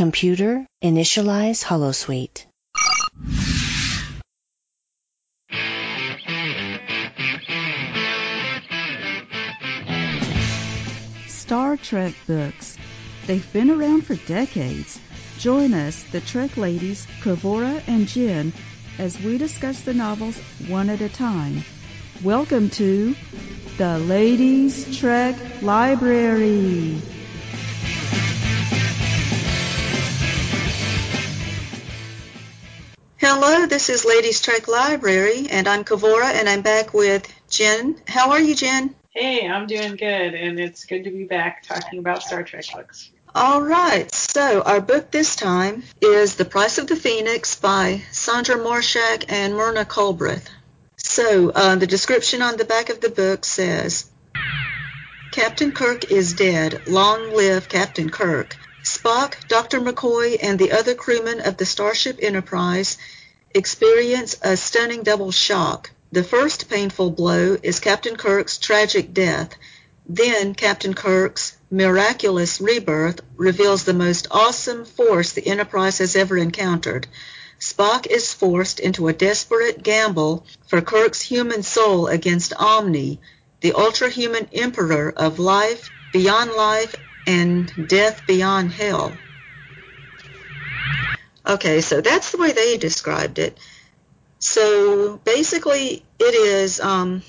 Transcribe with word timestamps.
Computer, 0.00 0.66
initialize 0.82 1.62
holosuite. 1.62 2.46
Star 11.28 11.76
Trek 11.76 12.14
books. 12.26 12.78
They've 13.26 13.52
been 13.52 13.70
around 13.70 14.06
for 14.06 14.14
decades. 14.14 14.98
Join 15.36 15.74
us, 15.74 16.02
the 16.04 16.22
Trek 16.22 16.56
ladies, 16.56 17.06
Kavora 17.20 17.82
and 17.86 18.08
Jen, 18.08 18.54
as 18.98 19.20
we 19.20 19.36
discuss 19.36 19.82
the 19.82 19.92
novels 19.92 20.38
one 20.66 20.88
at 20.88 21.02
a 21.02 21.10
time. 21.10 21.62
Welcome 22.24 22.70
to 22.70 23.14
the 23.76 23.98
Ladies 23.98 24.96
Trek 24.96 25.36
Library. 25.60 27.02
Hello, 33.52 33.66
this 33.66 33.88
is 33.88 34.04
Ladies 34.04 34.40
Trek 34.40 34.68
Library, 34.68 35.48
and 35.50 35.66
I'm 35.66 35.82
Kavora, 35.82 36.32
and 36.34 36.48
I'm 36.48 36.62
back 36.62 36.94
with 36.94 37.26
Jen. 37.48 38.00
How 38.06 38.30
are 38.30 38.40
you, 38.40 38.54
Jen? 38.54 38.94
Hey, 39.10 39.44
I'm 39.44 39.66
doing 39.66 39.96
good, 39.96 40.34
and 40.34 40.60
it's 40.60 40.84
good 40.84 41.02
to 41.02 41.10
be 41.10 41.24
back 41.24 41.64
talking 41.64 41.98
about 41.98 42.22
Star 42.22 42.44
Trek 42.44 42.66
books. 42.72 43.10
All 43.34 43.60
right, 43.60 44.08
so 44.14 44.62
our 44.62 44.80
book 44.80 45.10
this 45.10 45.34
time 45.34 45.82
is 46.00 46.36
The 46.36 46.44
Price 46.44 46.78
of 46.78 46.86
the 46.86 46.94
Phoenix 46.94 47.56
by 47.56 48.04
Sondra 48.12 48.54
Marshak 48.54 49.24
and 49.28 49.56
Myrna 49.56 49.84
Culbreath. 49.84 50.48
So 50.96 51.50
uh, 51.50 51.74
the 51.74 51.88
description 51.88 52.42
on 52.42 52.56
the 52.56 52.64
back 52.64 52.88
of 52.88 53.00
the 53.00 53.10
book 53.10 53.44
says, 53.44 54.08
Captain 55.32 55.72
Kirk 55.72 56.12
is 56.12 56.34
dead. 56.34 56.86
Long 56.86 57.34
live 57.34 57.68
Captain 57.68 58.10
Kirk. 58.10 58.56
Spock, 58.84 59.48
Dr. 59.48 59.80
McCoy, 59.80 60.38
and 60.40 60.56
the 60.56 60.70
other 60.70 60.94
crewmen 60.94 61.40
of 61.40 61.56
the 61.56 61.66
Starship 61.66 62.20
Enterprise 62.22 62.96
experience 63.54 64.36
a 64.42 64.56
stunning 64.56 65.02
double 65.02 65.32
shock. 65.32 65.90
The 66.12 66.24
first 66.24 66.68
painful 66.68 67.10
blow 67.10 67.56
is 67.62 67.80
Captain 67.80 68.16
Kirk's 68.16 68.58
tragic 68.58 69.12
death. 69.12 69.54
Then 70.08 70.54
Captain 70.54 70.94
Kirk's 70.94 71.56
miraculous 71.70 72.60
rebirth 72.60 73.20
reveals 73.36 73.84
the 73.84 73.94
most 73.94 74.28
awesome 74.30 74.84
force 74.84 75.32
the 75.32 75.46
Enterprise 75.46 75.98
has 75.98 76.16
ever 76.16 76.36
encountered. 76.36 77.06
Spock 77.60 78.06
is 78.06 78.32
forced 78.32 78.80
into 78.80 79.08
a 79.08 79.12
desperate 79.12 79.82
gamble 79.82 80.46
for 80.66 80.80
Kirk's 80.80 81.20
human 81.20 81.62
soul 81.62 82.06
against 82.06 82.54
Omni, 82.54 83.20
the 83.60 83.74
ultra-human 83.74 84.48
emperor 84.52 85.12
of 85.16 85.38
life, 85.38 85.90
beyond 86.12 86.52
life, 86.52 86.94
and 87.26 87.88
death 87.88 88.26
beyond 88.26 88.72
hell. 88.72 89.16
Okay, 91.46 91.80
so 91.80 92.00
that's 92.00 92.32
the 92.32 92.38
way 92.38 92.52
they 92.52 92.76
described 92.76 93.38
it. 93.38 93.56
So 94.38 95.18
basically, 95.24 96.04
it 96.18 96.34
is 96.34 96.80
um, 96.80 97.22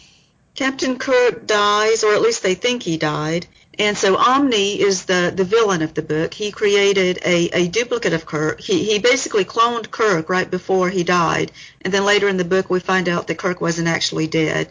Captain 0.56 0.98
Kirk 0.98 1.46
dies, 1.46 2.04
or 2.04 2.14
at 2.14 2.22
least 2.22 2.44
they 2.44 2.56
think 2.56 2.84
he 2.84 2.98
died. 2.98 3.48
And 3.80 3.98
so 3.98 4.18
Omni 4.18 4.80
is 4.80 5.06
the, 5.06 5.34
the 5.36 5.46
villain 5.46 5.82
of 5.82 5.94
the 5.94 6.02
book. 6.02 6.34
He 6.34 6.52
created 6.52 7.20
a, 7.26 7.50
a 7.50 7.68
duplicate 7.68 8.14
of 8.14 8.26
Kirk. 8.26 8.60
He, 8.60 8.84
he 8.84 9.00
basically 9.00 9.46
cloned 9.46 9.92
Kirk 9.92 10.30
right 10.30 10.50
before 10.50 10.90
he 10.90 11.04
died. 11.04 11.52
And 11.82 11.94
then 11.94 12.06
later 12.06 12.28
in 12.28 12.38
the 12.38 12.46
book, 12.46 12.70
we 12.70 12.80
find 12.80 13.08
out 13.08 13.28
that 13.28 13.38
Kirk 13.38 13.62
wasn't 13.62 13.88
actually 13.88 14.28
dead. 14.28 14.70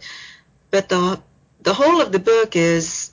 But 0.70 0.88
the, 0.90 1.20
the 1.62 1.74
whole 1.74 2.00
of 2.00 2.12
the 2.12 2.18
book 2.18 2.56
is 2.56 3.10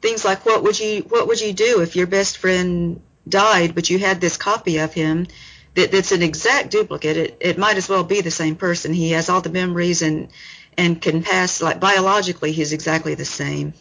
things 0.00 0.24
like 0.24 0.44
what 0.44 0.62
would 0.62 0.78
you 0.78 1.00
what 1.08 1.26
would 1.28 1.40
you 1.40 1.54
do 1.54 1.80
if 1.80 1.96
your 1.96 2.06
best 2.06 2.36
friend 2.36 3.00
died 3.28 3.74
but 3.74 3.90
you 3.90 3.98
had 3.98 4.20
this 4.20 4.36
copy 4.36 4.78
of 4.78 4.92
him 4.92 5.26
that, 5.74 5.90
that's 5.90 6.12
an 6.12 6.22
exact 6.22 6.70
duplicate. 6.70 7.16
It, 7.16 7.36
it 7.40 7.58
might 7.58 7.76
as 7.76 7.88
well 7.88 8.04
be 8.04 8.20
the 8.20 8.30
same 8.30 8.56
person. 8.56 8.92
He 8.92 9.10
has 9.10 9.28
all 9.28 9.40
the 9.40 9.50
memories 9.50 10.02
and 10.02 10.28
and 10.76 11.00
can 11.00 11.22
pass 11.22 11.62
like 11.62 11.78
biologically 11.78 12.50
he's 12.50 12.72
exactly 12.72 13.14
the 13.14 13.24
same. 13.24 13.74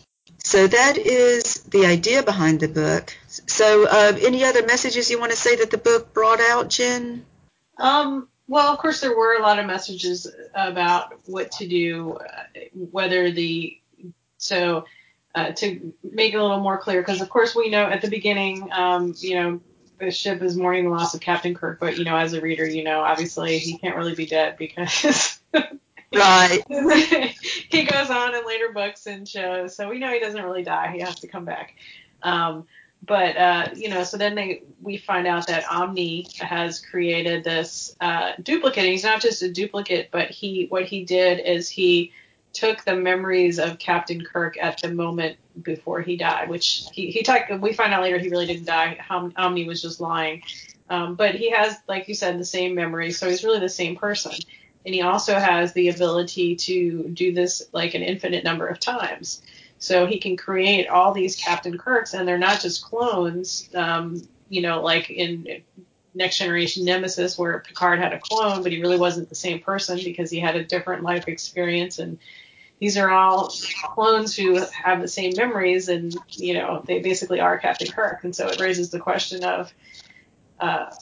So 0.44 0.68
that 0.68 0.98
is 0.98 1.62
the 1.64 1.86
idea 1.86 2.22
behind 2.22 2.60
the 2.60 2.68
book. 2.68 3.16
So 3.28 3.88
uh, 3.88 4.18
any 4.22 4.44
other 4.44 4.66
messages 4.66 5.10
you 5.10 5.20
want 5.20 5.32
to 5.32 5.38
say 5.38 5.56
that 5.56 5.72
the 5.72 5.78
book 5.78 6.14
brought 6.14 6.40
out 6.40 6.70
jen? 6.70 7.26
Um 7.78 8.28
well 8.48 8.68
of 8.68 8.80
course 8.80 9.02
there 9.02 9.16
were 9.16 9.38
a 9.38 9.42
lot 9.42 9.60
of 9.60 9.66
messages 9.66 10.28
about 10.54 11.14
what 11.26 11.52
to 11.54 11.68
do 11.68 12.18
uh, 12.18 12.60
whether 12.92 13.32
the 13.32 13.80
so 14.38 14.86
uh, 15.36 15.52
to 15.52 15.94
make 16.04 16.34
it 16.34 16.38
a 16.38 16.42
little 16.42 16.60
more 16.60 16.78
clear, 16.78 17.02
because 17.02 17.22
of 17.22 17.30
course 17.30 17.56
we 17.56 17.70
know 17.70 17.86
at 17.86 18.02
the 18.02 18.10
beginning, 18.10 18.70
um, 18.72 19.14
you 19.18 19.36
know, 19.36 19.62
the 20.00 20.12
ship 20.12 20.42
is 20.42 20.56
mourning 20.56 20.86
the 20.86 20.90
loss 20.90 21.14
of 21.14 21.22
Captain 21.22 21.54
Kirk, 21.56 21.80
but 21.80 21.98
you 21.98 22.06
know, 22.06 22.16
as 22.16 22.34
a 22.34 22.42
reader, 22.42 22.66
you 22.66 22.84
know, 22.84 23.02
obviously 23.02 23.58
he 23.58 23.78
can't 23.78 23.96
really 23.96 24.16
be 24.16 24.26
dead 24.26 24.58
because. 24.58 25.40
right. 26.14 26.64
he 27.70 27.84
goes 27.84 28.10
on 28.10 28.36
in 28.36 28.46
later 28.46 28.72
books 28.74 29.08
and 29.08 29.28
shows, 29.28 29.76
so 29.76 29.90
we 29.90 30.00
know 30.00 30.12
he 30.12 30.20
doesn't 30.20 30.44
really 30.44 30.64
die. 30.64 30.92
He 30.94 31.00
has 31.00 31.16
to 31.22 31.28
come 31.28 31.46
back. 31.46 31.76
Um, 32.22 32.68
but 33.06 33.36
uh, 33.36 33.70
you 33.76 33.90
know, 33.90 34.04
so 34.04 34.18
then 34.18 34.36
they 34.36 34.64
we 34.82 34.98
find 34.98 35.28
out 35.28 35.48
that 35.48 35.70
Omni 35.70 36.28
has 36.40 36.80
created 36.80 37.44
this 37.44 37.96
uh, 38.00 38.32
duplicate. 38.42 38.86
He's 38.86 39.04
not 39.04 39.22
just 39.22 39.42
a 39.42 39.52
duplicate, 39.52 40.10
but 40.12 40.30
he 40.30 40.68
what 40.70 40.86
he 40.86 41.04
did 41.04 41.40
is 41.40 41.68
he 41.68 42.14
took 42.54 42.84
the 42.86 42.96
memories 42.96 43.60
of 43.60 43.80
Captain 43.80 44.24
Kirk 44.24 44.58
at 44.62 44.82
the 44.82 44.90
moment 44.90 45.38
before 45.62 46.02
he 46.02 46.16
died, 46.16 46.50
which 46.50 46.86
he, 46.94 47.12
he 47.12 47.24
talked, 47.24 47.52
we 47.60 47.74
find 47.74 47.94
out 47.94 48.04
later 48.04 48.20
he 48.20 48.30
really 48.30 48.46
didn't 48.46 48.66
die. 48.66 48.98
Omni 49.10 49.68
was 49.68 49.82
just 49.82 50.00
lying. 50.00 50.44
Um, 50.90 51.16
but 51.16 51.36
he 51.36 51.50
has, 51.50 51.76
like 51.88 52.08
you 52.08 52.14
said, 52.14 52.40
the 52.40 52.46
same 52.46 52.76
memories, 52.76 53.18
so 53.18 53.28
he's 53.30 53.44
really 53.44 53.60
the 53.60 53.70
same 53.70 53.96
person. 53.96 54.34
And 54.86 54.94
he 54.94 55.02
also 55.02 55.36
has 55.36 55.74
the 55.74 55.90
ability 55.90 56.56
to 56.58 57.10
do 57.10 57.34
this 57.34 57.64
like 57.72 57.96
an 57.96 58.04
infinite 58.04 58.44
number 58.44 58.68
of 58.68 58.80
times. 58.80 59.42
So 59.80 60.06
he 60.06 60.20
can 60.20 60.38
create 60.38 60.88
all 60.88 61.14
these 61.14 61.36
Captain 61.36 61.78
Kirks, 61.78 62.14
and 62.14 62.28
they're 62.28 62.38
not 62.38 62.62
just 62.62 62.84
clones, 62.84 63.70
um, 63.74 64.22
you 64.50 64.62
know, 64.62 64.82
like 64.82 65.10
in 65.10 65.64
Next 66.16 66.38
Generation 66.38 66.86
Nemesis, 66.86 67.38
where 67.38 67.60
Picard 67.60 68.00
had 68.00 68.14
a 68.14 68.20
clone, 68.20 68.64
but 68.64 68.72
he 68.72 68.82
really 68.82 68.98
wasn't 68.98 69.30
the 69.30 69.36
same 69.36 69.60
person 69.60 70.00
because 70.04 70.30
he 70.30 70.40
had 70.40 70.56
a 70.56 70.64
different 70.64 71.04
life 71.04 71.28
experience 71.28 72.00
and 72.00 72.20
these 72.84 72.98
are 72.98 73.10
all 73.10 73.54
clones 73.94 74.36
who 74.36 74.62
have 74.74 75.00
the 75.02 75.08
same 75.08 75.32
memories, 75.38 75.88
and 75.88 76.14
you 76.32 76.54
know 76.54 76.84
they 76.86 77.00
basically 77.00 77.40
are 77.40 77.58
Captain 77.58 77.88
Kirk. 77.88 78.26
And 78.26 78.36
so 78.36 78.50
it 78.50 78.60
raises 78.60 78.90
the 78.90 79.00
question 79.00 79.46
of 79.46 79.74
uh, 80.60 80.94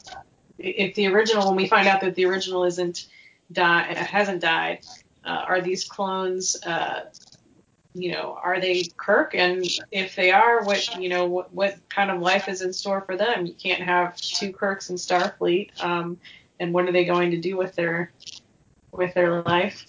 if 0.58 0.94
the 0.94 1.08
original, 1.08 1.48
when 1.48 1.56
we 1.56 1.66
find 1.66 1.88
out 1.88 2.00
that 2.02 2.14
the 2.14 2.26
original 2.26 2.62
isn't 2.62 3.08
die 3.50 3.94
hasn't 3.94 4.40
died, 4.40 4.86
uh, 5.24 5.44
are 5.48 5.60
these 5.60 5.84
clones? 5.84 6.56
Uh, 6.64 7.06
you 7.94 8.12
know, 8.12 8.38
are 8.42 8.60
they 8.60 8.84
Kirk? 8.96 9.34
And 9.34 9.66
if 9.90 10.16
they 10.16 10.32
are, 10.32 10.64
what 10.64 10.98
you 10.98 11.08
know, 11.08 11.26
what, 11.26 11.52
what 11.52 11.76
kind 11.88 12.10
of 12.10 12.20
life 12.20 12.48
is 12.48 12.62
in 12.62 12.72
store 12.72 13.02
for 13.02 13.16
them? 13.16 13.46
You 13.46 13.54
can't 13.54 13.82
have 13.82 14.16
two 14.16 14.52
Kirks 14.52 14.90
in 14.90 14.96
Starfleet. 14.96 15.82
Um, 15.82 16.18
and 16.58 16.72
what 16.72 16.86
are 16.86 16.92
they 16.92 17.04
going 17.04 17.32
to 17.32 17.40
do 17.40 17.56
with 17.56 17.74
their 17.74 18.12
with 18.92 19.14
their 19.14 19.42
life? 19.42 19.84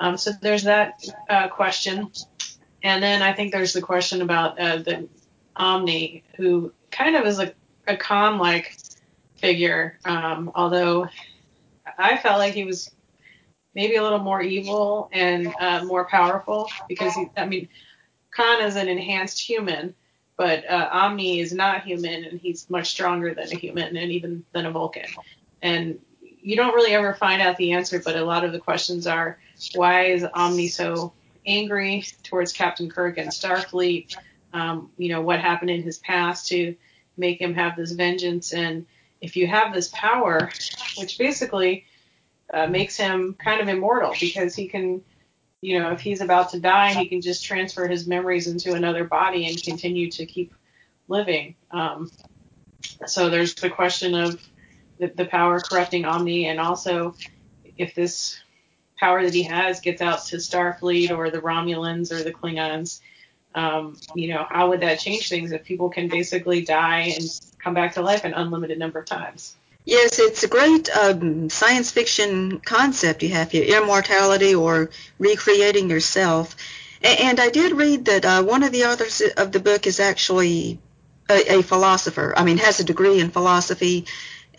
Um, 0.00 0.16
so 0.16 0.32
there's 0.40 0.64
that 0.64 1.04
uh, 1.28 1.48
question. 1.48 2.10
And 2.82 3.02
then 3.02 3.22
I 3.22 3.32
think 3.32 3.52
there's 3.52 3.72
the 3.72 3.82
question 3.82 4.22
about 4.22 4.58
uh, 4.58 4.78
the 4.78 5.08
Omni, 5.56 6.22
who 6.36 6.72
kind 6.90 7.16
of 7.16 7.26
is 7.26 7.38
a, 7.40 7.52
a 7.86 7.96
Khan 7.96 8.38
like 8.38 8.76
figure, 9.36 9.98
um, 10.04 10.52
although 10.54 11.08
I 11.98 12.16
felt 12.18 12.38
like 12.38 12.54
he 12.54 12.64
was 12.64 12.90
maybe 13.74 13.96
a 13.96 14.02
little 14.02 14.18
more 14.18 14.42
evil 14.42 15.08
and 15.12 15.52
uh, 15.60 15.84
more 15.84 16.04
powerful 16.06 16.68
because, 16.88 17.14
he, 17.14 17.28
I 17.36 17.46
mean, 17.46 17.68
Khan 18.30 18.62
is 18.62 18.76
an 18.76 18.88
enhanced 18.88 19.40
human, 19.40 19.94
but 20.36 20.68
uh, 20.68 20.88
Omni 20.92 21.40
is 21.40 21.52
not 21.52 21.82
human 21.82 22.24
and 22.24 22.40
he's 22.40 22.68
much 22.70 22.90
stronger 22.90 23.34
than 23.34 23.48
a 23.52 23.56
human 23.56 23.96
and 23.96 24.12
even 24.12 24.44
than 24.52 24.66
a 24.66 24.70
Vulcan. 24.70 25.06
And 25.62 25.98
you 26.40 26.56
don't 26.56 26.74
really 26.74 26.92
ever 26.92 27.14
find 27.14 27.42
out 27.42 27.56
the 27.56 27.72
answer, 27.72 28.00
but 28.04 28.16
a 28.16 28.24
lot 28.24 28.44
of 28.44 28.52
the 28.52 28.58
questions 28.58 29.06
are 29.06 29.38
why 29.74 30.06
is 30.06 30.24
Omni 30.34 30.68
so 30.68 31.12
angry 31.46 32.04
towards 32.22 32.52
Captain 32.52 32.88
Kirk 32.88 33.18
and 33.18 33.30
Starfleet? 33.30 34.16
Um, 34.52 34.90
you 34.96 35.08
know, 35.08 35.20
what 35.20 35.40
happened 35.40 35.70
in 35.70 35.82
his 35.82 35.98
past 35.98 36.48
to 36.48 36.76
make 37.16 37.40
him 37.40 37.54
have 37.54 37.76
this 37.76 37.92
vengeance? 37.92 38.52
And 38.54 38.86
if 39.20 39.36
you 39.36 39.46
have 39.46 39.74
this 39.74 39.88
power, 39.92 40.50
which 40.96 41.18
basically 41.18 41.84
uh, 42.52 42.66
makes 42.66 42.96
him 42.96 43.34
kind 43.34 43.60
of 43.60 43.68
immortal 43.68 44.14
because 44.18 44.54
he 44.54 44.68
can, 44.68 45.02
you 45.60 45.78
know, 45.78 45.92
if 45.92 46.00
he's 46.00 46.20
about 46.20 46.50
to 46.50 46.60
die, 46.60 46.94
he 46.94 47.06
can 47.06 47.20
just 47.20 47.44
transfer 47.44 47.86
his 47.86 48.06
memories 48.06 48.46
into 48.46 48.74
another 48.74 49.04
body 49.04 49.48
and 49.48 49.62
continue 49.62 50.10
to 50.10 50.26
keep 50.26 50.52
living. 51.08 51.54
Um, 51.70 52.10
so 53.06 53.28
there's 53.28 53.54
the 53.54 53.70
question 53.70 54.14
of 54.14 54.40
the, 54.98 55.08
the 55.08 55.24
power 55.24 55.60
corrupting 55.60 56.04
Omni, 56.04 56.46
and 56.46 56.60
also 56.60 57.14
if 57.76 57.94
this 57.94 58.40
power 58.98 59.22
that 59.22 59.34
he 59.34 59.44
has 59.44 59.80
gets 59.80 60.02
out 60.02 60.24
to 60.26 60.36
Starfleet 60.36 61.10
or 61.10 61.30
the 61.30 61.40
Romulans 61.40 62.10
or 62.10 62.22
the 62.22 62.32
Klingons, 62.32 63.00
um, 63.54 63.96
you 64.14 64.28
know, 64.28 64.46
how 64.48 64.68
would 64.68 64.80
that 64.80 65.00
change 65.00 65.28
things 65.28 65.52
if 65.52 65.64
people 65.64 65.88
can 65.88 66.08
basically 66.08 66.62
die 66.62 67.14
and 67.16 67.24
come 67.58 67.74
back 67.74 67.94
to 67.94 68.02
life 68.02 68.24
an 68.24 68.34
unlimited 68.34 68.78
number 68.78 68.98
of 68.98 69.06
times? 69.06 69.56
Yes, 69.88 70.18
it's 70.18 70.42
a 70.44 70.48
great 70.48 70.90
um, 70.94 71.48
science 71.48 71.90
fiction 71.90 72.60
concept 72.60 73.22
you 73.22 73.30
have 73.30 73.50
here, 73.50 73.64
immortality 73.64 74.54
or 74.54 74.90
recreating 75.18 75.88
yourself. 75.88 76.54
And, 77.02 77.18
and 77.20 77.40
I 77.40 77.48
did 77.48 77.72
read 77.72 78.04
that 78.04 78.24
uh, 78.26 78.42
one 78.42 78.62
of 78.62 78.72
the 78.72 78.84
authors 78.84 79.22
of 79.38 79.50
the 79.50 79.60
book 79.60 79.86
is 79.86 79.98
actually 79.98 80.78
a, 81.30 81.60
a 81.60 81.62
philosopher. 81.62 82.34
I 82.36 82.44
mean, 82.44 82.58
has 82.58 82.80
a 82.80 82.84
degree 82.84 83.18
in 83.18 83.30
philosophy 83.30 84.04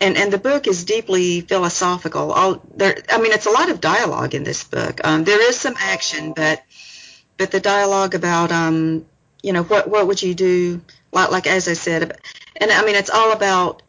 and 0.00 0.16
and 0.16 0.32
the 0.32 0.38
book 0.38 0.66
is 0.66 0.84
deeply 0.84 1.42
philosophical. 1.42 2.32
All 2.32 2.60
there, 2.74 2.96
I 3.08 3.20
mean, 3.20 3.32
it's 3.32 3.46
a 3.46 3.50
lot 3.52 3.70
of 3.70 3.80
dialogue 3.80 4.34
in 4.34 4.42
this 4.42 4.64
book. 4.64 5.00
Um, 5.04 5.24
there 5.24 5.40
is 5.48 5.60
some 5.60 5.76
action, 5.78 6.32
but 6.34 6.62
but 7.38 7.52
the 7.52 7.60
dialogue 7.60 8.14
about 8.16 8.50
um, 8.50 9.06
you 9.42 9.52
know, 9.52 9.62
what 9.62 9.88
what 9.88 10.08
would 10.08 10.22
you 10.22 10.34
do? 10.34 10.80
Like 11.12 11.30
like 11.30 11.46
as 11.46 11.68
I 11.68 11.74
said, 11.74 12.18
and 12.56 12.72
I 12.72 12.84
mean, 12.84 12.96
it's 12.96 13.10
all 13.10 13.32
about 13.32 13.82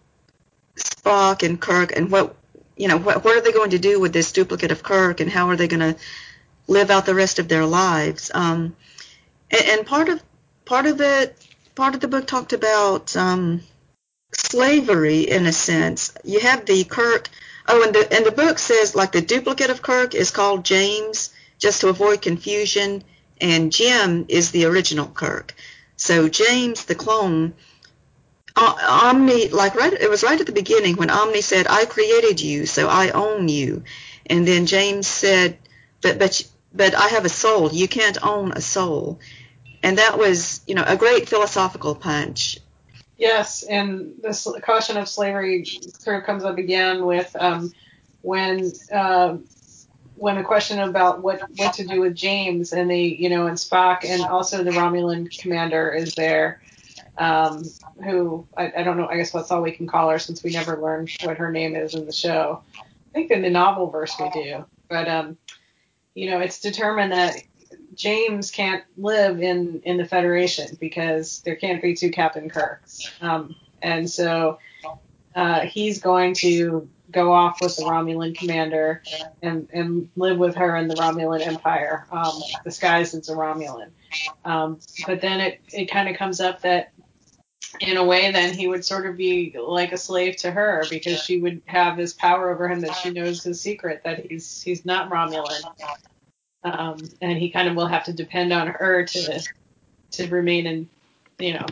Spock 0.82 1.44
and 1.44 1.60
Kirk 1.60 1.96
and 1.96 2.12
what 2.12 2.36
you 2.76 2.88
know, 2.88 2.98
what 2.98 3.24
what 3.24 3.38
are 3.38 3.42
they 3.42 3.52
going 3.52 3.72
to 3.72 3.80
do 3.80 4.00
with 4.00 4.14
this 4.14 4.32
duplicate 4.32 4.72
of 4.72 4.82
Kirk, 4.82 5.20
and 5.20 5.30
how 5.30 5.50
are 5.50 5.56
they 5.56 5.68
going 5.68 5.94
to 5.94 6.00
live 6.68 6.90
out 6.90 7.06
the 7.06 7.16
rest 7.16 7.38
of 7.38 7.48
their 7.48 7.66
lives? 7.66 8.32
Um, 8.34 8.76
and, 9.52 9.62
and 9.70 9.88
part 9.88 10.10
of 10.10 10.22
part 10.66 10.86
of 10.88 11.00
it, 11.00 11.38
part 11.76 11.94
of 11.94 12.02
the 12.02 12.08
book 12.08 12.26
talked 12.26 12.54
about 12.54 13.16
um 13.16 13.62
slavery 14.34 15.22
in 15.22 15.46
a 15.46 15.54
sense. 15.54 16.14
You 16.24 16.40
have 16.40 16.66
the 16.66 16.84
Kirk. 16.84 17.30
Oh, 17.68 17.84
and 17.84 17.94
the 17.94 18.12
and 18.12 18.26
the 18.26 18.32
book 18.32 18.58
says 18.58 18.96
like 18.96 19.12
the 19.12 19.22
duplicate 19.22 19.70
of 19.70 19.82
Kirk 19.82 20.16
is 20.16 20.32
called 20.32 20.66
James, 20.66 21.32
just 21.60 21.82
to 21.82 21.90
avoid 21.90 22.22
confusion, 22.22 23.04
and 23.40 23.72
Jim 23.72 24.26
is 24.28 24.52
the 24.52 24.66
original 24.66 25.08
Kirk. 25.08 25.54
So 25.98 26.28
James, 26.30 26.86
the 26.86 26.96
clone, 26.96 27.54
Omni, 28.56 29.50
like 29.50 29.76
right, 29.76 29.94
it 29.94 30.10
was 30.10 30.24
right 30.24 30.40
at 30.40 30.46
the 30.46 30.52
beginning 30.52 30.96
when 30.96 31.10
Omni 31.10 31.42
said, 31.42 31.68
"I 31.70 31.86
created 31.86 32.42
you, 32.42 32.66
so 32.66 32.88
I 32.88 33.10
own 33.10 33.48
you," 33.48 33.84
and 34.26 34.48
then 34.48 34.66
James 34.66 35.08
said, 35.08 35.58
"But 36.02 36.20
but 36.20 36.44
but 36.74 36.96
I 36.96 37.10
have 37.10 37.26
a 37.26 37.30
soul. 37.30 37.72
You 37.72 37.88
can't 37.88 38.18
own 38.24 38.52
a 38.52 38.62
soul." 38.62 39.20
And 39.84 39.98
that 39.98 40.18
was, 40.18 40.62
you 40.68 40.76
know, 40.76 40.84
a 40.86 40.96
great 40.96 41.28
philosophical 41.28 41.96
punch. 41.96 42.60
Yes, 43.18 43.64
and 43.64 44.14
this 44.22 44.48
caution 44.64 44.98
of 44.98 45.08
slavery 45.08 45.64
sort 45.66 46.18
of 46.18 46.24
comes 46.24 46.44
up 46.44 46.58
again 46.58 47.06
with 47.06 47.36
um, 47.40 47.72
when 48.22 48.72
uh, 48.92 49.38
when 50.16 50.36
the 50.36 50.44
question 50.44 50.80
about 50.80 51.22
what 51.22 51.42
what 51.56 51.74
to 51.76 51.86
do 51.86 52.02
with 52.02 52.16
James 52.16 52.74
and 52.74 52.90
the 52.90 52.98
you 52.98 53.30
know 53.30 53.48
and 53.48 53.58
Spock 53.58 54.06
and 54.06 54.24
also 54.24 54.64
the 54.64 54.72
Romulan 54.72 55.36
commander 55.38 55.90
is 55.92 56.16
there, 56.16 56.62
um, 57.18 57.64
who 58.02 58.48
I, 58.58 58.72
I 58.78 58.84
don't 58.84 58.98
know. 58.98 59.08
I 59.08 59.18
guess 59.18 59.32
that's 59.32 59.52
all 59.52 59.62
we 59.62 59.72
can 59.72 59.88
call 59.88 60.10
her 60.10 60.20
since 60.20 60.44
we 60.44 60.52
never 60.52 60.82
learned 60.82 61.10
what 61.24 61.38
her 61.38 61.52
name 61.52 61.76
is 61.76 61.96
in 61.96 62.06
the 62.06 62.12
show. 62.12 62.62
I 62.80 63.14
think 63.14 63.32
in 63.32 63.42
the 63.42 63.50
novel 63.50 63.90
verse 63.90 64.14
we 64.20 64.30
do, 64.30 64.66
but 64.90 65.08
um, 65.08 65.38
you 66.14 66.30
know 66.30 66.40
it's 66.40 66.60
determined 66.60 67.12
that 67.12 67.38
James 67.96 68.52
can't 68.52 68.84
live 68.98 69.42
in 69.42 69.82
in 69.84 69.98
the 69.98 70.06
Federation 70.06 70.78
because 70.80 71.42
there 71.42 71.56
can't 71.56 71.82
be 71.82 71.94
two 71.94 72.12
Captain 72.12 72.50
Kirks, 72.50 73.12
um, 73.22 73.56
and 73.82 74.10
so 74.10 74.60
uh, 75.36 75.62
he's 75.62 76.00
going 76.00 76.34
to 76.36 76.88
go 77.12 77.34
off 77.34 77.62
with 77.62 77.76
the 77.76 77.84
Romulan 77.84 78.36
commander 78.38 79.04
and 79.42 79.68
and 79.74 80.10
live 80.16 80.38
with 80.38 80.56
her 80.56 80.76
in 80.78 80.88
the 80.88 80.96
Romulan 80.96 81.46
Empire, 81.46 82.08
um, 82.12 82.42
disguised 82.64 83.16
as 83.16 83.30
a 83.30 83.34
Romulan. 83.34 83.90
Um, 84.46 84.80
but 85.06 85.22
then 85.22 85.42
it 85.42 85.62
it 85.74 85.86
kind 85.86 86.10
of 86.10 86.16
comes 86.16 86.40
up 86.40 86.62
that 86.62 86.92
in 87.80 87.98
a 87.98 88.04
way 88.04 88.32
then 88.32 88.54
he 88.54 88.68
would 88.68 88.84
sort 88.84 89.06
of 89.06 89.16
be 89.18 89.56
like 89.58 89.92
a 89.92 89.98
slave 89.98 90.36
to 90.36 90.52
her 90.52 90.84
because 90.90 91.22
she 91.24 91.40
would 91.40 91.62
have 91.66 91.96
this 91.96 92.14
power 92.14 92.52
over 92.52 92.68
him 92.68 92.82
that 92.82 92.94
she 92.96 93.10
knows 93.10 93.44
his 93.44 93.62
secret 93.62 94.02
that 94.04 94.26
he's 94.26 94.62
he's 94.62 94.86
not 94.86 95.10
Romulan 95.10 95.64
um, 96.64 96.98
and 97.22 97.38
he 97.38 97.50
kind 97.50 97.68
of 97.68 97.76
will 97.76 97.88
have 97.88 98.04
to 98.06 98.14
depend 98.14 98.54
on 98.54 98.68
her 98.68 99.06
to 99.06 99.42
to 100.12 100.28
remain 100.28 100.68
in, 100.68 100.90
you 101.40 101.54
know, 101.54 101.66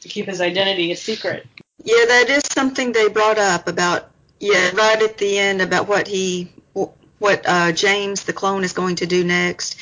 to 0.00 0.08
keep 0.08 0.26
his 0.26 0.40
identity 0.40 0.92
a 0.92 0.96
secret. 0.96 1.46
Yeah, 1.84 2.04
that 2.06 2.30
is 2.30 2.42
something 2.46 2.92
they 2.92 3.08
brought 3.08 3.38
up 3.38 3.68
about. 3.68 4.10
Yeah, 4.40 4.70
right 4.74 5.00
at 5.00 5.18
the 5.18 5.38
end 5.38 5.62
about 5.62 5.88
what 5.88 6.08
he, 6.08 6.52
what 6.74 7.44
uh, 7.46 7.72
James 7.72 8.24
the 8.24 8.32
clone 8.32 8.64
is 8.64 8.72
going 8.72 8.96
to 8.96 9.06
do 9.06 9.22
next, 9.22 9.76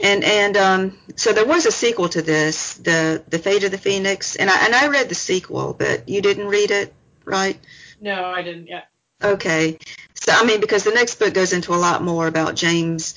and 0.00 0.24
and 0.24 0.56
um, 0.56 0.98
so 1.16 1.32
there 1.32 1.46
was 1.46 1.66
a 1.66 1.72
sequel 1.72 2.08
to 2.10 2.22
this, 2.22 2.74
the 2.74 3.22
the 3.28 3.38
Fate 3.38 3.64
of 3.64 3.70
the 3.70 3.78
Phoenix, 3.78 4.36
and 4.36 4.50
I 4.50 4.64
and 4.64 4.74
I 4.74 4.88
read 4.88 5.08
the 5.08 5.14
sequel, 5.14 5.74
but 5.78 6.08
you 6.08 6.22
didn't 6.22 6.48
read 6.48 6.70
it, 6.70 6.92
right? 7.24 7.58
No, 8.00 8.24
I 8.24 8.42
didn't 8.42 8.66
yet. 8.66 8.88
Okay, 9.22 9.78
so 10.14 10.32
I 10.32 10.44
mean 10.44 10.60
because 10.60 10.84
the 10.84 10.92
next 10.92 11.18
book 11.18 11.34
goes 11.34 11.52
into 11.52 11.72
a 11.72 11.76
lot 11.76 12.02
more 12.02 12.26
about 12.26 12.54
James 12.54 13.14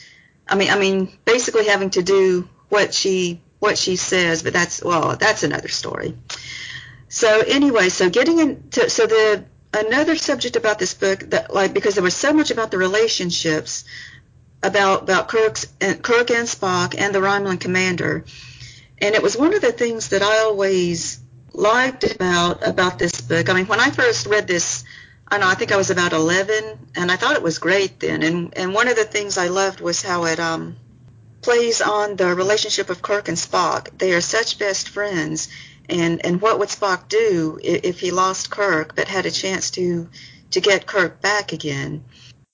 I 0.50 0.56
mean, 0.56 0.70
I 0.70 0.80
mean, 0.80 1.12
basically 1.26 1.68
having 1.68 1.92
to 1.92 2.02
do 2.02 2.50
what 2.70 2.94
she 2.94 3.42
what 3.60 3.78
she 3.78 3.96
says, 3.98 4.42
but 4.42 4.54
that's 4.54 4.84
well, 4.84 5.16
that's 5.16 5.44
another 5.44 5.68
story. 5.68 6.16
So 7.08 7.42
anyway, 7.48 7.90
so 7.90 8.10
getting 8.10 8.40
into 8.40 8.90
so 8.90 9.06
the 9.06 9.46
another 9.74 10.16
subject 10.16 10.56
about 10.56 10.80
this 10.80 10.96
book 10.96 11.20
that 11.30 11.54
like 11.54 11.74
because 11.74 11.96
there 11.96 12.04
was 12.04 12.16
so 12.16 12.34
much 12.34 12.50
about 12.50 12.72
the 12.72 12.78
relationships 12.78 13.86
about 14.64 15.04
about 15.04 15.28
Kirk's 15.28 15.68
and 15.80 16.02
Kirk 16.02 16.32
and 16.32 16.48
Spock 16.48 16.96
and 16.98 17.14
the 17.14 17.20
Romulan 17.20 17.60
commander, 17.60 18.26
and 18.98 19.16
it 19.16 19.24
was 19.24 19.38
one 19.38 19.54
of 19.54 19.62
the 19.62 19.72
things 19.72 20.10
that 20.10 20.22
I 20.22 20.40
always 20.40 21.20
liked 21.54 22.04
about 22.04 22.68
about 22.68 23.00
this 23.00 23.22
book. 23.22 23.50
I 23.50 23.54
mean, 23.54 23.68
when 23.68 23.80
I 23.80 23.90
first 23.90 24.28
read 24.28 24.48
this 24.48 24.84
I 25.32 25.38
know, 25.38 25.48
I 25.48 25.54
think 25.54 25.72
I 25.72 25.78
was 25.78 25.92
about 25.92 26.14
11, 26.14 26.90
and 26.96 27.12
I 27.12 27.16
thought 27.16 27.36
it 27.36 27.44
was 27.44 27.60
great 27.60 28.00
then. 28.00 28.24
And 28.24 28.58
and 28.58 28.74
one 28.74 28.88
of 28.88 28.96
the 28.96 29.04
things 29.04 29.38
I 29.38 29.48
loved 29.48 29.80
was 29.80 30.02
how 30.02 30.26
it 30.26 30.40
um 30.40 30.76
plays 31.42 31.82
on 31.82 32.16
the 32.16 32.34
relationship 32.36 32.90
of 32.90 33.02
Kirk 33.02 33.28
and 33.28 33.38
Spock. 33.38 33.98
They 33.98 34.14
are 34.14 34.22
such 34.22 34.58
best 34.58 34.90
friends, 34.90 35.50
and 35.88 36.26
and 36.26 36.42
what 36.42 36.58
would 36.58 36.70
Spock 36.70 37.08
do 37.10 37.60
if, 37.64 37.84
if 37.84 38.00
he 38.00 38.10
lost 38.10 38.50
Kirk 38.50 38.96
but 38.96 39.08
had 39.08 39.28
a 39.28 39.32
chance 39.32 39.70
to 39.72 40.10
to 40.52 40.62
get 40.62 40.88
Kirk 40.88 41.22
back 41.22 41.54
again? 41.54 42.04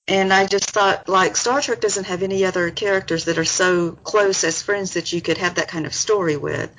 And 0.07 0.31
I 0.31 0.46
just 0.46 0.69
thought, 0.69 1.10
like, 1.10 1.36
Star 1.36 1.62
Trek 1.62 1.81
doesn't 1.81 2.06
have 2.06 2.22
any 2.22 2.46
other 2.46 2.69
characters 2.69 3.25
that 3.25 3.40
are 3.40 3.46
so 3.46 3.92
close 4.04 4.44
as 4.44 4.62
friends 4.62 4.94
that 4.94 5.12
you 5.12 5.22
could 5.22 5.38
have 5.40 5.56
that 5.56 5.68
kind 5.68 5.86
of 5.86 5.96
story 5.96 6.38
with. 6.38 6.69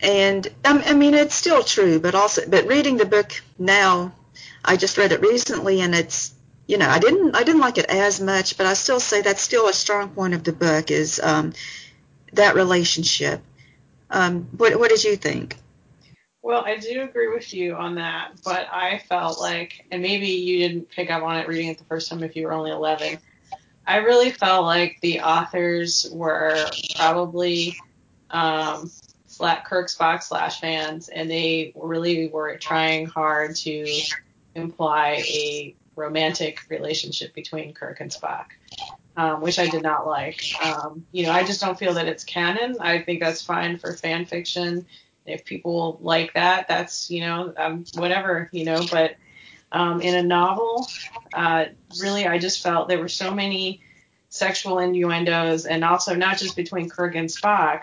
And 0.00 0.46
um, 0.64 0.82
I 0.84 0.94
mean, 0.94 1.14
it's 1.14 1.34
still 1.34 1.62
true, 1.62 1.98
but 2.00 2.14
also, 2.14 2.42
but 2.48 2.66
reading 2.66 2.96
the 2.96 3.06
book 3.06 3.32
now 3.58 4.12
I 4.64 4.76
just 4.76 4.96
read 4.96 5.12
it 5.12 5.20
recently, 5.20 5.80
and 5.80 5.94
it's 5.94 6.32
you 6.66 6.78
know 6.78 6.88
I 6.88 6.98
didn't 6.98 7.36
I 7.36 7.42
didn't 7.42 7.60
like 7.60 7.78
it 7.78 7.86
as 7.86 8.20
much, 8.20 8.56
but 8.56 8.66
I 8.66 8.74
still 8.74 9.00
say 9.00 9.20
that's 9.20 9.42
still 9.42 9.68
a 9.68 9.72
strong 9.72 10.10
point 10.10 10.34
of 10.34 10.44
the 10.44 10.52
book 10.52 10.90
is 10.90 11.20
um, 11.22 11.52
that 12.32 12.54
relationship. 12.54 13.42
Um, 14.10 14.48
what 14.56 14.78
what 14.78 14.90
did 14.90 15.04
you 15.04 15.16
think? 15.16 15.56
Well, 16.44 16.62
I 16.62 16.76
do 16.76 17.00
agree 17.00 17.28
with 17.28 17.54
you 17.54 17.74
on 17.74 17.94
that, 17.94 18.32
but 18.44 18.68
I 18.70 18.98
felt 19.08 19.40
like, 19.40 19.86
and 19.90 20.02
maybe 20.02 20.26
you 20.28 20.58
didn't 20.58 20.90
pick 20.90 21.10
up 21.10 21.22
on 21.22 21.38
it 21.38 21.48
reading 21.48 21.68
it 21.68 21.78
the 21.78 21.84
first 21.84 22.10
time 22.10 22.22
if 22.22 22.36
you 22.36 22.46
were 22.46 22.52
only 22.52 22.70
11. 22.70 23.16
I 23.86 23.96
really 23.96 24.30
felt 24.30 24.66
like 24.66 24.98
the 25.00 25.20
authors 25.20 26.06
were 26.12 26.66
probably 26.96 27.78
um, 28.28 28.90
Kirk 29.64 29.88
Spock 29.88 30.22
slash 30.22 30.60
fans, 30.60 31.08
and 31.08 31.30
they 31.30 31.72
really 31.74 32.28
were 32.28 32.58
trying 32.58 33.06
hard 33.06 33.56
to 33.56 34.02
imply 34.54 35.24
a 35.26 35.74
romantic 35.96 36.60
relationship 36.68 37.34
between 37.34 37.72
Kirk 37.72 38.00
and 38.00 38.10
Spock, 38.10 38.48
um, 39.16 39.40
which 39.40 39.58
I 39.58 39.66
did 39.66 39.82
not 39.82 40.06
like. 40.06 40.44
Um, 40.62 41.06
you 41.10 41.24
know, 41.24 41.32
I 41.32 41.42
just 41.42 41.62
don't 41.62 41.78
feel 41.78 41.94
that 41.94 42.06
it's 42.06 42.22
canon. 42.22 42.76
I 42.80 43.00
think 43.00 43.20
that's 43.20 43.40
fine 43.40 43.78
for 43.78 43.94
fan 43.94 44.26
fiction. 44.26 44.84
If 45.26 45.44
people 45.44 45.98
like 46.02 46.34
that, 46.34 46.68
that's 46.68 47.10
you 47.10 47.20
know, 47.20 47.52
um, 47.56 47.84
whatever, 47.94 48.48
you 48.52 48.64
know. 48.64 48.84
But 48.90 49.16
um, 49.72 50.00
in 50.00 50.14
a 50.14 50.22
novel, 50.22 50.86
uh, 51.32 51.66
really, 52.00 52.26
I 52.26 52.38
just 52.38 52.62
felt 52.62 52.88
there 52.88 53.00
were 53.00 53.08
so 53.08 53.34
many 53.34 53.82
sexual 54.28 54.78
innuendos, 54.80 55.66
and 55.66 55.84
also 55.84 56.14
not 56.14 56.38
just 56.38 56.56
between 56.56 56.88
Kirk 56.88 57.14
and 57.14 57.28
Spock, 57.28 57.82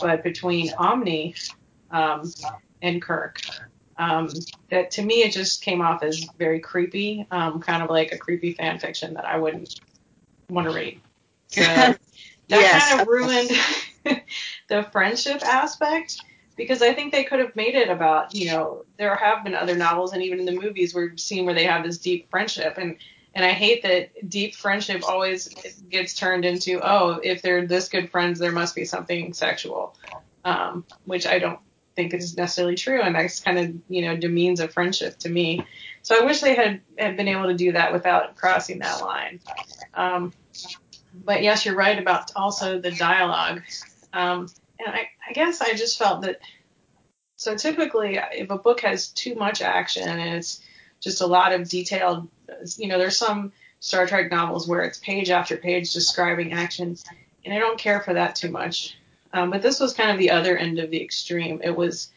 but 0.00 0.22
between 0.22 0.72
Omni 0.78 1.34
um, 1.90 2.32
and 2.82 3.00
Kirk 3.02 3.40
um, 3.98 4.28
that 4.70 4.90
to 4.92 5.02
me 5.02 5.22
it 5.22 5.32
just 5.32 5.62
came 5.62 5.80
off 5.80 6.02
as 6.02 6.26
very 6.38 6.60
creepy, 6.60 7.26
um, 7.30 7.60
kind 7.60 7.82
of 7.82 7.90
like 7.90 8.12
a 8.12 8.18
creepy 8.18 8.52
fan 8.52 8.78
fiction 8.78 9.14
that 9.14 9.24
I 9.24 9.38
wouldn't 9.38 9.80
want 10.48 10.68
to 10.68 10.74
read. 10.74 11.00
So 11.48 11.60
that 11.62 11.98
yes. 12.48 12.88
kind 12.88 13.00
of 13.00 13.08
ruined 13.08 13.50
the 14.68 14.82
friendship 14.92 15.42
aspect 15.42 16.20
because 16.56 16.82
I 16.82 16.92
think 16.94 17.12
they 17.12 17.24
could 17.24 17.38
have 17.40 17.54
made 17.56 17.74
it 17.74 17.88
about, 17.88 18.34
you 18.34 18.46
know, 18.50 18.84
there 18.96 19.14
have 19.14 19.44
been 19.44 19.54
other 19.54 19.76
novels 19.76 20.12
and 20.12 20.22
even 20.22 20.40
in 20.40 20.46
the 20.46 20.60
movies 20.60 20.94
we've 20.94 21.20
seen 21.20 21.44
where 21.44 21.54
they 21.54 21.64
have 21.64 21.84
this 21.84 21.98
deep 21.98 22.30
friendship 22.30 22.78
and 22.78 22.96
and 23.34 23.44
I 23.44 23.50
hate 23.52 23.82
that 23.82 24.28
deep 24.30 24.54
friendship 24.54 25.02
always 25.06 25.48
gets 25.90 26.14
turned 26.14 26.46
into, 26.46 26.80
oh, 26.82 27.20
if 27.22 27.42
they're 27.42 27.66
this 27.66 27.90
good 27.90 28.10
friends, 28.10 28.38
there 28.38 28.50
must 28.50 28.74
be 28.74 28.86
something 28.86 29.34
sexual. 29.34 29.94
um, 30.46 30.84
which 31.04 31.26
I 31.26 31.38
don't 31.40 31.58
think 31.96 32.14
is 32.14 32.36
necessarily 32.36 32.76
true, 32.76 33.02
and 33.02 33.14
that's 33.14 33.40
kind 33.40 33.58
of 33.58 33.74
you 33.88 34.02
know 34.02 34.16
demeans 34.16 34.60
a 34.60 34.68
friendship 34.68 35.18
to 35.18 35.28
me. 35.28 35.66
So 36.02 36.16
I 36.16 36.24
wish 36.24 36.40
they 36.40 36.54
had 36.54 36.80
had 36.98 37.16
been 37.16 37.28
able 37.28 37.46
to 37.46 37.54
do 37.54 37.72
that 37.72 37.92
without 37.92 38.36
crossing 38.36 38.78
that 38.78 39.02
line. 39.02 39.40
Um, 39.92 40.32
but 41.12 41.42
yes, 41.42 41.66
you're 41.66 41.74
right 41.74 41.98
about 41.98 42.30
also 42.36 42.78
the 42.80 42.92
dialogue. 42.92 43.62
Um, 44.12 44.48
and 44.84 44.94
I, 44.94 45.08
I 45.28 45.32
guess 45.32 45.60
I 45.60 45.74
just 45.74 45.98
felt 45.98 46.22
that. 46.22 46.40
So 47.36 47.54
typically, 47.54 48.18
if 48.32 48.50
a 48.50 48.58
book 48.58 48.80
has 48.80 49.08
too 49.08 49.34
much 49.34 49.60
action 49.60 50.08
and 50.08 50.36
it's 50.36 50.62
just 51.00 51.20
a 51.20 51.26
lot 51.26 51.52
of 51.52 51.68
detailed, 51.68 52.28
you 52.76 52.88
know, 52.88 52.98
there's 52.98 53.18
some 53.18 53.52
Star 53.80 54.06
Trek 54.06 54.30
novels 54.30 54.66
where 54.66 54.82
it's 54.82 54.98
page 54.98 55.30
after 55.30 55.56
page 55.56 55.92
describing 55.92 56.52
actions, 56.52 57.04
and 57.44 57.52
I 57.52 57.58
don't 57.58 57.78
care 57.78 58.00
for 58.00 58.14
that 58.14 58.34
too 58.34 58.50
much. 58.50 58.96
Um, 59.32 59.50
but 59.50 59.60
this 59.60 59.80
was 59.80 59.92
kind 59.92 60.10
of 60.10 60.18
the 60.18 60.30
other 60.30 60.56
end 60.56 60.78
of 60.78 60.90
the 60.90 61.02
extreme. 61.02 61.60
It 61.62 61.76
was 61.76 62.10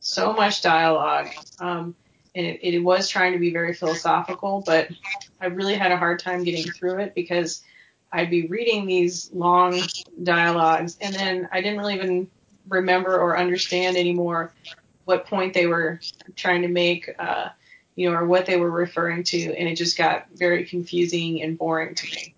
so 0.00 0.34
much 0.34 0.60
dialogue, 0.60 1.28
um, 1.58 1.94
and 2.34 2.46
it, 2.46 2.60
it 2.62 2.78
was 2.80 3.08
trying 3.08 3.32
to 3.32 3.38
be 3.38 3.50
very 3.50 3.72
philosophical, 3.72 4.62
but 4.66 4.88
I 5.40 5.46
really 5.46 5.74
had 5.74 5.90
a 5.90 5.96
hard 5.96 6.18
time 6.18 6.44
getting 6.44 6.70
through 6.70 6.98
it 6.98 7.14
because 7.14 7.62
I'd 8.12 8.30
be 8.30 8.46
reading 8.46 8.86
these 8.86 9.30
long 9.32 9.80
dialogues, 10.22 10.96
and 11.00 11.14
then 11.14 11.48
I 11.52 11.60
didn't 11.60 11.78
really 11.78 11.94
even 11.94 12.30
remember 12.68 13.18
or 13.18 13.38
understand 13.38 13.96
anymore 13.96 14.52
what 15.04 15.26
point 15.26 15.54
they 15.54 15.66
were 15.66 16.00
trying 16.34 16.62
to 16.62 16.68
make, 16.68 17.14
uh, 17.18 17.48
you 17.94 18.10
know, 18.10 18.16
or 18.16 18.26
what 18.26 18.46
they 18.46 18.56
were 18.56 18.70
referring 18.70 19.22
to, 19.24 19.54
and 19.56 19.68
it 19.68 19.76
just 19.76 19.96
got 19.96 20.26
very 20.34 20.64
confusing 20.64 21.42
and 21.42 21.56
boring 21.56 21.94
to 21.94 22.06
me. 22.14 22.34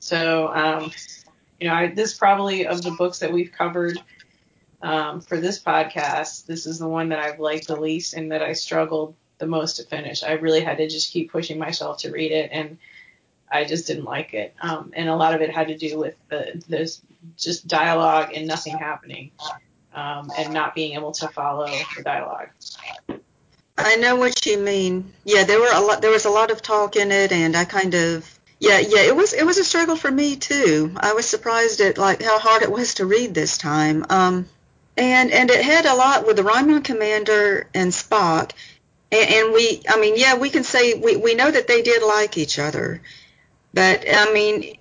So, 0.00 0.48
um, 0.48 0.92
you 1.60 1.68
know, 1.68 1.74
I, 1.74 1.88
this 1.88 2.14
probably 2.14 2.66
of 2.66 2.82
the 2.82 2.92
books 2.92 3.18
that 3.18 3.32
we've 3.32 3.52
covered 3.52 3.98
um, 4.82 5.20
for 5.20 5.38
this 5.38 5.62
podcast, 5.62 6.46
this 6.46 6.66
is 6.66 6.78
the 6.78 6.88
one 6.88 7.08
that 7.08 7.18
I've 7.18 7.40
liked 7.40 7.66
the 7.66 7.80
least 7.80 8.14
and 8.14 8.30
that 8.30 8.42
I 8.42 8.52
struggled 8.52 9.14
the 9.38 9.46
most 9.46 9.76
to 9.76 9.84
finish. 9.84 10.22
I 10.22 10.32
really 10.32 10.60
had 10.60 10.78
to 10.78 10.88
just 10.88 11.12
keep 11.12 11.32
pushing 11.32 11.58
myself 11.58 11.98
to 11.98 12.10
read 12.10 12.32
it, 12.32 12.50
and 12.52 12.78
I 13.50 13.64
just 13.64 13.86
didn't 13.86 14.04
like 14.04 14.34
it. 14.34 14.54
Um, 14.60 14.92
and 14.94 15.08
a 15.08 15.16
lot 15.16 15.34
of 15.34 15.40
it 15.40 15.50
had 15.50 15.68
to 15.68 15.76
do 15.76 15.98
with 15.98 16.14
the 16.28 16.62
this 16.68 17.00
just 17.36 17.66
dialogue 17.66 18.30
and 18.34 18.46
nothing 18.46 18.76
happening, 18.76 19.30
um, 19.94 20.30
and 20.36 20.52
not 20.52 20.74
being 20.74 20.94
able 20.94 21.12
to 21.12 21.28
follow 21.28 21.66
the 21.96 22.02
dialogue. 22.02 22.48
I 23.78 23.96
know 23.96 24.16
what 24.16 24.44
you 24.44 24.58
mean. 24.58 25.12
Yeah, 25.24 25.44
there 25.44 25.60
were 25.60 25.70
a 25.72 25.80
lot. 25.80 26.02
There 26.02 26.10
was 26.10 26.24
a 26.24 26.30
lot 26.30 26.50
of 26.50 26.62
talk 26.62 26.96
in 26.96 27.12
it, 27.12 27.32
and 27.32 27.56
I 27.56 27.64
kind 27.64 27.94
of 27.94 28.38
yeah 28.60 28.80
yeah 28.80 29.02
it 29.02 29.14
was 29.14 29.32
it 29.32 29.46
was 29.46 29.58
a 29.58 29.64
struggle 29.64 29.96
for 29.96 30.10
me 30.10 30.36
too. 30.36 30.92
I 30.96 31.12
was 31.12 31.26
surprised 31.26 31.80
at 31.80 31.96
like 31.96 32.20
how 32.22 32.38
hard 32.38 32.62
it 32.62 32.72
was 32.72 32.94
to 32.94 33.06
read 33.06 33.34
this 33.34 33.56
time. 33.56 34.04
Um, 34.10 34.48
and 34.96 35.30
and 35.30 35.48
it 35.50 35.64
had 35.64 35.86
a 35.86 35.94
lot 35.94 36.26
with 36.26 36.36
the 36.36 36.42
Romulan 36.42 36.82
commander 36.82 37.68
and 37.72 37.92
Spock, 37.92 38.50
and, 39.12 39.30
and 39.30 39.52
we 39.54 39.82
I 39.88 40.00
mean 40.00 40.14
yeah 40.16 40.36
we 40.36 40.50
can 40.50 40.64
say 40.64 40.94
we 40.94 41.16
we 41.16 41.34
know 41.34 41.50
that 41.50 41.68
they 41.68 41.82
did 41.82 42.02
like 42.02 42.36
each 42.36 42.58
other, 42.58 43.00
but 43.74 44.04
I 44.10 44.32
mean, 44.32 44.78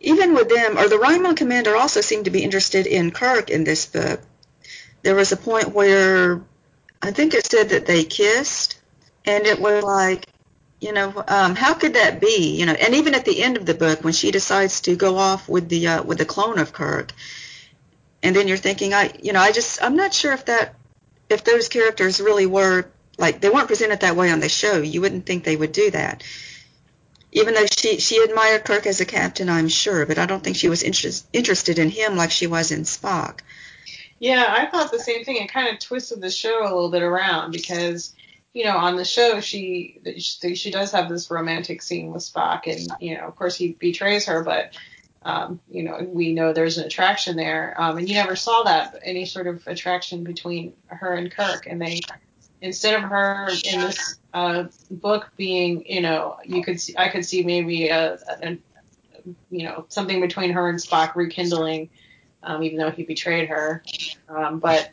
even 0.00 0.34
with 0.34 0.48
them, 0.48 0.78
or 0.78 0.88
the 0.88 0.96
Romulan 0.96 1.36
commander 1.36 1.76
also 1.76 2.00
seemed 2.00 2.26
to 2.26 2.30
be 2.30 2.44
interested 2.44 2.86
in 2.86 3.10
Kirk 3.10 3.50
in 3.50 3.64
this 3.64 3.86
book. 3.86 4.20
There 5.02 5.14
was 5.14 5.32
a 5.32 5.36
point 5.36 5.72
where 5.72 6.40
I 7.02 7.10
think 7.10 7.34
it 7.34 7.46
said 7.46 7.70
that 7.70 7.86
they 7.86 8.04
kissed, 8.04 8.80
and 9.24 9.46
it 9.46 9.60
was 9.60 9.82
like, 9.82 10.26
you 10.80 10.92
know, 10.92 11.24
um, 11.26 11.56
how 11.56 11.74
could 11.74 11.94
that 11.94 12.20
be? 12.20 12.56
You 12.58 12.66
know, 12.66 12.72
and 12.72 12.94
even 12.94 13.14
at 13.14 13.24
the 13.24 13.42
end 13.42 13.56
of 13.56 13.66
the 13.66 13.74
book, 13.74 14.04
when 14.04 14.12
she 14.12 14.30
decides 14.30 14.80
to 14.82 14.96
go 14.96 15.16
off 15.16 15.48
with 15.48 15.68
the 15.68 15.88
uh, 15.88 16.02
with 16.02 16.18
the 16.18 16.24
clone 16.24 16.58
of 16.58 16.72
Kirk, 16.72 17.12
and 18.22 18.34
then 18.34 18.48
you're 18.48 18.56
thinking, 18.56 18.94
I, 18.94 19.12
you 19.22 19.32
know, 19.32 19.40
I 19.40 19.52
just, 19.52 19.82
I'm 19.82 19.96
not 19.96 20.14
sure 20.14 20.32
if 20.32 20.44
that, 20.46 20.74
if 21.28 21.44
those 21.44 21.68
characters 21.68 22.20
really 22.20 22.46
were 22.46 22.88
like 23.18 23.40
they 23.40 23.50
weren't 23.50 23.66
presented 23.66 24.00
that 24.00 24.16
way 24.16 24.30
on 24.30 24.40
the 24.40 24.48
show. 24.48 24.80
You 24.80 25.00
wouldn't 25.00 25.26
think 25.26 25.42
they 25.42 25.56
would 25.56 25.72
do 25.72 25.90
that 25.90 26.22
even 27.32 27.54
though 27.54 27.66
she 27.66 27.98
she 27.98 28.18
admired 28.18 28.64
Kirk 28.64 28.86
as 28.86 29.00
a 29.00 29.06
captain, 29.06 29.48
I'm 29.48 29.68
sure, 29.68 30.06
but 30.06 30.18
I 30.18 30.26
don't 30.26 30.42
think 30.42 30.56
she 30.56 30.68
was 30.68 30.82
inter- 30.82 31.10
interested 31.32 31.78
in 31.78 31.90
him 31.90 32.16
like 32.16 32.30
she 32.30 32.46
was 32.46 32.70
in 32.72 32.82
Spock. 32.82 33.40
Yeah, 34.18 34.46
I 34.48 34.66
thought 34.66 34.90
the 34.90 34.98
same 34.98 35.24
thing. 35.24 35.36
It 35.36 35.52
kind 35.52 35.68
of 35.68 35.78
twisted 35.78 36.20
the 36.20 36.30
show 36.30 36.62
a 36.62 36.64
little 36.64 36.90
bit 36.90 37.02
around 37.02 37.52
because, 37.52 38.14
you 38.52 38.64
know, 38.64 38.76
on 38.76 38.96
the 38.96 39.04
show 39.04 39.40
she 39.40 40.00
she 40.18 40.70
does 40.70 40.92
have 40.92 41.08
this 41.08 41.30
romantic 41.30 41.82
scene 41.82 42.12
with 42.12 42.22
Spock, 42.22 42.66
and 42.66 42.88
you 43.00 43.16
know, 43.16 43.26
of 43.26 43.36
course 43.36 43.56
he 43.56 43.72
betrays 43.72 44.26
her, 44.26 44.42
but 44.42 44.76
um, 45.22 45.60
you 45.68 45.82
know, 45.82 45.98
we 46.10 46.32
know 46.32 46.52
there's 46.52 46.78
an 46.78 46.86
attraction 46.86 47.36
there, 47.36 47.74
um, 47.78 47.98
and 47.98 48.08
you 48.08 48.14
never 48.14 48.36
saw 48.36 48.62
that 48.62 48.98
any 49.02 49.26
sort 49.26 49.46
of 49.46 49.66
attraction 49.66 50.24
between 50.24 50.72
her 50.86 51.14
and 51.14 51.30
Kirk, 51.30 51.66
and 51.66 51.82
they 51.82 52.00
instead 52.60 52.94
of 52.94 53.02
her 53.02 53.48
in 53.70 53.80
this 53.80 54.18
uh, 54.34 54.64
book 54.90 55.30
being, 55.36 55.84
you 55.86 56.00
know, 56.00 56.38
you 56.44 56.62
could 56.62 56.80
see, 56.80 56.94
I 56.96 57.08
could 57.08 57.24
see 57.24 57.42
maybe 57.42 57.88
a, 57.88 58.18
a, 58.42 58.58
you 59.50 59.64
know, 59.64 59.86
something 59.88 60.20
between 60.20 60.50
her 60.52 60.68
and 60.68 60.78
Spock 60.78 61.14
rekindling, 61.14 61.90
um, 62.42 62.62
even 62.62 62.78
though 62.78 62.90
he 62.90 63.04
betrayed 63.04 63.48
her. 63.48 63.82
Um, 64.28 64.58
but 64.58 64.90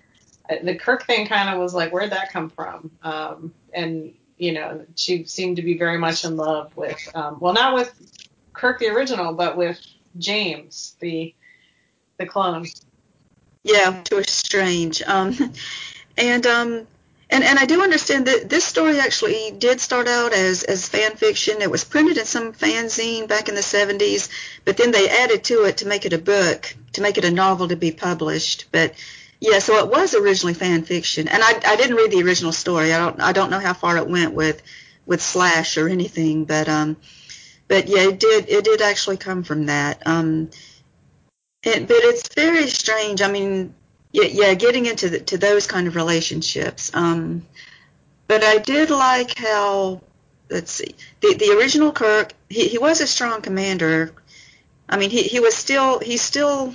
the 0.64 0.76
Kirk 0.76 1.06
thing 1.06 1.28
kind 1.28 1.50
of 1.50 1.60
was 1.60 1.74
like, 1.74 1.92
where'd 1.92 2.12
that 2.12 2.32
come 2.32 2.50
from? 2.50 2.92
Um, 3.04 3.54
and 3.74 4.14
you 4.38 4.52
know, 4.52 4.86
she 4.96 5.24
seemed 5.26 5.56
to 5.56 5.62
be 5.62 5.78
very 5.78 5.98
much 5.98 6.26
in 6.26 6.36
love 6.36 6.76
with, 6.76 7.00
um, 7.16 7.38
well, 7.40 7.54
not 7.54 7.74
with 7.74 8.28
Kirk 8.54 8.80
the 8.80 8.88
original, 8.90 9.34
but 9.34 9.56
with 9.58 9.80
James 10.18 10.96
the 11.00 11.34
the 12.18 12.26
clone. 12.26 12.66
Yeah, 13.64 14.00
which 14.00 14.12
was 14.12 14.30
strange. 14.30 15.02
Um, 15.02 15.54
and 16.18 16.46
um, 16.46 16.88
and 17.36 17.44
and 17.44 17.60
I 17.60 17.66
do 17.66 17.82
understand 17.82 18.28
that 18.28 18.50
this 18.50 18.64
story 18.64 18.98
actually 18.98 19.52
did 19.58 19.82
start 19.82 20.08
out 20.08 20.32
as 20.32 20.64
as 20.64 20.88
fan 20.88 21.18
fiction. 21.18 21.62
It 21.62 21.70
was 21.70 21.84
printed 21.84 22.18
in 22.18 22.26
some 22.26 22.54
fanzine 22.54 23.28
back 23.28 23.50
in 23.50 23.56
the 23.56 23.62
70s, 23.62 24.30
but 24.64 24.78
then 24.78 24.92
they 24.92 25.10
added 25.10 25.44
to 25.46 25.66
it 25.66 25.78
to 25.78 25.88
make 25.88 26.06
it 26.06 26.14
a 26.14 26.18
book, 26.18 26.74
to 26.94 27.02
make 27.02 27.18
it 27.18 27.26
a 27.26 27.32
novel 27.32 27.68
to 27.68 27.76
be 27.76 27.92
published. 27.92 28.68
But 28.72 28.94
yeah, 29.42 29.60
so 29.60 29.80
it 29.80 29.90
was 29.90 30.16
originally 30.16 30.54
fan 30.54 30.84
fiction, 30.84 31.28
and 31.28 31.44
I 31.44 31.60
I 31.74 31.76
didn't 31.76 31.98
read 31.98 32.12
the 32.12 32.24
original 32.24 32.54
story. 32.54 32.94
I 32.94 32.98
don't 32.98 33.20
I 33.20 33.34
don't 33.34 33.50
know 33.50 33.60
how 33.60 33.74
far 33.74 33.98
it 33.98 34.08
went 34.08 34.34
with 34.34 34.62
with 35.06 35.22
Slash 35.22 35.78
or 35.78 35.90
anything, 35.90 36.46
but 36.46 36.70
um, 36.70 36.96
but 37.68 37.90
yeah, 37.90 38.08
it 38.08 38.20
did 38.20 38.48
it 38.48 38.64
did 38.64 38.82
actually 38.82 39.18
come 39.18 39.44
from 39.44 39.66
that. 39.66 40.02
Um, 40.06 40.52
it, 41.64 41.86
but 41.86 41.98
it's 41.98 42.34
very 42.34 42.68
strange. 42.68 43.22
I 43.22 43.30
mean, 43.30 43.76
yeah, 44.16 44.30
yeah, 44.32 44.54
getting 44.54 44.86
into 44.86 45.10
the, 45.10 45.20
to 45.20 45.38
those 45.38 45.68
kind 45.68 45.88
of 45.88 45.96
relationships. 45.98 46.90
Um, 46.94 47.46
but 48.28 48.44
I 48.44 48.60
did 48.60 48.90
like 48.90 49.38
how 49.38 50.02
let's 50.50 50.72
see 50.72 50.96
the 51.20 51.34
the 51.34 51.58
original 51.58 51.92
Kirk. 51.92 52.32
He 52.50 52.70
he 52.70 52.78
was 52.78 53.02
a 53.02 53.08
strong 53.08 53.42
commander. 53.42 54.14
I 54.88 54.98
mean, 54.98 55.10
he 55.10 55.24
he 55.24 55.42
was 55.42 55.54
still 55.54 56.00
he 56.00 56.16
still 56.16 56.74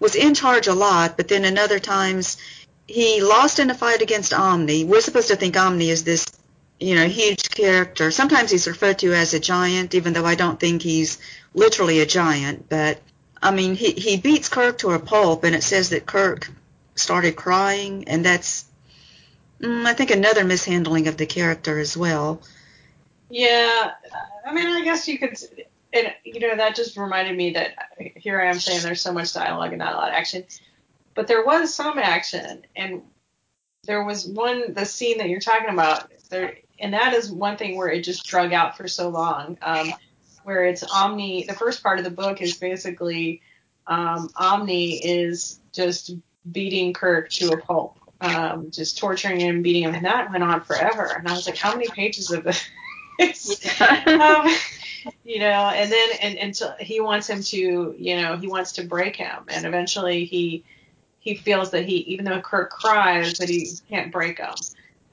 was 0.00 0.14
in 0.14 0.34
charge 0.34 0.68
a 0.68 0.74
lot, 0.74 1.18
but 1.18 1.28
then 1.28 1.44
in 1.44 1.58
other 1.58 1.78
times 1.78 2.38
he 2.86 3.20
lost 3.20 3.58
in 3.58 3.68
a 3.68 3.74
fight 3.74 4.00
against 4.00 4.32
Omni. 4.32 4.84
We're 4.84 5.02
supposed 5.02 5.28
to 5.28 5.36
think 5.36 5.54
Omni 5.54 5.90
is 5.90 6.04
this 6.04 6.24
you 6.80 6.94
know 6.94 7.08
huge 7.08 7.50
character. 7.50 8.10
Sometimes 8.10 8.50
he's 8.50 8.66
referred 8.66 9.00
to 9.00 9.12
as 9.12 9.34
a 9.34 9.40
giant, 9.40 9.94
even 9.94 10.14
though 10.14 10.24
I 10.24 10.34
don't 10.34 10.58
think 10.58 10.80
he's 10.80 11.18
literally 11.52 12.00
a 12.00 12.06
giant, 12.06 12.70
but 12.70 13.02
I 13.42 13.50
mean, 13.50 13.74
he, 13.74 13.92
he 13.92 14.16
beats 14.16 14.48
Kirk 14.48 14.78
to 14.78 14.90
a 14.90 14.98
pulp, 14.98 15.44
and 15.44 15.54
it 15.54 15.62
says 15.62 15.90
that 15.90 16.06
Kirk 16.06 16.50
started 16.94 17.36
crying, 17.36 18.08
and 18.08 18.24
that's, 18.24 18.64
mm, 19.60 19.86
I 19.86 19.94
think, 19.94 20.10
another 20.10 20.44
mishandling 20.44 21.06
of 21.08 21.16
the 21.16 21.26
character 21.26 21.78
as 21.78 21.96
well. 21.96 22.42
Yeah, 23.30 23.92
I 24.44 24.52
mean, 24.52 24.66
I 24.66 24.82
guess 24.82 25.06
you 25.06 25.18
could, 25.18 25.36
and 25.92 26.12
you 26.24 26.40
know, 26.40 26.56
that 26.56 26.74
just 26.74 26.96
reminded 26.96 27.36
me 27.36 27.52
that 27.52 27.74
here 28.16 28.40
I 28.40 28.46
am 28.46 28.58
saying 28.58 28.82
there's 28.82 29.02
so 29.02 29.12
much 29.12 29.32
dialogue 29.34 29.70
and 29.70 29.78
not 29.78 29.94
a 29.94 29.96
lot 29.96 30.08
of 30.08 30.14
action, 30.14 30.44
but 31.14 31.26
there 31.26 31.44
was 31.44 31.74
some 31.74 31.98
action, 31.98 32.62
and 32.74 33.02
there 33.84 34.04
was 34.04 34.26
one 34.26 34.72
the 34.74 34.84
scene 34.84 35.18
that 35.18 35.28
you're 35.28 35.40
talking 35.40 35.70
about 35.70 36.10
there, 36.30 36.56
and 36.80 36.94
that 36.94 37.12
is 37.12 37.30
one 37.30 37.56
thing 37.56 37.76
where 37.76 37.88
it 37.88 38.02
just 38.02 38.26
drug 38.26 38.52
out 38.52 38.76
for 38.76 38.88
so 38.88 39.10
long. 39.10 39.58
Um, 39.60 39.92
where 40.48 40.64
it's 40.64 40.82
Omni. 40.82 41.44
The 41.44 41.52
first 41.52 41.82
part 41.82 41.98
of 41.98 42.06
the 42.06 42.10
book 42.10 42.40
is 42.40 42.56
basically 42.56 43.42
um, 43.86 44.30
Omni 44.34 44.94
is 45.04 45.60
just 45.74 46.14
beating 46.50 46.94
Kirk 46.94 47.28
to 47.32 47.50
a 47.50 47.58
pulp, 47.58 47.98
um, 48.22 48.70
just 48.70 48.96
torturing 48.96 49.40
him, 49.40 49.60
beating 49.60 49.82
him, 49.82 49.94
and 49.94 50.06
that 50.06 50.30
went 50.30 50.42
on 50.42 50.62
forever. 50.62 51.04
And 51.04 51.28
I 51.28 51.34
was 51.34 51.46
like, 51.46 51.58
how 51.58 51.74
many 51.74 51.86
pages 51.88 52.30
of 52.30 52.44
this? 52.44 52.66
um, 54.06 54.48
you 55.22 55.38
know, 55.38 55.68
and 55.68 55.92
then 55.92 56.08
and 56.22 56.38
until 56.38 56.74
he 56.80 56.98
wants 57.02 57.28
him 57.28 57.42
to, 57.42 57.94
you 57.98 58.16
know, 58.16 58.38
he 58.38 58.46
wants 58.46 58.72
to 58.72 58.84
break 58.84 59.16
him, 59.16 59.44
and 59.48 59.66
eventually 59.66 60.24
he 60.24 60.64
he 61.18 61.34
feels 61.34 61.72
that 61.72 61.84
he, 61.84 61.96
even 61.96 62.24
though 62.24 62.40
Kirk 62.40 62.70
cries, 62.70 63.34
that 63.34 63.50
he 63.50 63.68
can't 63.90 64.10
break 64.10 64.38
him. 64.38 64.54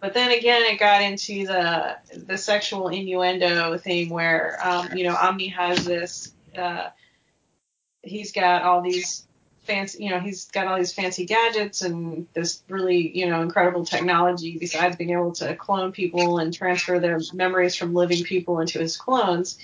But 0.05 0.13
then 0.13 0.29
again, 0.29 0.61
it 0.61 0.79
got 0.79 1.01
into 1.01 1.47
the 1.47 1.97
the 2.27 2.37
sexual 2.37 2.89
innuendo 2.89 3.75
thing 3.79 4.11
where, 4.11 4.59
um, 4.63 4.89
you 4.95 5.03
know, 5.03 5.15
Omni 5.15 5.47
has 5.47 5.83
this. 5.83 6.31
Uh, 6.55 6.89
he's 8.03 8.31
got 8.31 8.61
all 8.61 8.83
these 8.83 9.25
fancy, 9.63 10.03
you 10.03 10.11
know, 10.11 10.19
he's 10.19 10.45
got 10.51 10.67
all 10.67 10.77
these 10.77 10.93
fancy 10.93 11.25
gadgets 11.25 11.81
and 11.81 12.27
this 12.35 12.61
really, 12.69 13.17
you 13.17 13.27
know, 13.27 13.41
incredible 13.41 13.83
technology 13.83 14.59
besides 14.59 14.95
being 14.95 15.09
able 15.09 15.31
to 15.31 15.55
clone 15.55 15.91
people 15.91 16.37
and 16.37 16.53
transfer 16.53 16.99
their 16.99 17.19
memories 17.33 17.75
from 17.75 17.95
living 17.95 18.23
people 18.23 18.59
into 18.59 18.77
his 18.77 18.97
clones. 18.97 19.57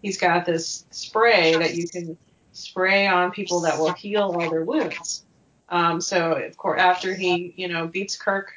He's 0.00 0.16
got 0.16 0.46
this 0.46 0.86
spray 0.92 1.56
that 1.56 1.74
you 1.74 1.88
can 1.88 2.16
spray 2.52 3.08
on 3.08 3.32
people 3.32 3.62
that 3.62 3.80
will 3.80 3.94
heal 3.94 4.22
all 4.22 4.48
their 4.48 4.64
wounds. 4.64 5.24
Um, 5.68 6.00
so 6.00 6.34
of 6.34 6.56
course, 6.56 6.80
after 6.80 7.14
he, 7.14 7.52
you 7.56 7.66
know, 7.66 7.88
beats 7.88 8.14
Kirk 8.14 8.52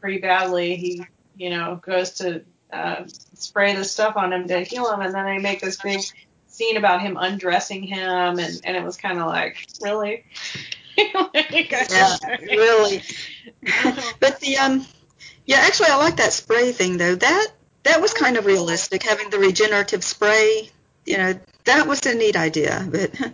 pretty 0.00 0.18
badly, 0.18 0.76
he, 0.76 1.06
you 1.36 1.50
know, 1.50 1.80
goes 1.82 2.12
to 2.12 2.42
uh, 2.72 3.04
spray 3.34 3.74
this 3.74 3.92
stuff 3.92 4.16
on 4.16 4.32
him 4.32 4.48
to 4.48 4.60
heal 4.60 4.92
him, 4.92 5.00
and 5.00 5.14
then 5.14 5.24
they 5.24 5.38
make 5.38 5.60
this 5.60 5.76
big 5.76 6.00
scene 6.46 6.76
about 6.76 7.00
him 7.00 7.16
undressing 7.16 7.82
him, 7.82 8.38
and 8.38 8.60
and 8.64 8.76
it 8.76 8.82
was 8.82 8.96
kind 8.96 9.18
of 9.18 9.26
like, 9.26 9.66
really. 9.82 10.24
yeah, 10.96 12.16
really. 12.40 13.02
but 14.20 14.40
the 14.40 14.56
um, 14.58 14.86
yeah, 15.46 15.58
actually, 15.58 15.88
I 15.90 15.96
like 15.96 16.16
that 16.16 16.32
spray 16.32 16.72
thing 16.72 16.98
though. 16.98 17.14
That 17.14 17.48
that 17.84 18.00
was 18.00 18.12
kind 18.12 18.36
of 18.36 18.46
realistic, 18.46 19.02
having 19.02 19.30
the 19.30 19.38
regenerative 19.38 20.04
spray. 20.04 20.70
You 21.06 21.16
know, 21.16 21.40
that 21.64 21.86
was 21.86 22.04
a 22.06 22.14
neat 22.14 22.36
idea, 22.36 22.86
but. 22.90 23.32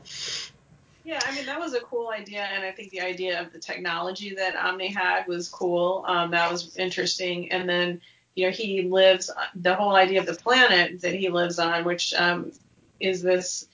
Yeah, 1.06 1.20
I 1.25 1.36
mean 1.36 1.46
that 1.46 1.60
was 1.60 1.72
a 1.72 1.80
cool 1.82 2.08
idea, 2.08 2.42
and 2.42 2.64
I 2.64 2.72
think 2.72 2.90
the 2.90 3.00
idea 3.00 3.40
of 3.40 3.52
the 3.52 3.60
technology 3.60 4.34
that 4.34 4.56
Omni 4.56 4.88
had 4.88 5.28
was 5.28 5.48
cool. 5.48 6.04
Um, 6.04 6.32
that 6.32 6.50
was 6.50 6.76
interesting, 6.76 7.52
and 7.52 7.68
then 7.68 8.00
you 8.34 8.46
know 8.46 8.50
he 8.50 8.82
lives 8.82 9.30
the 9.54 9.76
whole 9.76 9.94
idea 9.94 10.18
of 10.18 10.26
the 10.26 10.34
planet 10.34 11.02
that 11.02 11.14
he 11.14 11.28
lives 11.28 11.60
on, 11.60 11.84
which 11.84 12.12
um, 12.14 12.50
is 12.98 13.22
this 13.22 13.68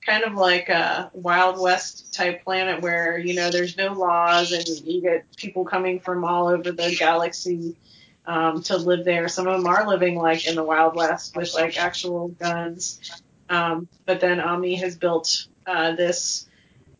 kind 0.00 0.24
of 0.24 0.32
like 0.32 0.70
a 0.70 1.10
Wild 1.12 1.60
West 1.60 2.14
type 2.14 2.42
planet 2.42 2.80
where 2.80 3.18
you 3.18 3.34
know 3.34 3.50
there's 3.50 3.76
no 3.76 3.92
laws 3.92 4.52
and 4.52 4.66
you 4.66 5.02
get 5.02 5.26
people 5.36 5.66
coming 5.66 6.00
from 6.00 6.24
all 6.24 6.48
over 6.48 6.72
the 6.72 6.96
galaxy 6.98 7.76
um, 8.24 8.62
to 8.62 8.78
live 8.78 9.04
there. 9.04 9.28
Some 9.28 9.46
of 9.46 9.58
them 9.58 9.66
are 9.66 9.86
living 9.86 10.16
like 10.16 10.48
in 10.48 10.54
the 10.54 10.64
Wild 10.64 10.96
West 10.96 11.36
with 11.36 11.52
like 11.52 11.78
actual 11.78 12.28
guns. 12.28 13.22
Um, 13.50 13.88
but 14.06 14.20
then 14.20 14.40
Omni 14.40 14.76
has 14.76 14.96
built 14.96 15.48
uh, 15.66 15.94
this 15.94 16.47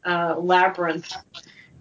uh, 0.05 0.37
labyrinth 0.39 1.13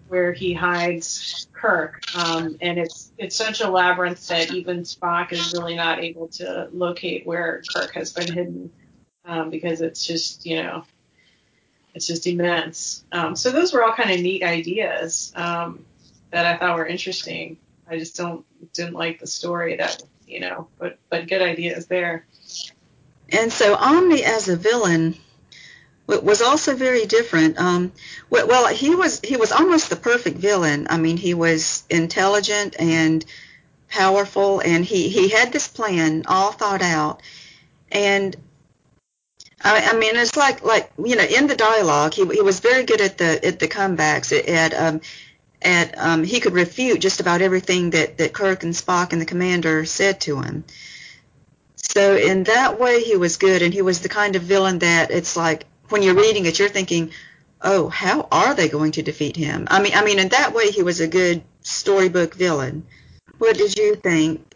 where 0.08 0.32
he 0.32 0.54
hides 0.54 1.46
Kirk, 1.52 2.02
um, 2.16 2.56
and 2.60 2.78
it's 2.78 3.12
it's 3.18 3.36
such 3.36 3.60
a 3.60 3.70
labyrinth 3.70 4.26
that 4.28 4.52
even 4.52 4.82
Spock 4.82 5.32
is 5.32 5.52
really 5.52 5.74
not 5.74 5.98
able 6.02 6.28
to 6.28 6.68
locate 6.72 7.26
where 7.26 7.62
Kirk 7.74 7.92
has 7.94 8.12
been 8.12 8.32
hidden 8.32 8.70
um, 9.24 9.50
because 9.50 9.80
it's 9.80 10.06
just 10.06 10.46
you 10.46 10.62
know 10.62 10.84
it's 11.94 12.06
just 12.06 12.26
immense. 12.26 13.04
Um, 13.12 13.36
so 13.36 13.50
those 13.50 13.72
were 13.72 13.84
all 13.84 13.92
kind 13.92 14.10
of 14.10 14.20
neat 14.20 14.42
ideas 14.42 15.32
um, 15.36 15.84
that 16.30 16.46
I 16.46 16.56
thought 16.56 16.76
were 16.76 16.86
interesting. 16.86 17.58
I 17.88 17.98
just 17.98 18.16
don't 18.16 18.44
didn't 18.72 18.94
like 18.94 19.18
the 19.18 19.26
story 19.26 19.76
that 19.76 20.02
you 20.26 20.40
know, 20.40 20.68
but 20.78 20.98
but 21.10 21.28
good 21.28 21.42
ideas 21.42 21.86
there. 21.86 22.26
And 23.30 23.52
so 23.52 23.76
Omni 23.76 24.24
as 24.24 24.48
a 24.48 24.56
villain 24.56 25.16
was 26.08 26.40
also 26.40 26.74
very 26.74 27.04
different. 27.04 27.58
Um, 27.58 27.92
well, 28.30 28.66
he 28.68 28.94
was 28.94 29.20
he 29.20 29.36
was 29.36 29.52
almost 29.52 29.90
the 29.90 29.96
perfect 29.96 30.38
villain. 30.38 30.86
I 30.90 30.96
mean, 30.96 31.18
he 31.18 31.34
was 31.34 31.84
intelligent 31.90 32.76
and 32.78 33.24
powerful, 33.88 34.60
and 34.60 34.84
he 34.84 35.10
he 35.10 35.28
had 35.28 35.52
this 35.52 35.68
plan 35.68 36.24
all 36.26 36.52
thought 36.52 36.82
out. 36.82 37.22
And 37.92 38.34
I, 39.62 39.90
I 39.92 39.98
mean, 39.98 40.16
it's 40.16 40.36
like 40.36 40.64
like 40.64 40.90
you 41.04 41.16
know, 41.16 41.24
in 41.24 41.46
the 41.46 41.56
dialogue, 41.56 42.14
he 42.14 42.24
he 42.26 42.40
was 42.40 42.60
very 42.60 42.84
good 42.84 43.02
at 43.02 43.18
the 43.18 43.44
at 43.44 43.58
the 43.58 43.68
comebacks. 43.68 44.32
At 44.48 44.72
um, 44.72 45.02
at 45.60 45.98
um, 45.98 46.24
he 46.24 46.40
could 46.40 46.54
refute 46.54 47.00
just 47.00 47.20
about 47.20 47.42
everything 47.42 47.90
that 47.90 48.16
that 48.16 48.32
Kirk 48.32 48.62
and 48.62 48.72
Spock 48.72 49.12
and 49.12 49.20
the 49.20 49.26
commander 49.26 49.84
said 49.84 50.22
to 50.22 50.40
him. 50.40 50.64
So 51.76 52.16
in 52.16 52.44
that 52.44 52.78
way, 52.80 53.02
he 53.02 53.16
was 53.16 53.36
good, 53.36 53.60
and 53.60 53.74
he 53.74 53.82
was 53.82 54.00
the 54.00 54.08
kind 54.08 54.36
of 54.36 54.42
villain 54.42 54.78
that 54.80 55.10
it's 55.10 55.36
like 55.36 55.66
when 55.88 56.02
you're 56.02 56.14
reading 56.14 56.46
it, 56.46 56.58
you're 56.58 56.68
thinking, 56.68 57.10
oh, 57.62 57.88
how 57.88 58.28
are 58.30 58.54
they 58.54 58.68
going 58.68 58.92
to 58.92 59.02
defeat 59.02 59.36
him? 59.36 59.66
I 59.70 59.82
mean, 59.82 59.92
I 59.94 60.04
mean, 60.04 60.18
in 60.18 60.28
that 60.28 60.54
way, 60.54 60.70
he 60.70 60.82
was 60.82 61.00
a 61.00 61.08
good 61.08 61.42
storybook 61.62 62.34
villain. 62.34 62.86
What 63.38 63.56
did 63.56 63.76
you 63.76 63.94
think? 63.96 64.54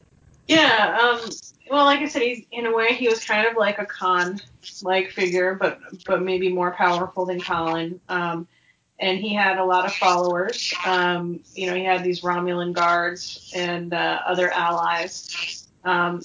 Yeah, 0.49 0.99
um, 1.01 1.31
well, 1.71 1.85
like 1.85 2.01
I 2.01 2.09
said, 2.09 2.23
he's 2.23 2.45
in 2.51 2.67
a 2.67 2.75
way 2.75 2.95
he 2.95 3.09
was 3.09 3.25
kind 3.25 3.47
of 3.47 3.57
like 3.57 3.79
a 3.79 3.87
Khan 3.87 4.41
like 4.83 5.11
figure, 5.11 5.55
but 5.55 5.81
but 6.05 6.23
maybe 6.23 6.53
more 6.53 6.73
powerful 6.73 7.27
than 7.27 7.41
Khan. 7.41 8.01
Um, 8.09 8.49
and 8.99 9.19
he 9.19 9.35
had 9.35 9.59
a 9.59 9.65
lot 9.65 9.85
of 9.85 9.93
followers. 9.95 10.75
Um, 10.85 11.41
you 11.55 11.67
know, 11.67 11.75
he 11.75 11.85
had 11.85 12.05
these 12.05 12.21
Romulan 12.21 12.73
guards 12.73 13.53
and 13.55 13.93
uh, 13.93 14.21
other 14.27 14.51
allies. 14.51 15.67
Um, 15.85 16.23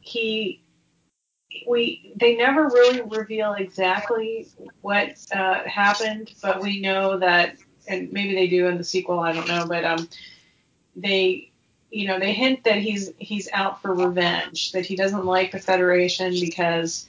he 0.00 0.62
we 1.66 2.12
they 2.16 2.36
never 2.36 2.64
really 2.64 3.02
reveal 3.02 3.54
exactly 3.54 4.48
what 4.80 5.14
uh, 5.32 5.62
happened, 5.64 6.32
but 6.42 6.60
we 6.60 6.80
know 6.80 7.18
that, 7.18 7.56
and 7.88 8.12
maybe 8.12 8.34
they 8.34 8.46
do 8.46 8.66
in 8.66 8.78
the 8.78 8.84
sequel. 8.84 9.20
I 9.20 9.32
don't 9.32 9.48
know, 9.48 9.66
but 9.66 9.84
um, 9.84 10.08
they 10.94 11.50
you 11.90 12.08
know 12.08 12.18
they 12.18 12.32
hint 12.32 12.64
that 12.64 12.78
he's 12.78 13.12
he's 13.18 13.48
out 13.52 13.82
for 13.82 13.94
revenge, 13.94 14.72
that 14.72 14.86
he 14.86 14.96
doesn't 14.96 15.24
like 15.24 15.52
the 15.52 15.58
Federation 15.58 16.32
because 16.32 17.06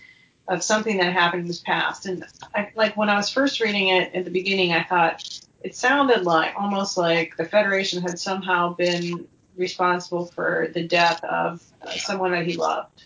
of 0.48 0.64
something 0.64 0.98
that 0.98 1.12
happened 1.12 1.42
in 1.42 1.48
his 1.48 1.60
past. 1.60 2.06
And 2.06 2.26
I, 2.56 2.72
like 2.76 2.96
when 2.96 3.10
I 3.10 3.18
was 3.18 3.30
first 3.30 3.60
reading 3.60 3.90
it 3.90 4.14
at 4.14 4.26
the 4.26 4.32
beginning, 4.32 4.74
I 4.74 4.84
thought 4.84 5.42
it 5.64 5.76
sounded 5.76 6.24
like 6.24 6.54
almost 6.58 6.98
like 6.98 7.36
the 7.38 7.46
Federation 7.46 8.02
had 8.02 8.20
somehow 8.20 8.74
been 8.74 9.28
responsible 9.58 10.26
for 10.26 10.70
the 10.74 10.88
death 10.88 11.24
of 11.24 11.62
uh, 11.82 11.92
someone 11.92 12.32
that 12.32 12.46
he 12.46 12.56
loved. 12.56 13.04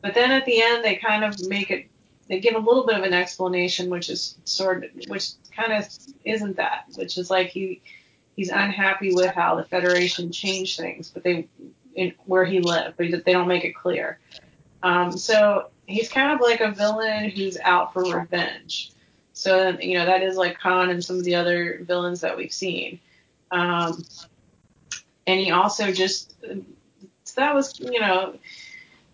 But 0.00 0.14
then 0.14 0.30
at 0.30 0.44
the 0.44 0.62
end, 0.62 0.84
they 0.84 0.96
kind 0.96 1.24
of 1.24 1.34
make 1.48 1.70
it, 1.70 1.88
they 2.28 2.40
give 2.40 2.54
a 2.54 2.58
little 2.58 2.86
bit 2.86 2.96
of 2.96 3.04
an 3.04 3.14
explanation, 3.14 3.90
which 3.90 4.10
is 4.10 4.38
sort 4.44 4.84
of, 4.84 4.90
which 5.08 5.30
kind 5.54 5.72
of 5.72 5.88
isn't 6.24 6.56
that, 6.56 6.84
which 6.94 7.18
is 7.18 7.30
like 7.30 7.48
he, 7.48 7.82
he's 8.36 8.50
unhappy 8.50 9.12
with 9.12 9.34
how 9.34 9.56
the 9.56 9.64
Federation 9.64 10.30
changed 10.30 10.78
things, 10.78 11.10
but 11.10 11.24
they, 11.24 11.48
in, 11.94 12.14
where 12.26 12.44
he 12.44 12.60
lived, 12.60 12.96
but 12.96 13.24
they 13.24 13.32
don't 13.32 13.48
make 13.48 13.64
it 13.64 13.74
clear. 13.74 14.18
Um, 14.82 15.16
so 15.16 15.70
he's 15.86 16.08
kind 16.08 16.32
of 16.32 16.40
like 16.40 16.60
a 16.60 16.70
villain 16.70 17.30
who's 17.30 17.58
out 17.58 17.92
for 17.92 18.04
revenge. 18.04 18.92
So 19.32 19.76
you 19.80 19.98
know 19.98 20.06
that 20.06 20.22
is 20.22 20.36
like 20.36 20.58
Khan 20.58 20.90
and 20.90 21.04
some 21.04 21.16
of 21.16 21.24
the 21.24 21.34
other 21.34 21.80
villains 21.82 22.20
that 22.22 22.36
we've 22.36 22.52
seen. 22.52 23.00
Um, 23.50 24.04
and 25.26 25.40
he 25.40 25.50
also 25.50 25.92
just 25.92 26.34
that 27.36 27.54
was 27.54 27.78
you 27.78 28.00
know 28.00 28.36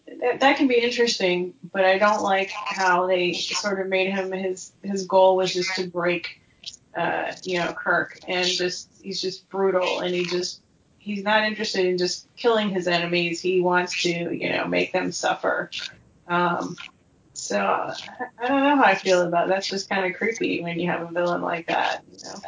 that, 0.07 0.41
that 0.41 0.57
can 0.57 0.69
be 0.69 0.77
interesting, 0.77 1.55
but 1.73 1.85
I 1.85 1.99
don't 1.99 2.23
like 2.23 2.51
how 2.51 3.07
they 3.07 3.33
sort 3.33 3.81
of 3.81 3.89
made 3.89 4.11
him 4.11 4.33
his 4.33 4.73
his 4.83 5.07
goal 5.07 5.37
was 5.37 5.53
just 5.53 5.75
to 5.77 5.87
break, 5.87 6.41
uh, 6.97 7.33
you 7.43 7.59
know, 7.59 7.73
Kirk, 7.73 8.19
and 8.29 8.47
just 8.47 8.89
he's 9.03 9.21
just 9.21 9.49
brutal, 9.49 10.01
and 10.01 10.15
he 10.15 10.25
just 10.25 10.61
he's 10.99 11.23
not 11.23 11.45
interested 11.45 11.87
in 11.87 11.99
just 11.99 12.27
killing 12.37 12.71
his 12.71 12.89
enemies. 12.89 13.41
He 13.41 13.61
wants 13.61 14.03
to, 14.03 14.09
you 14.09 14.51
know, 14.51 14.67
make 14.67 14.93
them 14.93 15.13
suffer. 15.13 15.71
Um, 16.29 16.77
so 17.35 17.59
I 17.59 18.49
don't 18.49 18.63
know 18.63 18.77
how 18.77 18.85
I 18.85 18.95
feel 18.95 19.23
about 19.23 19.47
it. 19.47 19.51
That's 19.51 19.69
just 19.69 19.89
kind 19.89 20.07
of 20.07 20.19
creepy 20.19 20.63
when 20.63 20.79
you 20.79 20.91
have 20.91 21.03
a 21.03 21.13
villain 21.13 21.43
like 21.43 21.67
that, 21.67 22.03
you 22.11 22.19
know. 22.25 22.41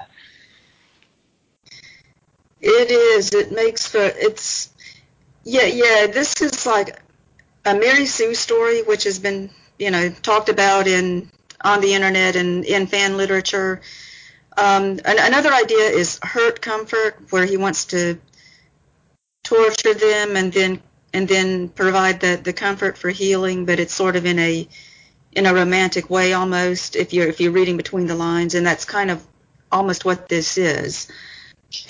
It 2.61 2.91
is. 2.91 3.35
It 3.35 3.53
makes 3.53 3.87
for 3.87 4.01
it's 4.03 4.73
yeah, 5.45 5.67
yeah. 5.67 6.07
This 6.07 6.41
is 6.41 6.65
like 6.67 6.99
a 7.67 7.75
Mary 7.75 8.07
Sue 8.07 8.35
story, 8.35 8.83
which 8.83 9.05
has 9.05 9.19
been, 9.19 9.51
you 9.79 9.91
know, 9.91 10.09
talked 10.09 10.49
about 10.49 10.87
in 10.87 11.29
on 11.61 11.81
the 11.81 11.95
internet 11.95 12.37
and 12.37 12.65
in 12.65 12.87
fan 12.87 13.17
literature. 13.17 13.81
Um, 14.57 15.01
an, 15.05 15.17
another 15.19 15.53
idea 15.53 15.85
is 15.91 16.19
hurt 16.23 16.63
comfort, 16.63 17.19
where 17.31 17.45
he 17.45 17.57
wants 17.57 17.87
to 17.87 18.19
torture 19.43 19.95
them 19.95 20.37
and 20.37 20.53
then 20.53 20.81
and 21.13 21.29
then 21.29 21.69
provide 21.69 22.21
the, 22.21 22.41
the 22.43 22.53
comfort 22.53 22.97
for 22.97 23.11
healing, 23.11 23.65
but 23.65 23.81
it's 23.81 23.95
sort 23.95 24.17
of 24.17 24.27
in 24.27 24.39
a 24.39 24.69
in 25.33 25.47
a 25.47 25.53
romantic 25.53 26.09
way 26.09 26.33
almost 26.33 26.95
if 26.97 27.13
you're 27.13 27.27
if 27.27 27.41
you're 27.41 27.53
reading 27.53 27.77
between 27.77 28.07
the 28.07 28.15
lines, 28.15 28.55
and 28.55 28.65
that's 28.65 28.85
kind 28.85 29.11
of 29.11 29.27
almost 29.73 30.05
what 30.05 30.29
this 30.29 30.57
is. 30.57 31.09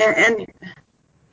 And, 0.01 0.17
and 0.17 0.47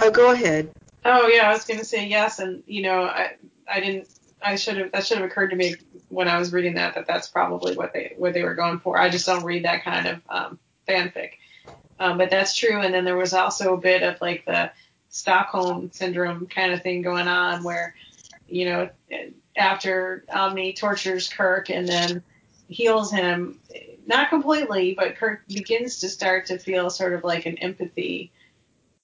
oh, 0.01 0.11
go 0.11 0.31
ahead. 0.31 0.69
Oh 1.05 1.27
yeah, 1.27 1.49
I 1.49 1.53
was 1.53 1.63
going 1.63 1.79
to 1.79 1.85
say 1.85 2.07
yes, 2.07 2.39
and 2.39 2.61
you 2.67 2.81
know 2.83 3.03
I 3.03 3.37
I 3.67 3.79
didn't 3.79 4.07
I 4.43 4.55
should 4.55 4.77
have 4.77 4.91
that 4.91 5.05
should 5.05 5.17
have 5.17 5.29
occurred 5.29 5.49
to 5.49 5.55
me 5.55 5.75
when 6.09 6.27
I 6.27 6.37
was 6.37 6.51
reading 6.53 6.75
that 6.75 6.95
that 6.95 7.07
that's 7.07 7.27
probably 7.27 7.75
what 7.75 7.93
they 7.93 8.13
what 8.17 8.33
they 8.33 8.43
were 8.43 8.55
going 8.55 8.79
for. 8.79 8.97
I 8.97 9.09
just 9.09 9.25
don't 9.25 9.43
read 9.43 9.65
that 9.65 9.83
kind 9.83 10.07
of 10.07 10.21
um, 10.29 10.59
fanfic, 10.87 11.31
um, 11.99 12.17
but 12.17 12.29
that's 12.29 12.55
true. 12.55 12.79
And 12.79 12.93
then 12.93 13.05
there 13.05 13.17
was 13.17 13.33
also 13.33 13.73
a 13.73 13.77
bit 13.77 14.03
of 14.03 14.19
like 14.21 14.45
the 14.45 14.71
Stockholm 15.09 15.91
syndrome 15.91 16.47
kind 16.47 16.73
of 16.73 16.81
thing 16.81 17.01
going 17.01 17.27
on 17.27 17.63
where 17.63 17.95
you 18.47 18.65
know 18.65 18.89
after 19.55 20.25
Omni 20.33 20.73
tortures 20.73 21.29
Kirk 21.29 21.69
and 21.69 21.87
then 21.87 22.23
heals 22.67 23.11
him, 23.11 23.59
not 24.05 24.29
completely, 24.29 24.95
but 24.95 25.15
Kirk 25.15 25.47
begins 25.47 25.99
to 25.99 26.09
start 26.09 26.47
to 26.47 26.57
feel 26.57 26.89
sort 26.89 27.13
of 27.13 27.23
like 27.23 27.45
an 27.45 27.57
empathy 27.59 28.31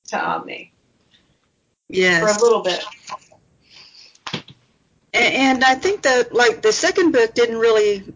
to 0.07 0.19
Omni 0.19 0.73
Yes. 1.89 2.21
for 2.21 2.27
a 2.29 2.43
little 2.43 2.61
bit. 2.61 2.83
And 5.13 5.63
I 5.63 5.75
think 5.75 6.03
that 6.03 6.33
like 6.33 6.61
the 6.61 6.71
second 6.71 7.11
book 7.11 7.33
didn't 7.33 7.57
really, 7.57 8.13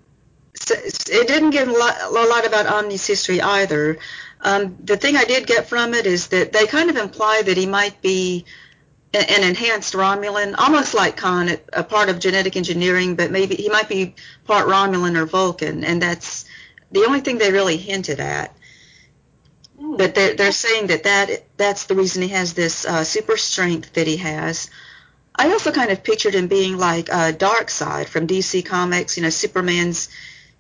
it 0.69 1.27
didn't 1.27 1.51
give 1.51 1.67
a 1.67 1.71
lot, 1.71 1.95
a 2.01 2.10
lot 2.10 2.45
about 2.45 2.67
Omni's 2.67 3.06
history 3.08 3.41
either. 3.41 3.97
Um, 4.41 4.77
the 4.84 4.97
thing 4.97 5.15
I 5.15 5.23
did 5.23 5.47
get 5.47 5.67
from 5.67 5.93
it 5.93 6.06
is 6.06 6.27
that 6.27 6.51
they 6.51 6.67
kind 6.67 6.89
of 6.89 6.97
imply 6.97 7.41
that 7.45 7.58
he 7.58 7.65
might 7.65 8.01
be 8.01 8.45
an 9.13 9.43
enhanced 9.43 9.93
Romulan, 9.93 10.56
almost 10.58 10.93
like 10.93 11.17
Khan, 11.17 11.49
a- 11.49 11.60
a 11.71 11.84
part 11.84 12.10
of 12.10 12.19
genetic 12.19 12.56
engineering, 12.56 13.15
but 13.15 13.32
maybe 13.32 13.56
he 13.56 13.69
might 13.69 13.88
be 13.88 14.15
part 14.45 14.67
Romulan 14.67 15.15
or 15.15 15.25
Vulcan, 15.25 15.84
and 15.84 16.01
that's 16.01 16.45
the 16.91 17.06
only 17.06 17.21
thing 17.21 17.38
they 17.38 17.51
really 17.51 17.77
hinted 17.77 18.19
at. 18.19 18.56
Hmm. 19.79 19.97
But 19.97 20.15
they're, 20.15 20.36
they're 20.36 20.51
saying 20.51 20.88
that, 20.88 21.03
that 21.03 21.45
that's 21.58 21.86
the 21.86 21.95
reason 21.95 22.23
he 22.23 22.29
has 22.29 22.53
this 22.53 22.86
uh, 22.86 23.03
super 23.03 23.38
strength 23.38 23.93
that 23.93 24.08
he 24.08 24.17
has. 24.17 24.69
I 25.36 25.52
also 25.52 25.72
kind 25.72 25.91
of 25.91 26.04
pictured 26.04 26.36
him 26.36 26.48
being 26.48 26.78
like 26.78 27.12
uh, 27.12 27.34
Side 27.67 28.08
from 28.08 28.28
DC 28.28 28.65
Comics, 28.65 29.17
you 29.17 29.24
know, 29.24 29.30
Superman's 29.30 30.10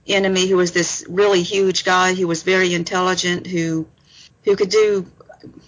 enemy, 0.07 0.47
who 0.47 0.57
was 0.57 0.71
this 0.71 1.05
really 1.07 1.43
huge 1.43 1.85
guy 1.85 2.13
who 2.13 2.27
was 2.27 2.43
very 2.43 2.73
intelligent, 2.73 3.47
who 3.47 3.87
who 4.43 4.55
could 4.55 4.69
do. 4.69 5.05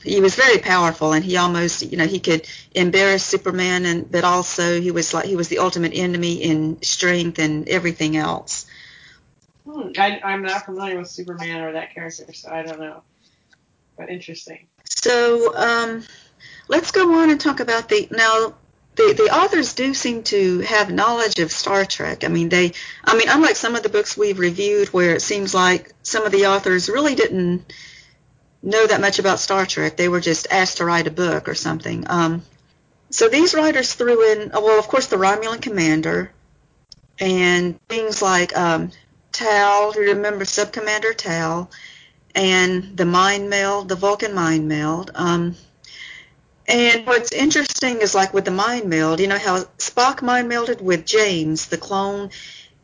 He 0.03 0.21
was 0.21 0.35
very 0.35 0.57
powerful, 0.57 1.13
and 1.13 1.23
he 1.23 1.37
almost, 1.37 1.81
you 1.81 1.97
know, 1.97 2.07
he 2.07 2.19
could 2.19 2.47
embarrass 2.73 3.23
Superman, 3.23 3.85
and 3.85 4.09
but 4.09 4.23
also 4.23 4.79
he 4.79 4.91
was 4.91 5.13
like 5.13 5.25
he 5.25 5.35
was 5.35 5.49
the 5.49 5.59
ultimate 5.59 5.93
enemy 5.93 6.35
in 6.35 6.81
strength 6.81 7.39
and 7.39 7.67
everything 7.69 8.17
else. 8.17 8.65
Hmm. 9.65 9.89
I, 9.97 10.19
I'm 10.23 10.43
not 10.43 10.65
familiar 10.65 10.97
with 10.97 11.09
Superman 11.09 11.61
or 11.61 11.73
that 11.73 11.93
character, 11.93 12.31
so 12.33 12.51
I 12.51 12.63
don't 12.63 12.79
know. 12.79 13.01
But 13.97 14.09
interesting. 14.09 14.67
So 14.85 15.55
um, 15.55 16.03
let's 16.67 16.91
go 16.91 17.19
on 17.19 17.29
and 17.29 17.39
talk 17.39 17.59
about 17.59 17.89
the 17.89 18.07
now. 18.11 18.55
The, 18.95 19.13
the 19.17 19.35
authors 19.35 19.73
do 19.73 19.93
seem 19.93 20.23
to 20.23 20.59
have 20.61 20.89
knowledge 20.89 21.39
of 21.39 21.51
Star 21.51 21.83
Trek. 21.83 22.23
I 22.23 22.29
mean, 22.29 22.47
they, 22.49 22.71
I 23.03 23.17
mean, 23.17 23.27
unlike 23.29 23.57
some 23.57 23.75
of 23.75 23.83
the 23.83 23.89
books 23.89 24.15
we've 24.15 24.39
reviewed 24.39 24.89
where 24.89 25.15
it 25.15 25.21
seems 25.21 25.53
like 25.53 25.91
some 26.01 26.25
of 26.25 26.31
the 26.31 26.45
authors 26.45 26.87
really 26.87 27.13
didn't 27.13 27.73
know 28.63 28.87
that 28.87 29.01
much 29.01 29.19
about 29.19 29.39
Star 29.39 29.65
Trek. 29.65 29.97
They 29.97 30.07
were 30.07 30.21
just 30.21 30.47
asked 30.49 30.77
to 30.77 30.85
write 30.85 31.07
a 31.07 31.11
book 31.11 31.49
or 31.49 31.55
something. 31.55 32.05
Um, 32.07 32.41
so 33.09 33.29
these 33.29 33.53
writers 33.53 33.93
threw 33.93 34.31
in, 34.31 34.51
well, 34.53 34.79
of 34.79 34.87
course, 34.87 35.07
the 35.07 35.17
Romulan 35.17 35.61
commander 35.61 36.31
and 37.19 37.79
things 37.87 38.21
like 38.21 38.57
um, 38.57 38.91
Tal, 39.31 39.91
who 39.91 40.01
remember 40.01 40.45
Subcommander 40.45 41.15
Tal, 41.15 41.69
and 42.33 42.97
the 42.97 43.05
mind 43.05 43.49
meld, 43.49 43.89
the 43.89 43.95
Vulcan 43.95 44.33
mind 44.33 44.67
meld. 44.67 45.11
Um, 45.15 45.55
and 46.67 47.05
what's 47.05 47.31
interesting 47.31 48.01
is 48.01 48.15
like 48.15 48.33
with 48.33 48.45
the 48.45 48.51
mind 48.51 48.89
meld, 48.89 49.19
you 49.19 49.27
know 49.27 49.37
how 49.37 49.59
Spock 49.77 50.21
mind 50.21 50.51
melded 50.51 50.81
with 50.81 51.05
James, 51.05 51.67
the 51.67 51.77
clone, 51.77 52.31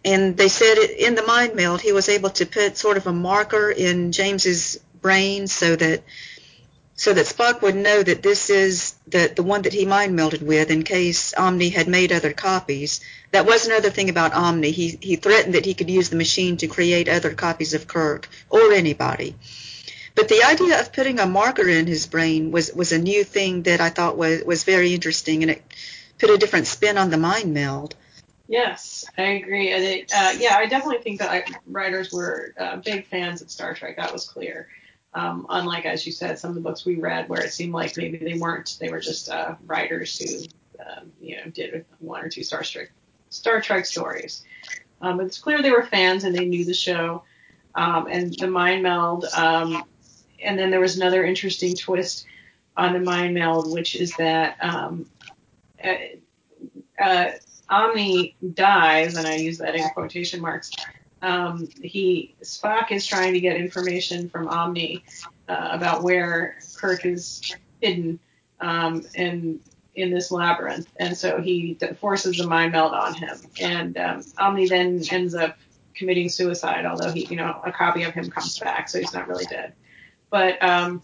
and 0.05 0.37
they 0.37 0.49
said 0.49 0.77
in 0.77 1.15
the 1.15 1.23
mind 1.23 1.55
meld 1.55 1.81
he 1.81 1.91
was 1.91 2.09
able 2.09 2.29
to 2.31 2.45
put 2.45 2.77
sort 2.77 2.97
of 2.97 3.07
a 3.07 3.13
marker 3.13 3.71
in 3.71 4.11
James's 4.11 4.79
brain 5.01 5.47
so 5.47 5.75
that 5.75 6.03
so 6.95 7.13
that 7.13 7.25
Spock 7.25 7.63
would 7.63 7.75
know 7.75 8.03
that 8.03 8.21
this 8.21 8.51
is 8.51 8.93
the 9.07 9.31
the 9.35 9.41
one 9.41 9.63
that 9.63 9.73
he 9.73 9.85
mind 9.85 10.17
melded 10.17 10.43
with 10.43 10.69
in 10.69 10.83
case 10.83 11.33
Omni 11.33 11.69
had 11.69 11.87
made 11.87 12.11
other 12.11 12.33
copies. 12.33 13.01
That 13.31 13.47
was 13.47 13.65
another 13.65 13.89
thing 13.89 14.09
about 14.09 14.33
Omni. 14.33 14.69
He 14.69 14.99
he 15.01 15.15
threatened 15.15 15.55
that 15.55 15.65
he 15.65 15.73
could 15.73 15.89
use 15.89 16.09
the 16.09 16.15
machine 16.15 16.57
to 16.57 16.67
create 16.67 17.09
other 17.09 17.33
copies 17.33 17.73
of 17.73 17.87
Kirk 17.87 18.29
or 18.49 18.71
anybody. 18.73 19.35
But 20.21 20.29
the 20.29 20.43
idea 20.43 20.79
of 20.79 20.93
putting 20.93 21.19
a 21.19 21.25
marker 21.25 21.67
in 21.67 21.87
his 21.87 22.05
brain 22.05 22.51
was, 22.51 22.71
was 22.75 22.91
a 22.91 22.99
new 22.99 23.23
thing 23.23 23.63
that 23.63 23.81
I 23.81 23.89
thought 23.89 24.17
was, 24.17 24.43
was 24.43 24.63
very 24.63 24.93
interesting, 24.93 25.41
and 25.41 25.49
it 25.49 25.63
put 26.19 26.29
a 26.29 26.37
different 26.37 26.67
spin 26.67 26.99
on 26.99 27.09
the 27.09 27.17
mind 27.17 27.55
meld. 27.55 27.95
Yes, 28.47 29.03
I 29.17 29.23
agree. 29.23 29.71
And 29.71 29.83
it, 29.83 30.11
uh, 30.15 30.33
yeah, 30.37 30.57
I 30.57 30.67
definitely 30.67 31.01
think 31.01 31.21
that 31.21 31.31
I, 31.31 31.43
writers 31.65 32.11
were 32.11 32.53
uh, 32.55 32.75
big 32.75 33.07
fans 33.07 33.41
of 33.41 33.49
Star 33.49 33.73
Trek. 33.73 33.97
That 33.97 34.13
was 34.13 34.29
clear. 34.29 34.67
Um, 35.15 35.47
unlike, 35.49 35.87
as 35.87 36.05
you 36.05 36.11
said, 36.11 36.37
some 36.37 36.49
of 36.49 36.55
the 36.55 36.61
books 36.61 36.85
we 36.85 36.97
read 36.97 37.27
where 37.27 37.43
it 37.43 37.51
seemed 37.51 37.73
like 37.73 37.97
maybe 37.97 38.17
they 38.17 38.37
weren't. 38.37 38.77
They 38.79 38.89
were 38.89 38.99
just 38.99 39.27
uh, 39.27 39.55
writers 39.65 40.19
who, 40.19 40.83
um, 40.85 41.11
you 41.19 41.37
know, 41.37 41.45
did 41.45 41.83
one 41.97 42.23
or 42.23 42.29
two 42.29 42.43
Star 42.43 42.61
Trek 42.61 42.91
Star 43.31 43.59
Trek 43.59 43.87
stories. 43.87 44.43
Um, 45.01 45.19
it's 45.19 45.39
clear 45.39 45.63
they 45.63 45.71
were 45.71 45.81
fans 45.81 46.25
and 46.25 46.35
they 46.35 46.45
knew 46.45 46.63
the 46.63 46.75
show. 46.75 47.23
Um, 47.73 48.07
and 48.07 48.37
the 48.37 48.47
mind 48.47 48.83
meld. 48.83 49.25
And 50.43 50.57
then 50.57 50.71
there 50.71 50.79
was 50.79 50.97
another 50.97 51.23
interesting 51.23 51.75
twist 51.75 52.25
on 52.77 52.93
the 52.93 52.99
mind 52.99 53.33
meld, 53.33 53.71
which 53.71 53.95
is 53.95 54.13
that 54.17 54.57
um, 54.61 55.05
uh, 55.83 57.01
uh, 57.01 57.31
Omni 57.69 58.35
dies, 58.53 59.15
and 59.15 59.27
I 59.27 59.35
use 59.35 59.57
that 59.59 59.75
in 59.75 59.87
quotation 59.89 60.41
marks. 60.41 60.71
Um, 61.21 61.69
he 61.81 62.35
Spock 62.43 62.91
is 62.91 63.05
trying 63.05 63.33
to 63.33 63.39
get 63.39 63.55
information 63.55 64.29
from 64.29 64.47
Omni 64.47 65.03
uh, 65.47 65.69
about 65.71 66.03
where 66.03 66.57
Kirk 66.75 67.05
is 67.05 67.55
hidden 67.79 68.19
um, 68.59 69.03
in 69.13 69.59
in 69.93 70.09
this 70.09 70.31
labyrinth, 70.31 70.87
and 70.97 71.15
so 71.15 71.41
he 71.41 71.77
forces 71.99 72.37
the 72.37 72.47
mind 72.47 72.71
meld 72.71 72.93
on 72.93 73.13
him, 73.13 73.37
and 73.59 73.97
um, 73.97 74.23
Omni 74.37 74.67
then 74.67 75.03
ends 75.11 75.35
up 75.35 75.57
committing 75.93 76.29
suicide, 76.29 76.85
although 76.85 77.11
he, 77.11 77.25
you 77.25 77.35
know, 77.35 77.61
a 77.65 77.71
copy 77.71 78.03
of 78.03 78.13
him 78.13 78.29
comes 78.29 78.57
back, 78.57 78.89
so 78.89 78.99
he's 78.99 79.13
not 79.13 79.27
really 79.27 79.45
dead. 79.45 79.73
But 80.31 80.63
um, 80.63 81.03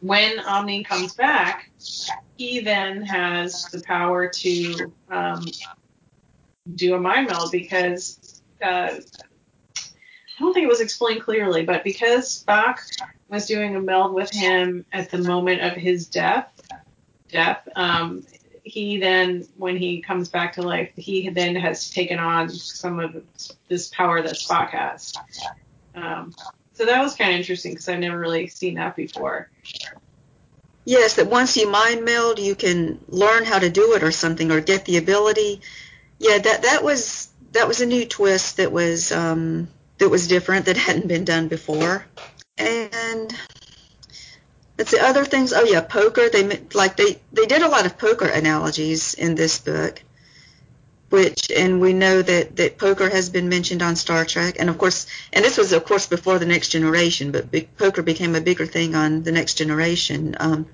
when 0.00 0.38
Omni 0.40 0.84
comes 0.84 1.14
back, 1.14 1.70
he 2.36 2.60
then 2.60 3.02
has 3.02 3.64
the 3.66 3.80
power 3.80 4.28
to 4.28 4.92
um, 5.08 5.46
do 6.74 6.94
a 6.94 7.00
mind 7.00 7.28
meld 7.28 7.52
because 7.52 8.42
uh, 8.62 8.90
I 8.96 10.42
don't 10.42 10.52
think 10.52 10.64
it 10.64 10.68
was 10.68 10.80
explained 10.80 11.22
clearly, 11.22 11.64
but 11.64 11.84
because 11.84 12.44
Spock 12.44 12.78
was 13.28 13.46
doing 13.46 13.76
a 13.76 13.80
meld 13.80 14.14
with 14.14 14.30
him 14.32 14.84
at 14.92 15.10
the 15.10 15.18
moment 15.18 15.60
of 15.60 15.74
his 15.74 16.06
death, 16.06 16.50
death, 17.28 17.68
um, 17.76 18.24
he 18.62 18.98
then, 18.98 19.46
when 19.56 19.76
he 19.76 20.00
comes 20.00 20.28
back 20.28 20.54
to 20.54 20.62
life, 20.62 20.90
he 20.96 21.28
then 21.28 21.54
has 21.56 21.90
taken 21.90 22.18
on 22.18 22.48
some 22.48 23.00
of 23.00 23.22
this 23.68 23.88
power 23.88 24.22
that 24.22 24.34
Spock 24.34 24.70
has. 24.70 25.12
Um, 25.94 26.34
so 26.80 26.86
that 26.86 27.02
was 27.02 27.14
kind 27.14 27.34
of 27.34 27.38
interesting 27.38 27.72
because 27.72 27.90
I've 27.90 27.98
never 27.98 28.18
really 28.18 28.46
seen 28.46 28.76
that 28.76 28.96
before. 28.96 29.50
Yes, 30.86 31.16
that 31.16 31.26
once 31.26 31.54
you 31.54 31.70
mind 31.70 32.06
meld, 32.06 32.38
you 32.38 32.54
can 32.54 32.98
learn 33.06 33.44
how 33.44 33.58
to 33.58 33.68
do 33.68 33.92
it 33.96 34.02
or 34.02 34.10
something, 34.10 34.50
or 34.50 34.62
get 34.62 34.86
the 34.86 34.96
ability. 34.96 35.60
Yeah, 36.18 36.38
that 36.38 36.62
that 36.62 36.82
was 36.82 37.28
that 37.52 37.68
was 37.68 37.82
a 37.82 37.86
new 37.86 38.06
twist 38.06 38.56
that 38.56 38.72
was 38.72 39.12
um, 39.12 39.68
that 39.98 40.08
was 40.08 40.26
different 40.26 40.64
that 40.64 40.76
hadn't 40.88 41.06
been 41.06 41.26
done 41.26 41.48
before. 41.48 42.06
And 42.56 43.30
let's 44.78 44.90
see 44.90 44.98
other 44.98 45.26
things. 45.26 45.52
Oh 45.52 45.64
yeah, 45.64 45.82
poker. 45.82 46.30
They 46.30 46.62
like 46.72 46.96
they 46.96 47.20
they 47.30 47.44
did 47.44 47.60
a 47.60 47.68
lot 47.68 47.84
of 47.84 47.98
poker 47.98 48.24
analogies 48.24 49.12
in 49.12 49.34
this 49.34 49.58
book 49.58 50.02
which 51.10 51.50
and 51.50 51.80
we 51.80 51.92
know 51.92 52.22
that 52.22 52.56
that 52.56 52.78
poker 52.78 53.10
has 53.10 53.28
been 53.28 53.48
mentioned 53.48 53.82
on 53.82 53.96
Star 53.96 54.24
Trek, 54.24 54.56
and 54.58 54.70
of 54.70 54.78
course, 54.78 55.06
and 55.32 55.44
this 55.44 55.58
was 55.58 55.72
of 55.72 55.84
course 55.84 56.06
before 56.06 56.38
the 56.38 56.46
Next 56.46 56.70
Generation, 56.70 57.32
but 57.32 57.50
big, 57.50 57.76
poker 57.76 58.02
became 58.02 58.34
a 58.34 58.40
bigger 58.40 58.66
thing 58.66 58.94
on 58.94 59.22
the 59.24 59.32
Next 59.32 59.54
Generation, 59.54 60.36
um, 60.38 60.66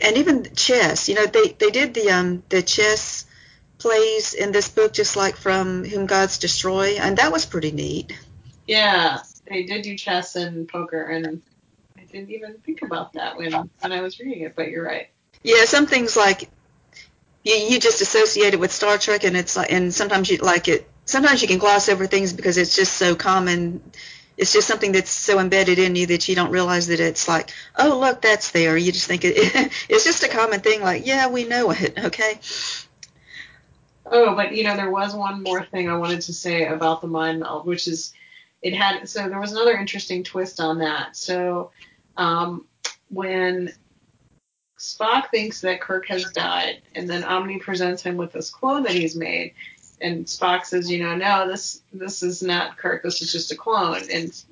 and 0.00 0.16
even 0.16 0.54
chess. 0.56 1.08
You 1.08 1.16
know, 1.16 1.26
they 1.26 1.48
they 1.48 1.70
did 1.70 1.94
the 1.94 2.10
um 2.10 2.42
the 2.48 2.62
chess 2.62 3.26
plays 3.78 4.32
in 4.32 4.52
this 4.52 4.68
book 4.68 4.92
just 4.92 5.16
like 5.16 5.36
from 5.36 5.84
Whom 5.84 6.06
Gods 6.06 6.38
Destroy, 6.38 6.96
and 6.98 7.18
that 7.18 7.30
was 7.30 7.44
pretty 7.44 7.72
neat. 7.72 8.12
Yeah, 8.66 9.18
they 9.46 9.64
did 9.64 9.82
do 9.82 9.96
chess 9.96 10.34
and 10.34 10.66
poker, 10.66 11.02
and 11.02 11.42
I 11.98 12.04
didn't 12.04 12.30
even 12.30 12.54
think 12.64 12.80
about 12.80 13.12
that 13.14 13.36
when 13.36 13.52
when 13.52 13.92
I 13.92 14.00
was 14.00 14.18
reading 14.18 14.44
it, 14.44 14.56
but 14.56 14.70
you're 14.70 14.84
right. 14.84 15.08
Yeah, 15.42 15.64
some 15.64 15.86
things 15.86 16.16
like 16.16 16.48
you, 17.44 17.54
you 17.54 17.80
just 17.80 18.00
associate 18.00 18.54
it 18.54 18.60
with 18.60 18.72
Star 18.72 18.98
Trek, 18.98 19.24
and 19.24 19.36
it's 19.36 19.56
like, 19.56 19.72
and 19.72 19.92
sometimes 19.92 20.30
you 20.30 20.38
like 20.38 20.68
it. 20.68 20.88
Sometimes 21.04 21.42
you 21.42 21.48
can 21.48 21.58
gloss 21.58 21.88
over 21.88 22.06
things 22.06 22.32
because 22.32 22.56
it's 22.56 22.76
just 22.76 22.94
so 22.94 23.14
common. 23.14 23.82
It's 24.36 24.52
just 24.52 24.68
something 24.68 24.92
that's 24.92 25.10
so 25.10 25.38
embedded 25.38 25.78
in 25.78 25.94
you 25.96 26.06
that 26.06 26.28
you 26.28 26.34
don't 26.34 26.50
realize 26.50 26.86
that 26.86 27.00
it's 27.00 27.28
like, 27.28 27.50
oh 27.76 27.98
look, 27.98 28.22
that's 28.22 28.50
there. 28.52 28.76
You 28.76 28.92
just 28.92 29.06
think 29.06 29.24
it, 29.24 29.34
it's 29.88 30.04
just 30.04 30.22
a 30.22 30.28
common 30.28 30.60
thing. 30.60 30.80
Like, 30.80 31.06
yeah, 31.06 31.28
we 31.28 31.44
know 31.44 31.70
it. 31.70 31.98
Okay. 32.04 32.38
Oh, 34.06 34.34
but 34.34 34.52
you 34.52 34.64
know, 34.64 34.76
there 34.76 34.90
was 34.90 35.14
one 35.14 35.42
more 35.42 35.64
thing 35.64 35.88
I 35.88 35.96
wanted 35.96 36.22
to 36.22 36.32
say 36.32 36.66
about 36.66 37.00
the 37.00 37.08
mind 37.08 37.40
meld, 37.40 37.66
which 37.66 37.88
is 37.88 38.12
it 38.60 38.74
had. 38.74 39.08
So 39.08 39.28
there 39.28 39.40
was 39.40 39.52
another 39.52 39.76
interesting 39.76 40.22
twist 40.22 40.60
on 40.60 40.78
that. 40.78 41.16
So 41.16 41.72
um, 42.16 42.66
when 43.08 43.72
Spock 44.82 45.30
thinks 45.30 45.60
that 45.60 45.80
Kirk 45.80 46.06
has 46.08 46.24
died, 46.32 46.82
and 46.96 47.08
then 47.08 47.22
Omni 47.22 47.60
presents 47.60 48.02
him 48.02 48.16
with 48.16 48.32
this 48.32 48.50
clone 48.50 48.82
that 48.82 48.90
he's 48.92 49.14
made. 49.14 49.54
and 50.00 50.26
Spock 50.26 50.64
says, 50.64 50.90
you 50.90 51.00
know, 51.00 51.14
no, 51.14 51.46
this 51.46 51.82
this 51.92 52.24
is 52.24 52.42
not 52.42 52.76
Kirk. 52.76 53.04
This 53.04 53.22
is 53.22 53.30
just 53.30 53.52
a 53.52 53.56
clone. 53.56 54.02
And 54.12 54.44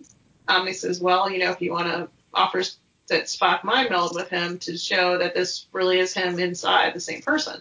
Omni 0.46 0.72
says, 0.72 1.00
well, 1.00 1.28
you 1.28 1.40
know, 1.40 1.50
if 1.50 1.60
you 1.60 1.72
want 1.72 1.88
to 1.88 2.08
offer 2.32 2.62
that 3.08 3.24
Spock 3.24 3.64
mind 3.64 3.90
meld 3.90 4.14
with 4.14 4.28
him 4.28 4.58
to 4.60 4.76
show 4.78 5.18
that 5.18 5.34
this 5.34 5.66
really 5.72 5.98
is 5.98 6.14
him 6.14 6.38
inside 6.38 6.94
the 6.94 7.00
same 7.00 7.22
person. 7.22 7.60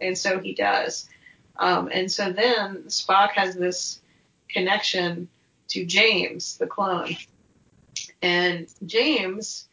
And 0.00 0.16
so 0.16 0.38
he 0.38 0.54
does. 0.54 1.08
Um, 1.56 1.90
and 1.92 2.10
so 2.10 2.30
then 2.30 2.84
Spock 2.84 3.30
has 3.32 3.56
this 3.56 4.00
connection 4.48 5.28
to 5.68 5.84
James, 5.84 6.56
the 6.58 6.68
clone. 6.68 7.16
And 8.22 8.68
James, 8.84 9.66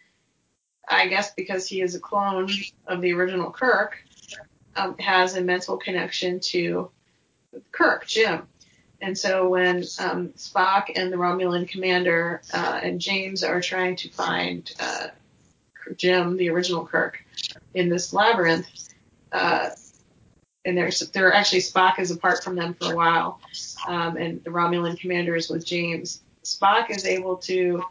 I 0.88 1.08
guess 1.08 1.34
because 1.34 1.68
he 1.68 1.82
is 1.82 1.96
a 1.96 2.00
clone 2.00 2.50
of 2.88 3.02
the 3.02 3.14
original 3.14 3.52
Kirk, 3.52 3.98
um, 4.76 4.98
has 4.98 5.36
a 5.36 5.42
mental 5.42 5.78
connection 5.78 6.40
to 6.40 6.92
Kirk, 7.72 8.06
Jim. 8.08 8.48
And 9.02 9.18
so 9.18 9.50
when 9.50 9.78
um, 10.00 10.30
Spock 10.38 10.92
and 10.96 11.12
the 11.12 11.18
Romulan 11.18 11.68
commander 11.68 12.42
uh, 12.54 12.80
and 12.82 13.02
James 13.02 13.44
are 13.44 13.60
trying 13.60 13.98
to 13.98 14.10
find 14.10 14.72
uh, 14.80 15.08
Jim, 15.98 16.38
the 16.38 16.50
original 16.50 16.86
Kirk, 16.86 17.24
in 17.74 17.90
this 17.90 18.14
labyrinth, 18.14 18.68
uh, 19.32 19.70
and 20.66 20.78
there's 20.78 21.00
there 21.12 21.34
actually 21.34 21.60
Spock 21.60 22.00
is 22.00 22.12
apart 22.12 22.44
from 22.44 22.56
them 22.56 22.74
for 22.76 22.94
a 22.94 22.96
while, 22.96 23.42
um, 23.88 24.16
and 24.16 24.42
the 24.46 24.50
Romulan 24.50 24.98
commander 24.98 25.36
is 25.36 25.50
with 25.50 25.66
James. 25.66 26.22
Spock 26.46 26.90
is 26.90 27.06
able 27.06 27.36
to 27.38 27.84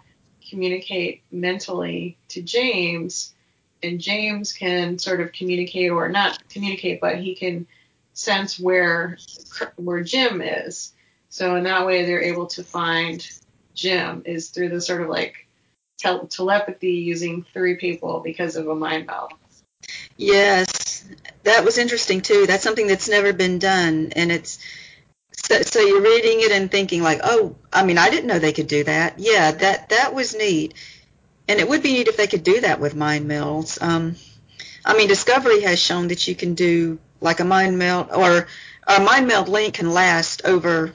communicate 0.48 1.22
mentally 1.30 2.16
to 2.32 2.42
James, 2.42 3.34
and 3.82 4.00
James 4.00 4.52
can 4.52 4.98
sort 4.98 5.20
of 5.20 5.32
communicate 5.32 5.90
or 5.90 6.08
not 6.08 6.46
communicate, 6.48 7.00
but 7.00 7.18
he 7.18 7.34
can 7.34 7.66
sense 8.14 8.58
where 8.58 9.18
where 9.76 10.02
Jim 10.02 10.42
is. 10.42 10.92
So 11.28 11.56
in 11.56 11.64
that 11.64 11.86
way, 11.86 12.04
they're 12.04 12.22
able 12.22 12.46
to 12.48 12.62
find 12.62 13.26
Jim 13.74 14.22
is 14.26 14.50
through 14.50 14.68
the 14.68 14.80
sort 14.80 15.02
of 15.02 15.08
like 15.08 15.46
tel- 15.98 16.26
telepathy 16.26 16.92
using 16.92 17.44
three 17.52 17.76
people 17.76 18.20
because 18.20 18.56
of 18.56 18.68
a 18.68 18.74
mind 18.74 19.06
meld. 19.06 19.32
Yes, 20.16 21.04
that 21.44 21.64
was 21.64 21.78
interesting 21.78 22.20
too. 22.20 22.46
That's 22.46 22.62
something 22.62 22.86
that's 22.86 23.08
never 23.08 23.32
been 23.32 23.58
done, 23.58 24.12
and 24.14 24.30
it's 24.30 24.58
so, 25.34 25.62
so 25.62 25.80
you're 25.80 26.02
reading 26.02 26.40
it 26.40 26.52
and 26.52 26.70
thinking 26.70 27.02
like, 27.02 27.20
oh, 27.24 27.56
I 27.72 27.84
mean, 27.84 27.98
I 27.98 28.10
didn't 28.10 28.26
know 28.26 28.38
they 28.38 28.52
could 28.52 28.68
do 28.68 28.84
that. 28.84 29.18
Yeah, 29.18 29.50
that 29.50 29.88
that 29.88 30.14
was 30.14 30.36
neat, 30.36 30.74
and 31.52 31.60
it 31.60 31.68
would 31.68 31.82
be 31.82 31.92
neat 31.92 32.08
if 32.08 32.16
they 32.16 32.26
could 32.26 32.42
do 32.42 32.62
that 32.62 32.80
with 32.80 32.96
mind 32.96 33.30
melds. 33.30 33.80
Um, 33.82 34.16
I 34.86 34.96
mean, 34.96 35.06
Discovery 35.06 35.60
has 35.60 35.78
shown 35.78 36.08
that 36.08 36.26
you 36.26 36.34
can 36.34 36.54
do 36.54 36.98
like 37.20 37.40
a 37.40 37.44
mind 37.44 37.78
meld 37.78 38.08
or 38.10 38.48
a 38.86 39.00
mind 39.00 39.26
meld 39.26 39.48
link 39.48 39.74
can 39.74 39.92
last 39.92 40.46
over 40.46 40.94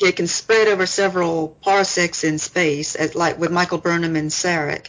it 0.00 0.16
can 0.16 0.26
spread 0.26 0.66
over 0.66 0.86
several 0.86 1.56
parsecs 1.62 2.24
in 2.24 2.40
space, 2.40 2.96
like 3.14 3.38
with 3.38 3.52
Michael 3.52 3.78
Burnham 3.78 4.16
and 4.16 4.32
Sarek. 4.32 4.88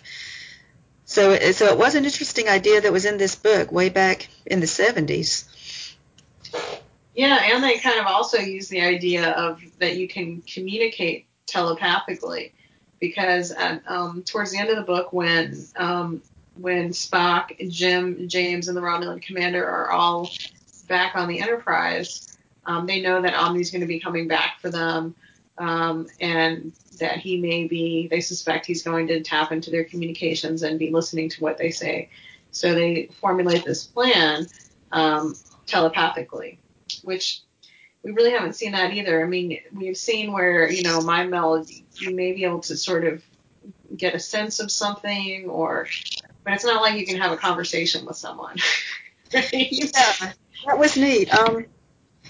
So, 1.05 1.37
so 1.51 1.67
it 1.67 1.77
was 1.77 1.93
an 1.93 2.05
interesting 2.05 2.49
idea 2.49 2.81
that 2.81 2.91
was 2.91 3.05
in 3.05 3.17
this 3.17 3.35
book 3.35 3.71
way 3.71 3.89
back 3.89 4.27
in 4.47 4.61
the 4.61 4.65
70s. 4.65 5.47
Yeah, 7.13 7.39
and 7.43 7.63
they 7.63 7.77
kind 7.77 7.99
of 7.99 8.07
also 8.07 8.39
use 8.39 8.69
the 8.69 8.81
idea 8.81 9.29
of 9.29 9.61
that 9.77 9.97
you 9.97 10.07
can 10.07 10.41
communicate 10.41 11.27
telepathically, 11.45 12.53
because 13.03 13.51
at, 13.51 13.83
um, 13.85 14.23
towards 14.23 14.53
the 14.53 14.57
end 14.57 14.69
of 14.69 14.77
the 14.77 14.81
book, 14.81 15.11
when 15.11 15.61
um, 15.75 16.21
when 16.55 16.91
Spock, 16.91 17.69
Jim, 17.69 18.29
James, 18.29 18.69
and 18.69 18.77
the 18.77 18.81
Romulan 18.81 19.21
commander 19.21 19.67
are 19.67 19.91
all 19.91 20.29
back 20.87 21.13
on 21.17 21.27
the 21.27 21.41
Enterprise, 21.41 22.37
um, 22.65 22.87
they 22.87 23.01
know 23.01 23.21
that 23.21 23.33
Omni's 23.33 23.71
going 23.71 23.81
to 23.81 23.87
be 23.87 23.99
coming 23.99 24.29
back 24.29 24.61
for 24.61 24.69
them, 24.69 25.15
um, 25.57 26.07
and 26.21 26.71
that 27.01 27.17
he 27.17 27.41
may 27.41 27.67
be. 27.67 28.07
They 28.07 28.21
suspect 28.21 28.65
he's 28.65 28.83
going 28.83 29.07
to 29.07 29.21
tap 29.21 29.51
into 29.51 29.69
their 29.69 29.83
communications 29.83 30.63
and 30.63 30.79
be 30.79 30.89
listening 30.89 31.27
to 31.27 31.43
what 31.43 31.57
they 31.57 31.71
say. 31.71 32.09
So 32.51 32.73
they 32.73 33.09
formulate 33.19 33.65
this 33.65 33.83
plan 33.83 34.47
um, 34.93 35.35
telepathically, 35.65 36.57
which 37.01 37.41
we 38.03 38.11
really 38.11 38.31
haven't 38.31 38.53
seen 38.53 38.73
that 38.73 38.93
either. 38.93 39.23
I 39.23 39.27
mean, 39.27 39.59
we've 39.73 39.97
seen 39.97 40.31
where 40.31 40.69
you 40.69 40.83
know 40.83 41.01
mind 41.01 41.31
meld, 41.31 41.69
you 41.95 42.15
may 42.15 42.33
be 42.33 42.43
able 42.43 42.59
to 42.61 42.77
sort 42.77 43.05
of 43.05 43.23
get 43.95 44.15
a 44.15 44.19
sense 44.19 44.59
of 44.59 44.71
something, 44.71 45.49
or 45.49 45.87
but 46.43 46.53
it's 46.53 46.65
not 46.65 46.81
like 46.81 46.99
you 46.99 47.05
can 47.05 47.19
have 47.19 47.31
a 47.31 47.37
conversation 47.37 48.05
with 48.05 48.17
someone. 48.17 48.57
yeah, 49.33 50.33
that 50.65 50.77
was 50.77 50.97
neat. 50.97 51.33
Um, 51.33 51.65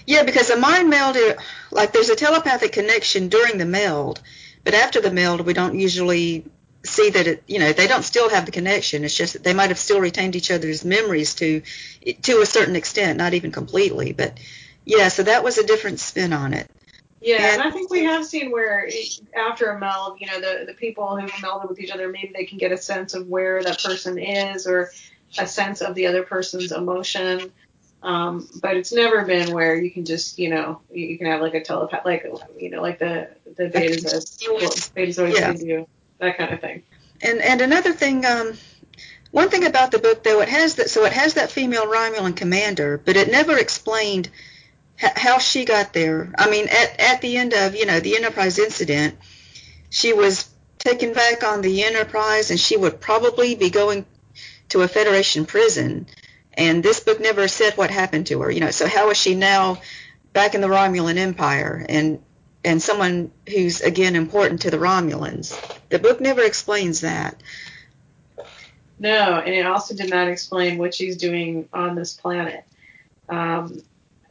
yeah, 0.06 0.22
because 0.22 0.50
a 0.50 0.56
mind 0.56 0.90
meld, 0.90 1.16
like 1.70 1.92
there's 1.92 2.10
a 2.10 2.16
telepathic 2.16 2.72
connection 2.72 3.28
during 3.28 3.58
the 3.58 3.64
meld, 3.64 4.22
but 4.62 4.74
after 4.74 5.00
the 5.00 5.10
meld, 5.10 5.40
we 5.40 5.54
don't 5.54 5.78
usually 5.78 6.44
see 6.84 7.10
that 7.10 7.26
it, 7.26 7.42
you 7.46 7.58
know, 7.58 7.72
they 7.72 7.86
don't 7.86 8.02
still 8.02 8.28
have 8.28 8.44
the 8.44 8.52
connection. 8.52 9.04
It's 9.04 9.16
just 9.16 9.32
that 9.32 9.42
they 9.42 9.54
might 9.54 9.70
have 9.70 9.78
still 9.78 10.00
retained 10.00 10.36
each 10.36 10.50
other's 10.50 10.84
memories 10.84 11.34
to, 11.36 11.62
to 12.22 12.40
a 12.42 12.46
certain 12.46 12.76
extent, 12.76 13.18
not 13.18 13.34
even 13.34 13.50
completely. 13.52 14.12
But 14.12 14.38
yeah, 14.84 15.08
so 15.08 15.22
that 15.22 15.44
was 15.44 15.58
a 15.58 15.66
different 15.66 16.00
spin 16.00 16.32
on 16.32 16.54
it. 16.54 16.70
Yeah, 17.20 17.36
and, 17.36 17.60
and 17.60 17.62
I 17.62 17.70
think 17.70 17.90
we 17.90 18.04
have 18.04 18.26
seen 18.26 18.50
where 18.50 18.88
after 19.34 19.70
a 19.70 19.78
meld, 19.78 20.20
you 20.20 20.26
know, 20.26 20.40
the 20.40 20.66
the 20.66 20.74
people 20.74 21.18
who 21.18 21.26
melded 21.26 21.68
with 21.68 21.80
each 21.80 21.90
other, 21.90 22.08
maybe 22.08 22.32
they 22.34 22.44
can 22.44 22.58
get 22.58 22.70
a 22.70 22.76
sense 22.76 23.14
of 23.14 23.28
where 23.28 23.62
that 23.62 23.82
person 23.82 24.18
is 24.18 24.66
or 24.66 24.90
a 25.38 25.46
sense 25.46 25.80
of 25.80 25.94
the 25.94 26.06
other 26.06 26.22
person's 26.22 26.70
emotion. 26.72 27.50
Um, 28.02 28.46
but 28.60 28.76
it's 28.76 28.92
never 28.92 29.24
been 29.24 29.54
where 29.54 29.74
you 29.74 29.90
can 29.90 30.04
just, 30.04 30.38
you 30.38 30.50
know, 30.50 30.82
you 30.92 31.16
can 31.16 31.26
have 31.26 31.40
like 31.40 31.54
a 31.54 31.64
telepath, 31.64 32.04
like, 32.04 32.30
you 32.58 32.68
know, 32.68 32.82
like 32.82 32.98
the, 32.98 33.30
the 33.56 33.70
betas, 33.70 34.42
betas 34.94 35.18
always 35.18 35.40
yeah. 35.40 35.54
do, 35.54 35.88
that 36.18 36.36
kind 36.36 36.52
of 36.52 36.60
thing. 36.60 36.82
And, 37.22 37.40
and 37.40 37.62
another 37.62 37.94
thing, 37.94 38.26
um, 38.26 38.52
one 39.30 39.48
thing 39.48 39.64
about 39.64 39.90
the 39.90 39.98
book 39.98 40.22
though, 40.22 40.42
it 40.42 40.50
has 40.50 40.74
that, 40.74 40.90
so 40.90 41.06
it 41.06 41.14
has 41.14 41.34
that 41.34 41.50
female 41.50 41.86
Romulan 41.86 42.36
commander, 42.36 42.98
but 43.02 43.16
it 43.16 43.30
never 43.30 43.56
explained 43.56 44.28
how 44.96 45.38
she 45.38 45.64
got 45.64 45.92
there. 45.92 46.32
I 46.38 46.50
mean, 46.50 46.68
at, 46.68 47.00
at 47.00 47.20
the 47.20 47.36
end 47.36 47.52
of, 47.52 47.74
you 47.74 47.86
know, 47.86 48.00
the 48.00 48.16
Enterprise 48.16 48.58
incident, 48.58 49.16
she 49.90 50.12
was 50.12 50.48
taken 50.78 51.12
back 51.12 51.42
on 51.42 51.62
the 51.62 51.84
Enterprise 51.84 52.50
and 52.50 52.60
she 52.60 52.76
would 52.76 53.00
probably 53.00 53.54
be 53.54 53.70
going 53.70 54.06
to 54.68 54.82
a 54.82 54.88
Federation 54.88 55.46
prison 55.46 56.06
and 56.56 56.82
this 56.82 57.00
book 57.00 57.20
never 57.20 57.48
said 57.48 57.76
what 57.76 57.90
happened 57.90 58.28
to 58.28 58.40
her. 58.40 58.50
You 58.50 58.60
know, 58.60 58.70
so 58.70 58.86
how 58.86 59.10
is 59.10 59.18
she 59.18 59.34
now 59.34 59.80
back 60.32 60.54
in 60.54 60.60
the 60.60 60.68
Romulan 60.68 61.16
Empire 61.16 61.84
and 61.88 62.22
and 62.64 62.80
someone 62.80 63.30
who's 63.48 63.80
again 63.80 64.16
important 64.16 64.62
to 64.62 64.70
the 64.70 64.78
Romulans? 64.78 65.58
The 65.88 65.98
book 65.98 66.20
never 66.20 66.42
explains 66.42 67.00
that. 67.00 67.42
No, 68.98 69.38
and 69.38 69.54
it 69.54 69.66
also 69.66 69.94
did 69.94 70.10
not 70.10 70.28
explain 70.28 70.78
what 70.78 70.94
she's 70.94 71.16
doing 71.16 71.68
on 71.72 71.96
this 71.96 72.14
planet. 72.14 72.64
Um, 73.28 73.82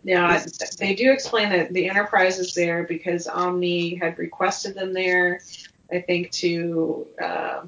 now, 0.03 0.37
they 0.79 0.95
do 0.95 1.11
explain 1.11 1.49
that 1.49 1.71
the 1.71 1.89
Enterprise 1.89 2.37
is 2.37 2.53
there 2.53 2.83
because 2.83 3.27
Omni 3.27 3.95
had 3.95 4.19
requested 4.19 4.75
them 4.75 4.93
there, 4.93 5.39
I 5.91 6.01
think, 6.01 6.31
to 6.31 7.07
uh, 7.21 7.63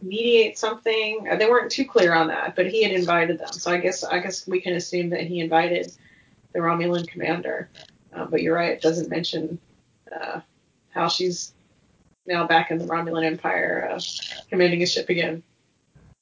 mediate 0.00 0.58
something. 0.58 1.26
Uh, 1.28 1.36
they 1.36 1.46
weren't 1.46 1.72
too 1.72 1.84
clear 1.84 2.14
on 2.14 2.28
that, 2.28 2.54
but 2.54 2.68
he 2.68 2.84
had 2.84 2.92
invited 2.92 3.38
them. 3.38 3.52
So 3.52 3.72
I 3.72 3.78
guess 3.78 4.04
I 4.04 4.20
guess 4.20 4.46
we 4.46 4.60
can 4.60 4.74
assume 4.74 5.10
that 5.10 5.22
he 5.22 5.40
invited 5.40 5.92
the 6.52 6.60
Romulan 6.60 7.08
commander. 7.08 7.68
Uh, 8.14 8.26
but 8.26 8.42
you're 8.42 8.54
right; 8.54 8.70
it 8.72 8.80
doesn't 8.80 9.10
mention 9.10 9.58
uh, 10.12 10.40
how 10.90 11.08
she's 11.08 11.52
now 12.26 12.46
back 12.46 12.70
in 12.70 12.78
the 12.78 12.86
Romulan 12.86 13.24
Empire, 13.24 13.90
uh, 13.92 14.00
commanding 14.50 14.82
a 14.82 14.86
ship 14.86 15.08
again. 15.08 15.42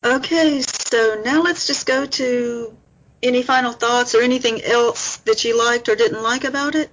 Okay, 0.02 0.62
so 0.62 1.20
now 1.22 1.42
let's 1.42 1.66
just 1.66 1.86
go 1.86 2.06
to 2.06 2.74
any 3.22 3.42
final 3.42 3.72
thoughts 3.72 4.14
or 4.14 4.22
anything 4.22 4.62
else 4.62 5.16
that 5.18 5.44
you 5.44 5.58
liked 5.58 5.88
or 5.88 5.96
didn't 5.96 6.22
like 6.22 6.44
about 6.44 6.74
it. 6.74 6.90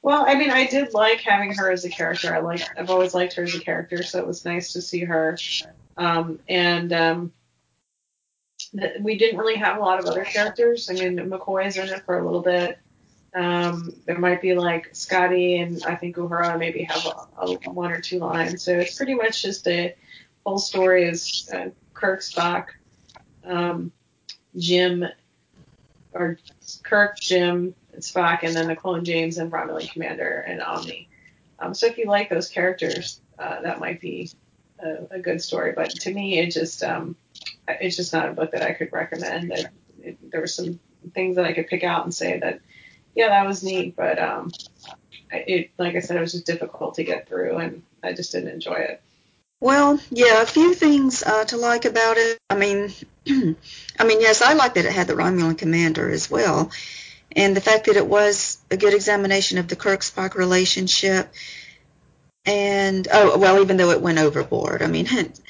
Well, 0.00 0.24
I 0.26 0.36
mean, 0.36 0.50
I 0.50 0.66
did 0.66 0.94
like 0.94 1.20
having 1.20 1.52
her 1.54 1.70
as 1.70 1.84
a 1.84 1.90
character. 1.90 2.34
I 2.34 2.38
like, 2.38 2.62
I've 2.78 2.90
always 2.90 3.14
liked 3.14 3.34
her 3.34 3.42
as 3.42 3.54
a 3.54 3.60
character, 3.60 4.02
so 4.02 4.18
it 4.18 4.26
was 4.26 4.44
nice 4.44 4.72
to 4.74 4.80
see 4.80 5.04
her. 5.04 5.36
Um, 5.96 6.38
and 6.48 6.92
um, 6.92 7.32
th- 8.78 9.00
we 9.00 9.18
didn't 9.18 9.38
really 9.38 9.56
have 9.56 9.76
a 9.76 9.80
lot 9.80 9.98
of 9.98 10.06
other 10.06 10.24
characters. 10.24 10.88
I 10.88 10.94
mean, 10.94 11.18
McCoy's 11.18 11.76
in 11.76 11.88
it 11.88 12.04
for 12.04 12.18
a 12.18 12.24
little 12.24 12.42
bit. 12.42 12.78
Um, 13.34 13.92
there 14.06 14.18
might 14.18 14.40
be 14.40 14.54
like 14.54 14.94
Scotty 14.94 15.58
and 15.58 15.82
I 15.84 15.94
think 15.94 16.16
Uhura 16.16 16.58
maybe 16.58 16.84
have 16.84 17.04
a, 17.04 17.42
a, 17.42 17.70
one 17.70 17.92
or 17.92 18.00
two 18.00 18.20
lines. 18.20 18.62
So 18.62 18.78
it's 18.78 18.96
pretty 18.96 19.14
much 19.14 19.42
just 19.42 19.66
a 19.68 19.94
whole 20.46 20.58
story 20.58 21.04
is 21.04 21.50
uh, 21.52 21.68
Kirk, 21.92 22.20
Spock, 22.20 22.68
um, 23.44 23.92
Jim, 24.56 25.04
or 26.12 26.38
Kirk, 26.82 27.18
Jim, 27.20 27.74
Spock, 27.98 28.42
and 28.42 28.54
then 28.54 28.68
the 28.68 28.76
clone 28.76 29.04
James 29.04 29.38
and 29.38 29.50
Romulan 29.50 29.90
Commander 29.90 30.44
and 30.46 30.62
Omni. 30.62 31.08
Um, 31.58 31.74
so 31.74 31.86
if 31.86 31.98
you 31.98 32.06
like 32.06 32.30
those 32.30 32.48
characters, 32.48 33.20
uh, 33.38 33.60
that 33.62 33.80
might 33.80 34.00
be 34.00 34.30
a, 34.78 35.16
a, 35.16 35.18
good 35.18 35.42
story. 35.42 35.72
But 35.74 35.90
to 35.90 36.12
me, 36.12 36.38
it 36.38 36.50
just 36.50 36.82
um, 36.82 37.16
it's 37.66 37.96
just 37.96 38.12
not 38.12 38.28
a 38.28 38.32
book 38.32 38.52
that 38.52 38.62
I 38.62 38.72
could 38.72 38.92
recommend. 38.92 39.52
It, 39.52 39.66
it, 40.02 40.30
there 40.30 40.40
were 40.40 40.46
some 40.46 40.78
things 41.14 41.36
that 41.36 41.44
I 41.44 41.52
could 41.52 41.66
pick 41.66 41.84
out 41.84 42.04
and 42.04 42.14
say 42.14 42.38
that 42.38 42.60
yeah, 43.14 43.28
that 43.28 43.46
was 43.46 43.64
neat, 43.64 43.96
but 43.96 44.18
um, 44.18 44.52
it 45.32 45.70
like 45.78 45.96
I 45.96 46.00
said, 46.00 46.16
it 46.16 46.20
was 46.20 46.32
just 46.32 46.46
difficult 46.46 46.94
to 46.94 47.04
get 47.04 47.28
through, 47.28 47.56
and 47.56 47.82
I 48.02 48.12
just 48.12 48.32
didn't 48.32 48.50
enjoy 48.50 48.74
it. 48.74 49.02
Well, 49.60 49.98
yeah, 50.10 50.40
a 50.40 50.46
few 50.46 50.72
things 50.74 51.22
uh, 51.22 51.44
to 51.46 51.56
like 51.56 51.84
about 51.84 52.16
it. 52.16 52.38
I 52.48 52.54
mean, 52.54 52.92
I 53.28 54.04
mean, 54.04 54.20
yes, 54.20 54.40
I 54.40 54.52
like 54.52 54.74
that 54.74 54.84
it 54.84 54.92
had 54.92 55.08
the 55.08 55.14
Romulan 55.14 55.58
commander 55.58 56.08
as 56.08 56.30
well, 56.30 56.70
and 57.34 57.56
the 57.56 57.60
fact 57.60 57.86
that 57.86 57.96
it 57.96 58.06
was 58.06 58.58
a 58.70 58.76
good 58.76 58.94
examination 58.94 59.58
of 59.58 59.66
the 59.66 59.76
Kirk-Spock 59.76 60.34
relationship. 60.36 61.32
And 62.46 63.06
oh, 63.12 63.36
well, 63.36 63.60
even 63.60 63.76
though 63.76 63.90
it 63.90 64.00
went 64.00 64.18
overboard, 64.18 64.80
I 64.80 64.86
mean, 64.86 65.08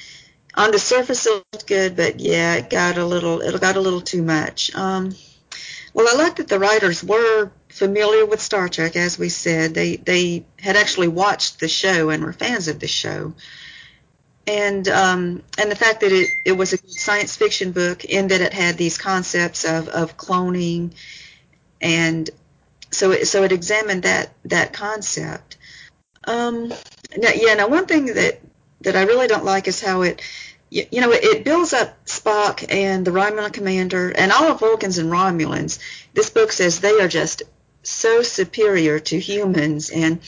on 0.55 0.71
the 0.71 0.79
surface 0.79 1.27
it 1.27 1.43
looked 1.53 1.67
good, 1.67 1.95
but 1.95 2.19
yeah, 2.19 2.55
it 2.55 2.69
got 2.71 2.97
a 2.97 3.05
little, 3.05 3.41
it 3.41 3.61
got 3.61 3.75
a 3.75 3.81
little 3.81 4.01
too 4.01 4.23
much. 4.23 4.73
Um, 4.73 5.15
well, 5.93 6.07
I 6.09 6.23
like 6.23 6.37
that 6.37 6.47
the 6.47 6.59
writers 6.59 7.03
were 7.03 7.51
familiar 7.69 8.25
with 8.25 8.41
Star 8.41 8.69
Trek, 8.69 8.95
as 8.95 9.19
we 9.19 9.29
said. 9.29 9.75
They 9.75 9.97
they 9.97 10.45
had 10.59 10.75
actually 10.75 11.07
watched 11.09 11.59
the 11.59 11.67
show 11.67 12.09
and 12.09 12.23
were 12.23 12.33
fans 12.33 12.67
of 12.67 12.79
the 12.79 12.87
show 12.87 13.33
and 14.49 14.87
um, 14.87 15.43
and 15.59 15.69
the 15.69 15.75
fact 15.75 16.01
that 16.01 16.11
it, 16.11 16.27
it 16.43 16.53
was 16.53 16.73
a 16.73 16.77
science 16.89 17.35
fiction 17.35 17.71
book 17.71 18.03
in 18.03 18.29
that 18.29 18.41
it 18.41 18.51
had 18.51 18.77
these 18.77 18.97
concepts 18.97 19.63
of, 19.63 19.87
of 19.89 20.17
cloning 20.17 20.91
and 21.79 22.29
so 22.91 23.11
it, 23.11 23.27
so 23.27 23.43
it 23.43 23.51
examined 23.51 24.03
that 24.03 24.33
that 24.45 24.73
concept. 24.73 25.57
Um, 26.23 26.69
now, 27.15 27.29
yeah, 27.35 27.53
now 27.53 27.67
one 27.67 27.85
thing 27.85 28.07
that 28.07 28.41
that 28.81 28.95
I 28.95 29.03
really 29.03 29.27
don't 29.27 29.45
like 29.45 29.67
is 29.67 29.81
how 29.81 30.01
it 30.01 30.21
you, 30.71 30.85
you 30.91 31.01
know 31.01 31.11
it, 31.11 31.23
it 31.23 31.45
builds 31.45 31.73
up 31.73 32.03
Spock 32.05 32.65
and 32.69 33.05
the 33.05 33.11
Romulan 33.11 33.53
commander 33.53 34.09
and 34.09 34.31
all 34.31 34.51
of 34.51 34.61
Vulcans 34.61 34.97
and 34.97 35.11
Romulans. 35.11 35.77
This 36.15 36.31
book 36.31 36.51
says 36.51 36.79
they 36.79 36.99
are 36.99 37.07
just 37.07 37.43
so 37.83 38.23
superior 38.23 38.99
to 38.99 39.19
humans 39.19 39.91
and 39.91 40.19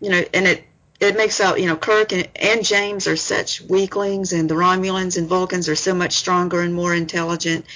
you 0.00 0.10
know 0.10 0.22
and 0.34 0.48
it 0.48 0.64
it 1.00 1.16
makes 1.16 1.40
out, 1.40 1.60
you 1.60 1.66
know, 1.66 1.76
Kirk 1.76 2.12
and, 2.12 2.28
and 2.36 2.64
James 2.64 3.06
are 3.06 3.16
such 3.16 3.60
weaklings, 3.60 4.32
and 4.32 4.48
the 4.48 4.54
Romulans 4.54 5.16
and 5.16 5.28
Vulcans 5.28 5.68
are 5.68 5.76
so 5.76 5.94
much 5.94 6.14
stronger 6.14 6.60
and 6.60 6.74
more 6.74 6.94
intelligent, 6.94 7.66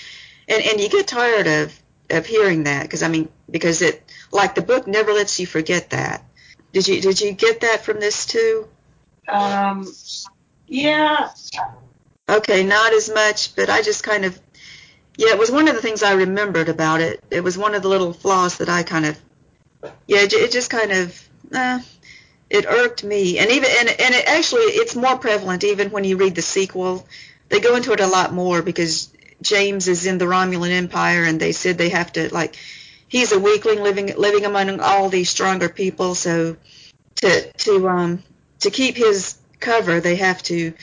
and 0.48 0.62
and 0.62 0.80
you 0.80 0.88
get 0.88 1.06
tired 1.06 1.46
of 1.46 1.78
of 2.10 2.26
hearing 2.26 2.64
that 2.64 2.82
because 2.82 3.02
I 3.02 3.08
mean 3.08 3.28
because 3.50 3.80
it 3.82 4.02
like 4.32 4.54
the 4.54 4.62
book 4.62 4.86
never 4.86 5.12
lets 5.12 5.38
you 5.38 5.46
forget 5.46 5.90
that. 5.90 6.24
Did 6.72 6.88
you 6.88 7.00
did 7.00 7.20
you 7.20 7.32
get 7.32 7.60
that 7.60 7.84
from 7.84 8.00
this 8.00 8.26
too? 8.26 8.68
Um, 9.28 9.86
yeah. 10.66 11.30
Okay, 12.28 12.64
not 12.64 12.92
as 12.92 13.12
much, 13.12 13.54
but 13.54 13.70
I 13.70 13.82
just 13.82 14.02
kind 14.02 14.24
of 14.24 14.38
yeah, 15.16 15.30
it 15.30 15.38
was 15.38 15.50
one 15.50 15.68
of 15.68 15.74
the 15.74 15.82
things 15.82 16.02
I 16.02 16.14
remembered 16.14 16.68
about 16.68 17.00
it. 17.00 17.22
It 17.30 17.44
was 17.44 17.56
one 17.56 17.74
of 17.74 17.82
the 17.82 17.88
little 17.88 18.12
flaws 18.12 18.58
that 18.58 18.68
I 18.68 18.82
kind 18.82 19.06
of 19.06 19.18
yeah, 20.06 20.20
it, 20.20 20.32
it 20.32 20.52
just 20.52 20.70
kind 20.70 20.90
of 20.92 21.28
uh, 21.54 21.80
it 22.52 22.66
irked 22.66 23.02
me 23.02 23.38
and 23.38 23.50
even 23.50 23.70
and, 23.80 23.88
and 23.88 24.14
it 24.14 24.26
actually 24.28 24.60
it's 24.60 24.94
more 24.94 25.16
prevalent 25.16 25.64
even 25.64 25.90
when 25.90 26.04
you 26.04 26.18
read 26.18 26.34
the 26.34 26.42
sequel 26.42 27.06
they 27.48 27.60
go 27.60 27.74
into 27.74 27.92
it 27.92 28.00
a 28.00 28.06
lot 28.06 28.32
more 28.32 28.62
because 28.62 29.10
james 29.40 29.88
is 29.88 30.06
in 30.06 30.18
the 30.18 30.26
romulan 30.26 30.70
empire 30.70 31.24
and 31.24 31.40
they 31.40 31.52
said 31.52 31.78
they 31.78 31.88
have 31.88 32.12
to 32.12 32.32
like 32.32 32.56
he's 33.08 33.32
a 33.32 33.38
weakling 33.40 33.82
living 33.82 34.14
living 34.16 34.44
among 34.44 34.80
all 34.80 35.08
these 35.08 35.30
stronger 35.30 35.68
people 35.68 36.14
so 36.14 36.56
to 37.16 37.52
to 37.52 37.88
um 37.88 38.22
to 38.60 38.70
keep 38.70 38.96
his 38.96 39.36
cover 39.58 40.00
they 40.00 40.16
have 40.16 40.42
to 40.42 40.74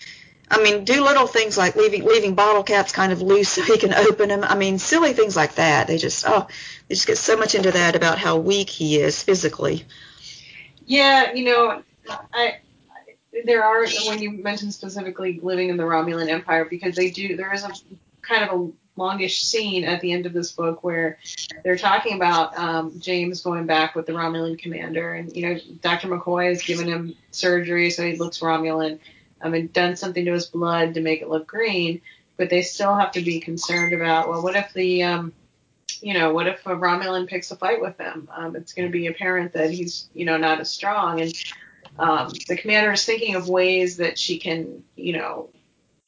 I 0.52 0.64
mean, 0.64 0.84
do 0.84 1.04
little 1.04 1.28
things 1.28 1.60
like 1.60 1.76
leaving 1.76 2.06
leaving 2.06 2.34
bottle 2.34 2.64
caps 2.64 2.92
kind 2.92 3.12
of 3.12 3.22
loose 3.22 3.50
so 3.54 3.62
he 3.62 3.78
can 3.78 3.94
open 3.94 4.30
them. 4.30 4.44
I 4.44 4.56
mean, 4.56 4.80
silly 4.80 5.14
things 5.14 5.36
like 5.36 5.56
that. 5.56 5.86
They 5.86 6.00
just 6.00 6.26
oh, 6.28 6.48
they 6.88 6.96
just 6.96 7.06
get 7.06 7.20
so 7.20 7.38
much 7.38 7.54
into 7.54 7.70
that 7.70 7.96
about 7.96 8.18
how 8.18 8.38
weak 8.38 8.68
he 8.68 8.98
is 8.98 9.22
physically. 9.22 9.86
Yeah, 10.90 11.34
you 11.34 11.46
know, 11.46 11.84
I 12.34 12.58
there 13.46 13.64
are 13.64 13.86
when 14.08 14.20
you 14.20 14.32
mentioned 14.32 14.74
specifically 14.74 15.40
living 15.42 15.70
in 15.70 15.78
the 15.78 15.84
Romulan 15.84 16.30
Empire 16.30 16.66
because 16.66 16.96
they 16.96 17.12
do 17.12 17.36
there 17.38 17.54
is 17.54 17.64
a 17.64 17.72
kind 18.24 18.44
of 18.44 18.60
a 18.60 18.72
longish 19.00 19.44
scene 19.44 19.84
at 19.84 20.02
the 20.02 20.12
end 20.12 20.26
of 20.26 20.34
this 20.34 20.52
book 20.52 20.84
where 20.84 21.20
they're 21.64 21.78
talking 21.78 22.16
about 22.16 22.58
um, 22.58 23.00
James 23.00 23.42
going 23.42 23.68
back 23.68 23.94
with 23.94 24.08
the 24.08 24.14
Romulan 24.14 24.58
commander 24.58 25.14
and 25.14 25.34
you 25.36 25.48
know 25.48 25.60
Dr. 25.82 26.08
McCoy 26.08 26.50
has 26.50 26.64
given 26.64 26.88
him 26.88 27.16
surgery 27.30 27.92
so 27.92 28.04
he 28.04 28.18
looks 28.18 28.40
Romulan 28.40 29.00
um, 29.42 29.54
and 29.54 29.72
done 29.72 29.96
something 29.96 30.26
to 30.26 30.34
his 30.34 30.48
blood 30.48 30.96
to 30.96 31.02
make 31.02 31.22
it 31.22 31.30
look 31.30 31.46
green 31.46 32.02
but 32.36 32.50
they 32.50 32.64
still 32.64 32.96
have 32.96 33.12
to 33.12 33.22
be 33.22 33.40
concerned 33.40 33.94
about 33.94 34.28
well 34.28 34.42
what 34.42 34.56
if 34.56 34.74
the 34.74 35.04
um, 35.04 35.34
you 36.02 36.14
know, 36.14 36.34
what 36.34 36.48
if 36.48 36.66
a 36.66 36.72
Romulan 36.72 37.28
picks 37.28 37.52
a 37.52 37.56
fight 37.56 37.82
with 37.82 37.98
him? 37.98 38.30
Um, 38.36 38.56
it's 38.56 38.74
going 38.74 38.88
to 38.88 38.92
be 38.92 39.08
apparent 39.08 39.54
that 39.54 39.72
he's, 39.72 40.10
you 40.14 40.26
know, 40.26 40.38
not 40.38 40.60
as 40.60 40.72
strong. 40.72 41.22
And 41.22 41.34
um, 41.98 42.32
the 42.48 42.58
commander 42.58 42.92
is 42.92 43.06
thinking 43.06 43.36
of 43.36 43.50
ways 43.50 43.98
that 43.98 44.18
she 44.18 44.38
can, 44.38 44.84
you 44.96 45.14
know, 45.14 45.50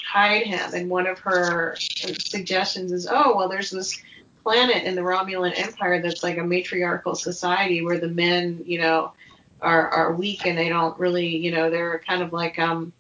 hide 0.04 0.44
him. 0.44 0.74
And 0.74 0.90
one 0.90 1.08
of 1.08 1.20
her 1.20 1.76
suggestions 1.78 2.92
is, 2.92 3.08
oh, 3.10 3.36
well, 3.36 3.50
there's 3.50 3.70
this 3.70 4.02
planet 4.44 4.84
in 4.84 4.96
the 4.96 5.02
Romulan 5.02 5.58
Empire 5.58 6.02
that's 6.02 6.24
like 6.24 6.38
a 6.38 6.44
matriarchal 6.44 7.16
society 7.16 7.84
where 7.84 8.00
the 8.00 8.10
men, 8.10 8.64
you 8.66 8.80
know, 8.80 9.14
are 9.62 9.90
are 9.90 10.14
weak 10.14 10.48
and 10.48 10.58
they 10.58 10.70
don't 10.70 10.98
really, 11.00 11.38
you 11.38 11.52
know, 11.52 11.70
they're 11.70 12.00
kind 12.00 12.24
of 12.24 12.34
like 12.34 12.58
um, 12.58 12.92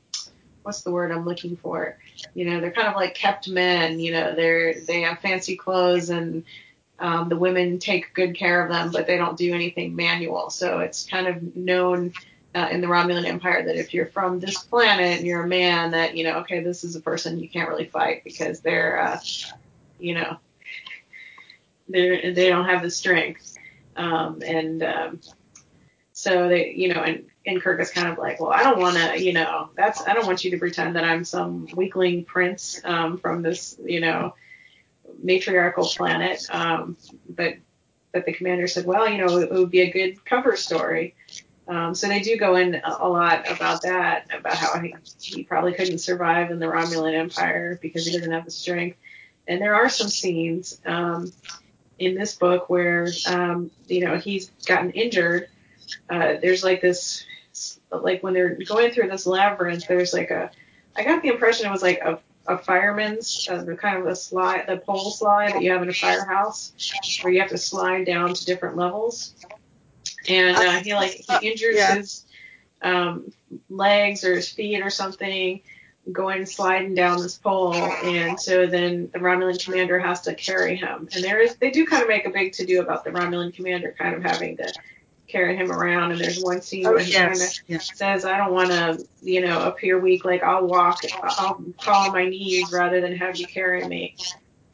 what's 0.63 0.82
the 0.82 0.91
word 0.91 1.12
I'm 1.12 1.25
looking 1.25 1.56
for? 1.56 1.97
You 2.34 2.45
know, 2.45 2.60
they're 2.60 2.71
kind 2.71 2.88
of 2.88 2.95
like 2.95 3.15
kept 3.15 3.49
men. 3.49 3.99
You 3.99 4.12
know, 4.12 4.36
they're 4.36 4.80
they 4.82 5.01
have 5.01 5.19
fancy 5.19 5.56
clothes 5.56 6.10
and 6.10 6.43
um, 7.01 7.29
the 7.29 7.35
women 7.35 7.79
take 7.79 8.13
good 8.13 8.35
care 8.35 8.63
of 8.63 8.71
them, 8.71 8.91
but 8.91 9.07
they 9.07 9.17
don't 9.17 9.37
do 9.37 9.53
anything 9.53 9.95
manual. 9.95 10.51
So 10.51 10.79
it's 10.79 11.05
kind 11.05 11.27
of 11.27 11.55
known 11.55 12.13
uh, 12.53 12.67
in 12.71 12.79
the 12.79 12.87
Romulan 12.87 13.25
Empire 13.25 13.65
that 13.65 13.75
if 13.75 13.93
you're 13.93 14.05
from 14.05 14.39
this 14.39 14.59
planet 14.59 15.17
and 15.17 15.25
you're 15.25 15.43
a 15.43 15.47
man, 15.47 15.91
that 15.91 16.15
you 16.15 16.23
know, 16.23 16.37
okay, 16.39 16.61
this 16.61 16.83
is 16.83 16.95
a 16.95 17.01
person 17.01 17.39
you 17.39 17.49
can't 17.49 17.67
really 17.67 17.87
fight 17.87 18.23
because 18.23 18.61
they're, 18.61 19.01
uh, 19.01 19.19
you 19.99 20.13
know, 20.13 20.37
they 21.89 22.31
they 22.31 22.49
don't 22.49 22.65
have 22.65 22.83
the 22.83 22.91
strength, 22.91 23.57
um, 23.95 24.43
and 24.45 24.83
um, 24.83 25.19
so 26.13 26.49
they, 26.49 26.73
you 26.73 26.93
know, 26.93 27.01
and 27.01 27.25
and 27.47 27.59
Kirk 27.59 27.81
is 27.81 27.89
kind 27.89 28.09
of 28.09 28.19
like, 28.19 28.39
well, 28.39 28.51
I 28.51 28.61
don't 28.61 28.79
want 28.79 28.97
to, 28.97 29.19
you 29.19 29.33
know, 29.33 29.69
that's 29.75 30.01
I 30.01 30.13
don't 30.13 30.27
want 30.27 30.43
you 30.43 30.51
to 30.51 30.59
pretend 30.59 30.95
that 30.97 31.03
I'm 31.03 31.23
some 31.23 31.67
weakling 31.75 32.25
prince 32.25 32.79
um, 32.83 33.17
from 33.17 33.41
this, 33.41 33.75
you 33.83 34.01
know, 34.01 34.35
matriarchal 35.21 35.86
planet. 35.86 36.45
Um, 36.50 36.97
but 37.30 37.56
but 38.12 38.26
the 38.26 38.34
commander 38.34 38.67
said, 38.67 38.86
well, 38.86 39.08
you 39.10 39.17
know, 39.17 39.38
it, 39.39 39.52
would 39.52 39.71
be 39.71 39.82
a 39.82 39.89
good 39.89 40.24
cover 40.26 40.56
story. 40.56 41.15
Um, 41.67 41.95
so 41.95 42.08
they 42.08 42.19
do 42.19 42.36
go 42.38 42.56
in 42.56 42.82
a, 42.84 43.08
lot 43.08 43.50
about 43.50 43.84
that, 43.84 44.28
about 44.38 44.56
how 44.56 44.80
he, 44.80 44.93
he 45.21 45.43
probably 45.43 45.74
couldn't 45.74 46.00
survive 46.00 46.52
in 46.52 46.60
the 46.60 46.65
Romulan 46.65 47.13
Empire 47.13 47.80
because 47.82 48.06
he 48.06 48.12
doesn't 48.12 48.32
have 48.32 48.45
the 48.45 48.52
strength. 48.52 48.97
And 49.47 49.62
there 49.62 49.76
are 49.76 49.88
some 49.88 50.10
scenes 50.10 50.82
um, 50.86 51.32
in 52.00 52.15
this 52.15 52.36
book 52.36 52.69
where, 52.69 53.08
um, 53.28 53.71
you 53.88 54.06
know, 54.06 54.17
he's 54.17 54.52
gotten 54.65 54.91
injured. 54.91 55.47
Uh, 56.10 56.36
there's 56.41 56.63
like 56.63 56.82
this, 56.82 57.26
like 57.91 58.21
when 58.24 58.34
they're 58.34 58.58
going 58.67 58.91
through 58.91 59.08
this 59.08 59.26
labyrinth, 59.26 59.88
there's 59.88 60.13
like 60.13 60.32
a, 60.32 60.52
I 60.95 61.04
got 61.04 61.21
the 61.21 61.30
impression 61.30 61.67
it 61.67 61.71
was 61.71 61.82
like 61.82 62.00
a 62.00 62.19
a 62.47 62.58
fireman's, 62.58 63.47
uh, 63.49 63.63
the 63.63 63.75
kind 63.75 63.97
of 63.97 64.06
a 64.08 64.15
slide, 64.15 64.65
the 64.67 64.77
pole 64.77 65.12
slide 65.12 65.54
that 65.54 65.62
you 65.62 65.71
have 65.71 65.82
in 65.82 65.89
a 65.89 65.93
firehouse, 65.93 66.73
where 67.21 67.32
you 67.32 67.39
have 67.39 67.49
to 67.49 67.58
slide 67.58 68.06
down 68.06 68.34
to 68.34 68.45
different 68.45 68.77
levels. 68.77 69.36
And 70.27 70.56
uh, 70.56 70.80
he 70.84 70.93
like 70.93 71.23
he 71.39 71.49
injures 71.49 71.75
yeah. 71.75 71.95
his 71.95 72.25
um, 72.82 73.32
legs 73.69 74.23
or 74.23 74.36
his 74.36 74.49
feet 74.49 74.82
or 74.82 74.89
something, 74.89 75.62
going 76.12 76.45
sliding 76.45 76.95
down 76.95 77.21
this 77.21 77.38
pole, 77.38 77.73
and 77.75 78.39
so 78.39 78.65
then 78.65 79.10
the 79.13 79.19
Romulan 79.19 79.63
commander 79.63 79.99
has 79.99 80.21
to 80.21 80.34
carry 80.34 80.75
him. 80.75 81.08
And 81.13 81.23
there 81.23 81.39
is 81.39 81.56
they 81.56 81.71
do 81.71 81.86
kind 81.86 82.01
of 82.01 82.10
make 82.10 82.25
a 82.25 82.32
big 82.32 82.54
to 82.54 82.65
do 82.65 82.82
about 82.82 83.04
the 83.04 83.12
Romulan 83.12 83.54
commander 83.54 83.95
kind 83.97 84.15
of 84.15 84.23
having 84.23 84.58
to 84.58 84.73
carry 85.32 85.56
him 85.56 85.72
around. 85.72 86.12
And 86.12 86.22
there's 86.22 86.41
one 86.41 86.62
scene 86.62 86.86
oh, 86.86 86.91
where 86.91 87.00
he 87.00 87.13
yes. 87.13 87.22
kind 87.22 87.50
of 87.50 87.58
yes. 87.67 87.98
says, 87.98 88.26
"I 88.26 88.38
don't 88.38 88.54
want 88.54 88.70
to, 88.70 89.06
you 89.22 89.41
know, 89.41 89.63
appear 89.63 90.00
weak. 90.00 90.26
Like 90.26 90.44
I'll 90.44 90.65
walk, 90.65 91.00
I'll 91.24 91.63
crawl 91.78 92.08
on 92.08 92.13
my 92.13 92.28
knees 92.28 92.71
rather 92.71 93.02
than 93.02 93.15
have 93.17 93.38
you 93.38 93.48
carry 93.48 93.86
me." 93.88 94.15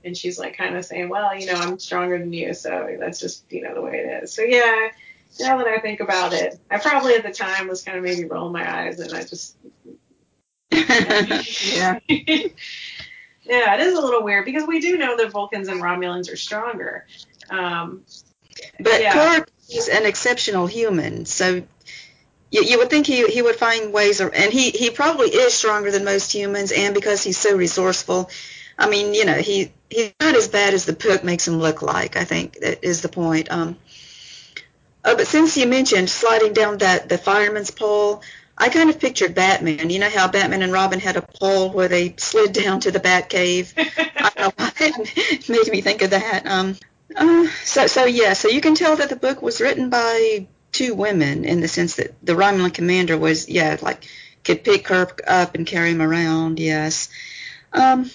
And 0.04 0.16
she's 0.16 0.40
like, 0.40 0.58
kind 0.58 0.76
of 0.76 0.86
saying, 0.86 1.10
"Well, 1.10 1.38
you 1.38 1.48
know, 1.48 1.56
I'm 1.56 1.80
stronger 1.80 2.18
than 2.18 2.32
you, 2.34 2.54
so 2.54 2.96
that's 3.00 3.20
just, 3.20 3.44
you 3.52 3.62
know, 3.62 3.74
the 3.74 3.82
way 3.82 3.98
it 3.98 4.24
is." 4.24 4.34
So 4.34 4.42
yeah. 4.42 4.90
Now 5.40 5.58
that 5.58 5.68
I 5.68 5.80
think 5.80 6.00
about 6.00 6.34
it, 6.34 6.58
I 6.72 6.80
probably 6.80 7.14
at 7.14 7.22
the 7.22 7.34
time 7.34 7.68
was 7.68 7.84
kind 7.84 7.98
of 7.98 8.04
maybe 8.04 8.26
rolling 8.26 8.54
my 8.54 8.86
eyes, 8.86 9.00
and 9.00 9.14
I 9.14 9.24
just 9.24 9.56
yeah. 10.72 12.00
yeah, 12.08 13.76
it 13.76 13.80
is 13.80 13.98
a 13.98 14.02
little 14.02 14.24
weird 14.24 14.46
because 14.46 14.66
we 14.68 14.80
do 14.80 14.98
know 14.98 15.16
that 15.18 15.32
Vulcans 15.32 15.68
and 15.68 15.82
Romulans 15.82 16.32
are 16.32 16.36
stronger. 16.36 17.06
Um, 17.50 18.04
but 18.80 19.02
yeah. 19.02 19.14
Kirk 19.14 19.50
is 19.72 19.90
an 19.90 20.06
exceptional 20.06 20.68
human, 20.68 21.26
so 21.26 21.64
you, 22.52 22.64
you 22.64 22.78
would 22.78 22.90
think 22.90 23.06
he 23.06 23.28
he 23.28 23.42
would 23.42 23.56
find 23.56 23.92
ways, 23.94 24.22
or, 24.22 24.30
and 24.34 24.52
he 24.52 24.72
he 24.72 24.90
probably 24.90 25.30
is 25.30 25.54
stronger 25.54 25.92
than 25.92 26.06
most 26.06 26.34
humans, 26.34 26.72
and 26.72 26.94
because 26.94 27.24
he's 27.24 27.38
so 27.38 27.56
resourceful. 27.56 28.30
I 28.80 28.90
mean, 28.90 29.14
you 29.14 29.26
know, 29.26 29.36
he 29.36 29.72
he's 29.90 30.14
not 30.20 30.36
as 30.36 30.48
bad 30.48 30.74
as 30.74 30.86
the 30.86 30.94
book 30.94 31.24
makes 31.24 31.48
him 31.48 31.60
look 31.60 31.82
like. 31.82 32.16
I 32.16 32.24
think 32.24 32.60
that 32.60 32.84
is 32.84 33.02
the 33.02 33.10
point. 33.10 33.52
Um, 33.52 33.78
Oh, 35.08 35.16
but 35.16 35.28
since 35.28 35.56
you 35.56 35.68
mentioned 35.68 36.10
sliding 36.10 36.52
down 36.52 36.80
that 36.80 37.08
the 37.08 37.18
fireman's 37.18 37.72
pole, 37.72 38.22
I 38.58 38.68
kind 38.68 38.90
of 38.90 39.00
pictured 39.00 39.36
Batman. 39.36 39.90
You 39.90 40.00
know 40.00 40.10
how 40.10 40.28
Batman 40.28 40.64
and 40.64 40.74
Robin 40.74 41.00
had 41.00 41.16
a 41.16 41.22
pole 41.22 41.70
where 41.70 41.88
they 41.88 42.16
slid 42.18 42.52
down 42.64 42.82
to 42.82 42.92
the 42.92 43.00
Bat 43.00 43.30
Cave. 43.30 43.74
I 43.78 44.32
don't 44.36 44.38
know 44.38 44.52
why 44.58 44.72
it 44.80 45.48
made 45.48 45.68
me 45.70 45.80
think 45.80 46.02
of 46.02 46.10
that. 46.10 46.46
Um, 46.46 46.76
uh, 47.16 47.48
so 47.64 47.88
so 47.88 48.06
yeah, 48.06 48.34
so 48.34 48.50
you 48.50 48.62
can 48.62 48.76
tell 48.76 48.96
that 48.98 49.10
the 49.10 49.16
book 49.16 49.42
was 49.42 49.62
written 49.62 49.90
by 49.90 50.48
two 50.72 50.94
women 50.94 51.46
in 51.46 51.62
the 51.62 51.68
sense 51.68 51.96
that 51.96 52.14
the 52.24 52.34
Romulan 52.34 52.74
commander 52.74 53.18
was 53.18 53.48
yeah 53.50 53.78
like 53.82 54.06
could 54.44 54.64
pick 54.64 54.86
Kirk 54.86 55.22
up 55.28 55.56
and 55.56 55.68
carry 55.68 55.92
him 55.92 56.02
around. 56.02 56.58
Yes. 56.60 57.10
Um, 57.74 58.10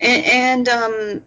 and, 0.00 0.24
and 0.24 0.68
um, 0.68 1.24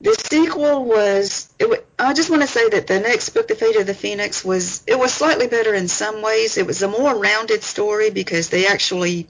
the 0.00 0.14
sequel 0.14 0.84
was. 0.84 1.52
It, 1.58 1.86
I 1.98 2.12
just 2.12 2.30
want 2.30 2.42
to 2.42 2.48
say 2.48 2.68
that 2.68 2.88
the 2.88 3.00
next 3.00 3.30
book, 3.30 3.48
The 3.48 3.54
Fate 3.54 3.76
of 3.76 3.86
the 3.86 3.94
Phoenix, 3.94 4.44
was 4.44 4.82
it 4.86 4.98
was 4.98 5.14
slightly 5.14 5.46
better 5.46 5.72
in 5.72 5.88
some 5.88 6.20
ways. 6.20 6.58
It 6.58 6.66
was 6.66 6.82
a 6.82 6.88
more 6.88 7.16
rounded 7.16 7.62
story 7.62 8.10
because 8.10 8.48
they 8.50 8.66
actually 8.66 9.28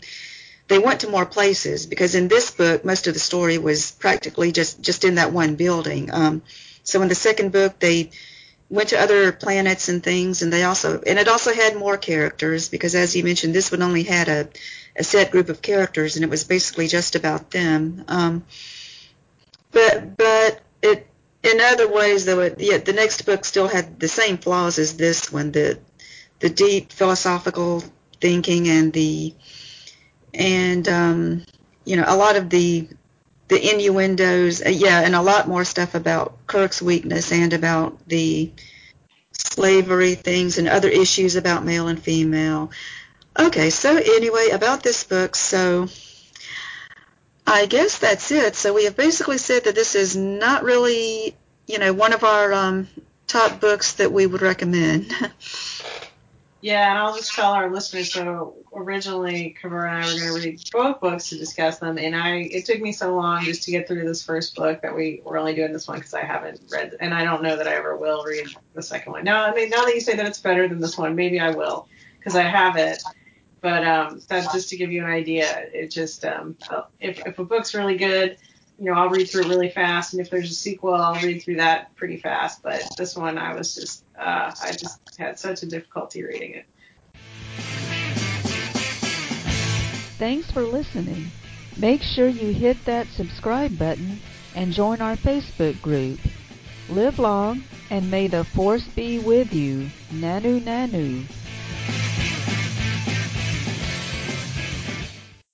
they 0.69 0.79
went 0.79 1.01
to 1.01 1.11
more 1.11 1.27
places. 1.27 1.87
Because 1.87 2.15
in 2.15 2.29
this 2.29 2.51
book, 2.51 2.85
most 2.85 3.07
of 3.07 3.15
the 3.15 3.21
story 3.21 3.59
was 3.59 3.93
practically 3.93 4.53
just 4.53 4.81
just 4.81 5.05
in 5.05 5.17
that 5.17 5.33
one 5.33 5.57
building. 5.57 6.11
Um, 6.13 6.43
so 6.85 7.03
in 7.03 7.09
the 7.09 7.15
second 7.15 7.51
book, 7.53 7.79
they 7.79 8.11
went 8.71 8.91
to 8.91 9.01
other 9.01 9.33
planets 9.33 9.89
and 9.89 10.03
things, 10.03 10.43
and 10.43 10.53
they 10.53 10.63
also 10.63 11.01
and 11.07 11.19
it 11.19 11.29
also 11.29 11.53
had 11.53 11.77
more 11.77 11.97
characters 11.97 12.69
because, 12.69 12.95
as 12.95 13.17
you 13.17 13.25
mentioned, 13.25 13.55
this 13.55 13.73
one 13.73 13.83
only 13.83 14.05
had 14.05 14.29
a 14.29 14.49
a 14.97 15.03
set 15.03 15.33
group 15.33 15.49
of 15.49 15.61
characters, 15.61 16.17
and 16.17 16.25
it 16.25 16.31
was 16.31 16.45
basically 16.45 16.87
just 16.87 17.17
about 17.17 17.51
them. 17.51 18.05
Um, 18.07 18.45
but 19.73 20.17
but 20.17 20.61
it 20.83 21.07
in 21.43 21.61
other 21.61 21.89
ways 21.89 22.25
though 22.25 22.41
it 22.41 22.57
yeah 22.59 22.79
the 22.79 22.93
next 22.93 23.23
book 23.23 23.45
still 23.45 23.69
had 23.69 24.01
the 24.01 24.09
same 24.09 24.39
flaws 24.39 24.79
as 24.79 24.97
this 24.97 25.31
one 25.31 25.53
the 25.53 25.79
the 26.41 26.49
deep 26.49 26.93
philosophical 26.93 27.85
thinking 28.21 28.69
and 28.69 28.93
the 28.93 29.35
and 30.33 30.89
um 30.89 31.45
you 31.85 31.97
know 31.97 32.05
a 32.07 32.17
lot 32.17 32.37
of 32.37 32.49
the 32.49 32.89
the 33.55 33.71
innuendos 33.73 34.65
uh, 34.65 34.69
yeah 34.69 35.01
and 35.01 35.15
a 35.15 35.23
lot 35.23 35.49
more 35.49 35.65
stuff 35.65 35.95
about 35.95 36.47
Kirk's 36.47 36.83
weakness 36.83 37.33
and 37.33 37.53
about 37.53 38.07
the 38.09 38.53
slavery 39.33 40.15
things 40.15 40.59
and 40.59 40.69
other 40.69 40.89
issues 40.89 41.37
about 41.37 41.65
male 41.65 41.89
and 41.89 42.03
female 42.03 42.71
okay 43.39 43.71
so 43.71 43.97
anyway 43.97 44.49
about 44.53 44.83
this 44.83 45.05
book 45.05 45.37
so 45.37 45.89
I 47.47 47.67
guess 47.67 47.99
that's 47.99 48.31
it. 48.31 48.57
So 48.57 48.73
we 48.73 48.85
have 48.85 48.97
basically 48.97 49.39
said 49.39 49.65
that 49.65 49.75
this 49.75 49.95
is 49.95 50.17
not 50.17 50.65
really, 50.65 51.37
you 51.67 51.79
know, 51.79 51.93
one 51.93 52.13
of 52.13 52.25
our 52.25 52.53
um, 52.53 52.89
top 53.27 53.61
books 53.61 53.95
that 53.95 54.13
we 54.13 54.27
would 54.27 54.43
recommend. 54.43 55.13
Yeah, 56.65 56.89
and 56.89 56.99
I'll 56.99 57.15
just 57.15 57.35
tell 57.35 57.53
our 57.53 57.71
listeners. 57.71 58.11
So 58.11 58.55
originally, 58.75 59.55
Kavura 59.63 59.97
and 59.97 60.03
I 60.03 60.15
were 60.15 60.19
going 60.19 60.41
to 60.41 60.49
read 60.49 60.71
both 60.73 60.99
books 60.99 61.29
to 61.29 61.37
discuss 61.37 61.79
them, 61.79 61.99
and 61.99 62.17
I 62.17 62.37
it 62.37 62.65
took 62.65 62.81
me 62.81 62.91
so 62.91 63.15
long 63.15 63.45
just 63.45 63.65
to 63.65 63.71
get 63.71 63.87
through 63.87 64.07
this 64.07 64.23
first 64.23 64.55
book 64.55 64.81
that 64.81 64.97
we 64.97 65.21
were 65.27 65.37
only 65.37 65.55
doing 65.55 65.75
this 65.75 65.87
one 65.87 65.99
because 65.99 66.15
I 66.15 66.23
haven't 66.23 66.63
read, 66.73 66.97
and 67.01 67.13
I 67.13 67.23
don't 67.23 67.43
know 67.43 67.55
that 67.55 67.69
I 67.69 67.75
ever 67.75 67.99
will 67.99 68.25
read 68.25 68.47
the 68.73 68.81
second 68.81 69.13
one. 69.13 69.25
Now, 69.25 69.45
I 69.45 69.53
mean, 69.53 69.69
now 69.69 69.85
that 69.85 69.95
you 69.95 70.01
say 70.01 70.17
that 70.17 70.25
it's 70.25 70.41
better 70.41 70.67
than 70.67 70.81
this 70.81 70.97
one, 70.97 71.15
maybe 71.15 71.39
I 71.39 71.51
will 71.51 71.87
because 72.19 72.35
I 72.35 72.45
have 72.45 72.79
it. 72.79 73.03
But 73.61 73.87
um, 73.87 74.23
that's 74.27 74.51
just 74.51 74.71
to 74.71 74.79
give 74.79 74.91
you 74.91 75.05
an 75.05 75.11
idea. 75.11 75.67
It 75.71 75.89
just 75.89 76.25
um, 76.25 76.57
if 76.99 77.27
if 77.27 77.39
a 77.39 77.45
book's 77.45 77.75
really 77.75 77.99
good, 77.99 78.39
you 78.79 78.87
know, 78.87 78.95
I'll 78.95 79.09
read 79.09 79.29
through 79.31 79.43
it 79.43 79.49
really 79.49 79.71
fast, 79.71 80.13
and 80.13 80.21
if 80.21 80.31
there's 80.31 80.51
a 80.51 80.55
sequel, 80.55 80.95
I'll 80.95 81.21
read 81.23 81.43
through 81.43 81.57
that 81.57 81.95
pretty 81.97 82.17
fast. 82.17 82.63
But 82.63 82.83
this 82.99 83.17
one, 83.17 83.39
I 83.39 83.55
was 83.55 83.75
just 83.75 84.05
uh, 84.19 84.53
I 84.63 84.73
just 84.73 85.01
had 85.19 85.39
such 85.39 85.63
a 85.63 85.67
difficulty 85.67 86.25
reading 86.25 86.55
it. 86.55 86.67
Thanks 90.19 90.51
for 90.51 90.63
listening. 90.63 91.31
Make 91.77 92.03
sure 92.03 92.29
you 92.29 92.53
hit 92.53 92.85
that 92.85 93.09
subscribe 93.09 93.79
button 93.79 94.21
and 94.55 94.73
join 94.73 95.01
our 95.01 95.17
Facebook 95.17 95.81
group. 95.83 96.21
Live 96.89 97.19
long 97.19 97.65
and 97.91 98.11
may 98.11 98.29
the 98.29 98.45
force 98.45 98.87
be 98.89 99.19
with 99.19 99.53
you. 99.53 99.89
Nanu 100.13 100.61
Nanu. 100.61 101.25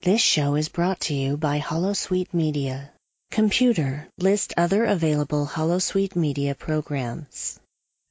This 0.03 0.21
show 0.21 0.55
is 0.55 0.69
brought 0.69 1.01
to 1.01 1.15
you 1.15 1.37
by 1.37 1.59
Holosuite 1.61 2.33
Media. 2.33 2.91
Computer, 3.31 4.09
list 4.19 4.55
other 4.57 4.85
available 4.85 5.47
Holosuite 5.47 6.17
Media 6.17 6.57
programs. 6.57 7.61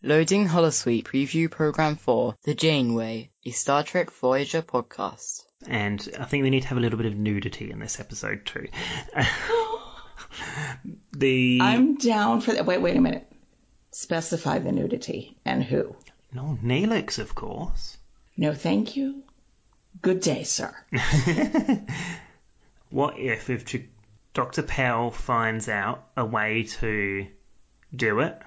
Loading 0.01 0.47
Holosuite 0.47 1.03
Preview 1.03 1.51
Program 1.51 1.97
4, 1.97 2.37
The 2.43 2.53
Janeway, 2.53 3.29
a 3.45 3.51
Star 3.51 3.83
Trek 3.83 4.11
Voyager 4.11 4.61
podcast. 4.61 5.43
And 5.67 6.07
I 6.17 6.23
think 6.23 6.43
we 6.43 6.49
need 6.49 6.61
to 6.61 6.69
have 6.69 6.77
a 6.77 6.81
little 6.81 6.97
bit 6.97 7.05
of 7.05 7.17
nudity 7.17 7.69
in 7.69 7.79
this 7.79 7.99
episode 7.99 8.45
too. 8.45 8.69
the 11.11 11.59
I'm 11.61 11.97
down 11.97 12.39
for 12.39 12.53
that. 12.53 12.65
Wait, 12.65 12.81
wait 12.81 12.95
a 12.95 13.01
minute. 13.01 13.29
Specify 13.91 14.59
the 14.59 14.71
nudity 14.71 15.35
and 15.43 15.61
who. 15.61 15.97
No, 16.31 16.57
Neelix, 16.63 17.19
of 17.19 17.35
course. 17.35 17.97
No, 18.37 18.53
thank 18.53 18.95
you. 18.95 19.21
Good 20.01 20.21
day, 20.21 20.43
sir. 20.43 20.73
what 22.89 23.19
if 23.19 23.49
if 23.49 23.65
Dr. 24.33 24.63
Powell 24.63 25.11
finds 25.11 25.67
out 25.67 26.07
a 26.15 26.25
way 26.25 26.63
to 26.79 27.27
do 27.95 28.19
it, 28.19 28.39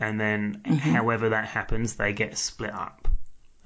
and 0.00 0.20
then 0.20 0.62
Mm-hmm. 0.64 0.76
however 0.76 1.30
that 1.30 1.46
happens, 1.48 1.96
they 1.96 2.12
get 2.12 2.36
split 2.38 2.72
up. 2.72 3.08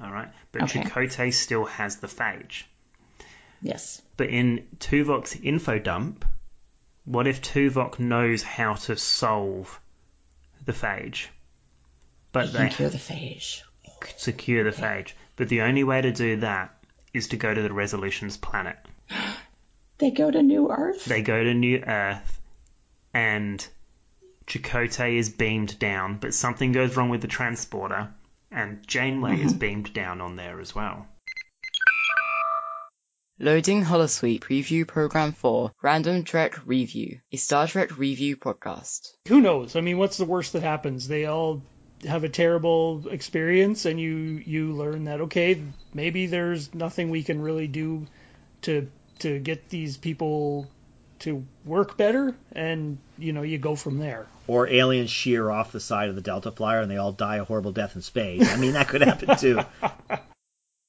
All 0.03 0.11
right, 0.11 0.31
but 0.53 0.63
Okay. 0.63 0.83
Chakotay 0.83 1.33
still 1.33 1.67
has 1.67 1.97
the 1.97 2.07
phage. 2.07 2.65
Yes. 3.63 4.01
But 4.17 4.29
in 4.31 4.67
Tuvok's 4.79 5.37
info 5.37 5.79
dump, 5.79 6.25
what 7.05 7.27
if 7.27 7.43
Tuvok 7.43 7.99
knows 7.99 8.43
how 8.43 8.75
to 8.75 8.97
solve 8.97 9.79
the 10.65 10.73
phage? 10.73 11.27
But 12.33 12.53
they 12.53 12.59
can 12.61 12.71
cure 12.71 12.89
the 12.89 12.99
phage. 12.99 13.63
secure 14.17 14.65
the 14.65 14.71
phage. 14.71 15.13
But 15.37 15.49
the 15.49 15.63
only 15.63 15.85
way 15.85 16.01
to 16.01 16.13
do 16.13 16.37
that 16.37 16.75
is 17.13 17.29
to 17.29 17.37
go 17.37 17.53
to 17.53 17.63
the 17.63 17.73
Resolution's 17.73 18.37
planet. 18.37 18.77
They 20.01 20.11
go 20.11 20.31
to 20.31 20.43
New 20.43 20.71
Earth. 20.71 21.05
They 21.05 21.21
go 21.21 21.45
to 21.45 21.53
New 21.53 21.77
Earth, 21.87 22.41
and 23.13 23.65
Chakotay 24.47 25.19
is 25.19 25.29
beamed 25.29 25.79
down, 25.79 26.17
but 26.17 26.33
something 26.33 26.73
goes 26.73 26.97
wrong 26.97 27.11
with 27.11 27.21
the 27.21 27.29
transporter, 27.29 28.09
and 28.51 28.87
Janeway 28.87 29.43
is 29.43 29.51
mm-hmm. 29.51 29.59
beamed 29.59 29.93
down 29.93 30.23
on 30.23 30.37
there 30.37 30.59
as 30.59 30.75
well. 30.75 31.07
Loading 33.39 33.85
Holosuite 33.85 34.41
Preview 34.41 34.89
Program 34.89 35.33
4, 35.33 35.73
Random 35.83 36.25
Trek 36.25 36.67
Review, 36.67 37.21
a 37.31 37.37
Star 37.37 37.67
Trek 37.67 37.99
review 37.99 38.39
podcast. 38.39 39.13
who 39.29 39.43
knows? 39.43 39.77
I 39.77 39.83
mean, 39.83 39.99
what's 39.99 40.17
the 40.17 40.25
worst 40.25 40.55
that 40.55 40.63
happens? 40.63 41.09
They 41.09 41.27
all 41.27 41.63
have 42.07 42.25
a 42.25 42.31
terrible 42.31 43.07
experience, 43.11 43.85
and 43.85 44.01
you 44.01 44.43
you 44.47 44.73
learn 44.73 45.05
that 45.05 45.21
okay, 45.21 45.63
maybe 45.93 46.25
there's 46.25 46.75
nothing 46.75 47.11
we 47.11 47.23
can 47.23 47.43
really 47.43 47.69
do 47.69 48.07
to 48.63 48.91
to 49.21 49.39
get 49.39 49.69
these 49.69 49.97
people 49.97 50.71
to 51.21 51.45
work 51.65 51.97
better, 51.97 52.35
and 52.53 52.99
you 53.19 53.33
know 53.33 53.43
you 53.43 53.59
go 53.59 53.77
from 53.77 53.99
there. 53.99 54.27
Or 54.47 54.67
aliens 54.67 55.11
shear 55.11 55.51
off 55.51 55.73
the 55.73 55.81
side 55.81 56.09
of 56.09 56.15
the 56.15 56.23
Delta 56.23 56.51
Flyer 56.51 56.81
and 56.81 56.91
they 56.91 56.97
all 56.97 57.13
die 57.13 57.37
a 57.37 57.45
horrible 57.45 57.73
death 57.73 57.95
in 57.95 58.03
space. 58.03 58.53
I 58.53 58.57
mean, 58.57 58.73
that 58.73 58.89
could 58.89 59.03
happen 59.03 59.37
too. 59.37 59.61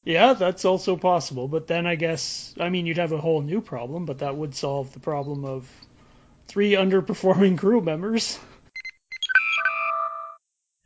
Yeah, 0.04 0.34
that's 0.34 0.66
also 0.66 0.98
possible. 0.98 1.48
But 1.48 1.68
then 1.68 1.86
I 1.86 1.96
guess 1.96 2.56
I 2.60 2.70
mean 2.70 2.86
you'd 2.86 2.98
have 2.98 3.12
a 3.12 3.22
whole 3.22 3.42
new 3.42 3.62
problem, 3.62 4.06
but 4.06 4.20
that 4.20 4.36
would 4.36 4.56
solve 4.56 4.94
the 4.94 5.00
problem 5.00 5.46
of 5.46 5.70
three 6.48 6.72
underperforming 6.72 7.58
crew 7.58 7.82
members. 7.82 8.40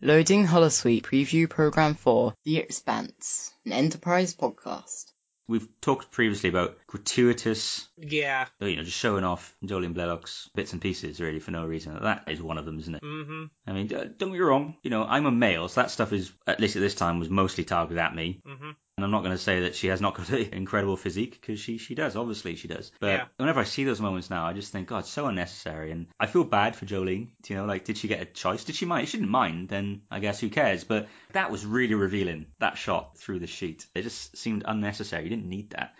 Loading 0.01 0.45
Holosuite 0.45 1.03
Preview 1.03 1.49
Program 1.49 1.95
for 1.95 2.33
The 2.43 2.57
Expanse, 2.57 3.53
an 3.65 3.71
Enterprise 3.71 4.35
podcast. 4.35 5.05
We've 5.47 5.67
talked 5.79 6.11
previously 6.11 6.49
about 6.49 6.77
gratuitous, 6.87 7.87
Yeah. 7.97 8.47
you 8.59 8.75
know, 8.75 8.83
just 8.83 8.97
showing 8.97 9.23
off 9.23 9.55
Jolene 9.63 9.93
Blalock's 9.93 10.49
bits 10.55 10.73
and 10.73 10.81
pieces 10.81 11.19
really 11.21 11.39
for 11.39 11.51
no 11.51 11.65
reason. 11.65 11.97
That 12.01 12.23
is 12.27 12.41
one 12.41 12.57
of 12.57 12.65
them, 12.65 12.79
isn't 12.79 12.95
it? 12.95 13.03
Mm-hmm. 13.03 13.43
I 13.67 13.71
mean, 13.73 13.87
don't 13.87 14.17
get 14.17 14.29
me 14.29 14.39
wrong. 14.39 14.77
You 14.83 14.89
know, 14.89 15.03
I'm 15.03 15.25
a 15.27 15.31
male, 15.31 15.67
so 15.67 15.81
that 15.81 15.91
stuff 15.91 16.13
is 16.13 16.31
at 16.47 16.59
least 16.59 16.75
at 16.75 16.81
this 16.81 16.95
time 16.95 17.19
was 17.19 17.29
mostly 17.29 17.63
targeted 17.63 17.99
at 17.99 18.15
me. 18.15 18.41
Mm-hmm. 18.47 18.71
And 18.97 19.03
I'm 19.03 19.11
not 19.11 19.23
going 19.23 19.35
to 19.35 19.37
say 19.37 19.61
that 19.61 19.75
she 19.75 19.87
has 19.87 19.99
not 19.99 20.15
got 20.15 20.29
an 20.31 20.53
incredible 20.53 20.95
physique 20.95 21.37
because 21.41 21.59
she 21.59 21.77
she 21.77 21.95
does. 21.95 22.15
Obviously, 22.15 22.55
she 22.55 22.69
does. 22.69 22.91
But 23.01 23.07
Yeah. 23.07 23.25
whenever 23.37 23.59
I 23.59 23.65
see 23.65 23.83
those 23.83 23.99
moments 23.99 24.29
now, 24.29 24.45
I 24.45 24.53
just 24.53 24.71
think, 24.71 24.87
God, 24.87 25.05
so 25.05 25.25
unnecessary. 25.25 25.91
And 25.91 26.07
I 26.17 26.27
feel 26.27 26.45
bad 26.45 26.75
for 26.77 26.85
Jolene. 26.85 27.31
You 27.47 27.57
know, 27.57 27.65
like, 27.65 27.83
did 27.83 27.97
she 27.97 28.07
get 28.07 28.21
a 28.21 28.25
choice? 28.25 28.63
Did 28.63 28.75
she 28.75 28.85
mind? 28.85 29.03
If 29.03 29.09
she 29.09 29.17
didn't 29.17 29.31
mind, 29.31 29.67
then 29.67 30.03
I 30.09 30.19
guess 30.19 30.39
who 30.39 30.49
cares? 30.49 30.85
But 30.85 31.09
that 31.33 31.51
was 31.51 31.65
really 31.65 31.95
revealing. 31.95 32.45
That 32.59 32.77
shot 32.77 33.17
through 33.17 33.39
the 33.39 33.47
sheet. 33.47 33.85
It 33.93 34.03
just 34.03 34.37
seemed 34.37 34.63
unnecessary. 34.65 35.23
You 35.23 35.29
didn't 35.29 35.49
need 35.49 35.71
that. 35.71 35.93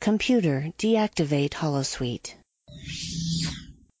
Computer, 0.00 0.72
deactivate 0.78 1.50
Holosuite. 1.50 2.34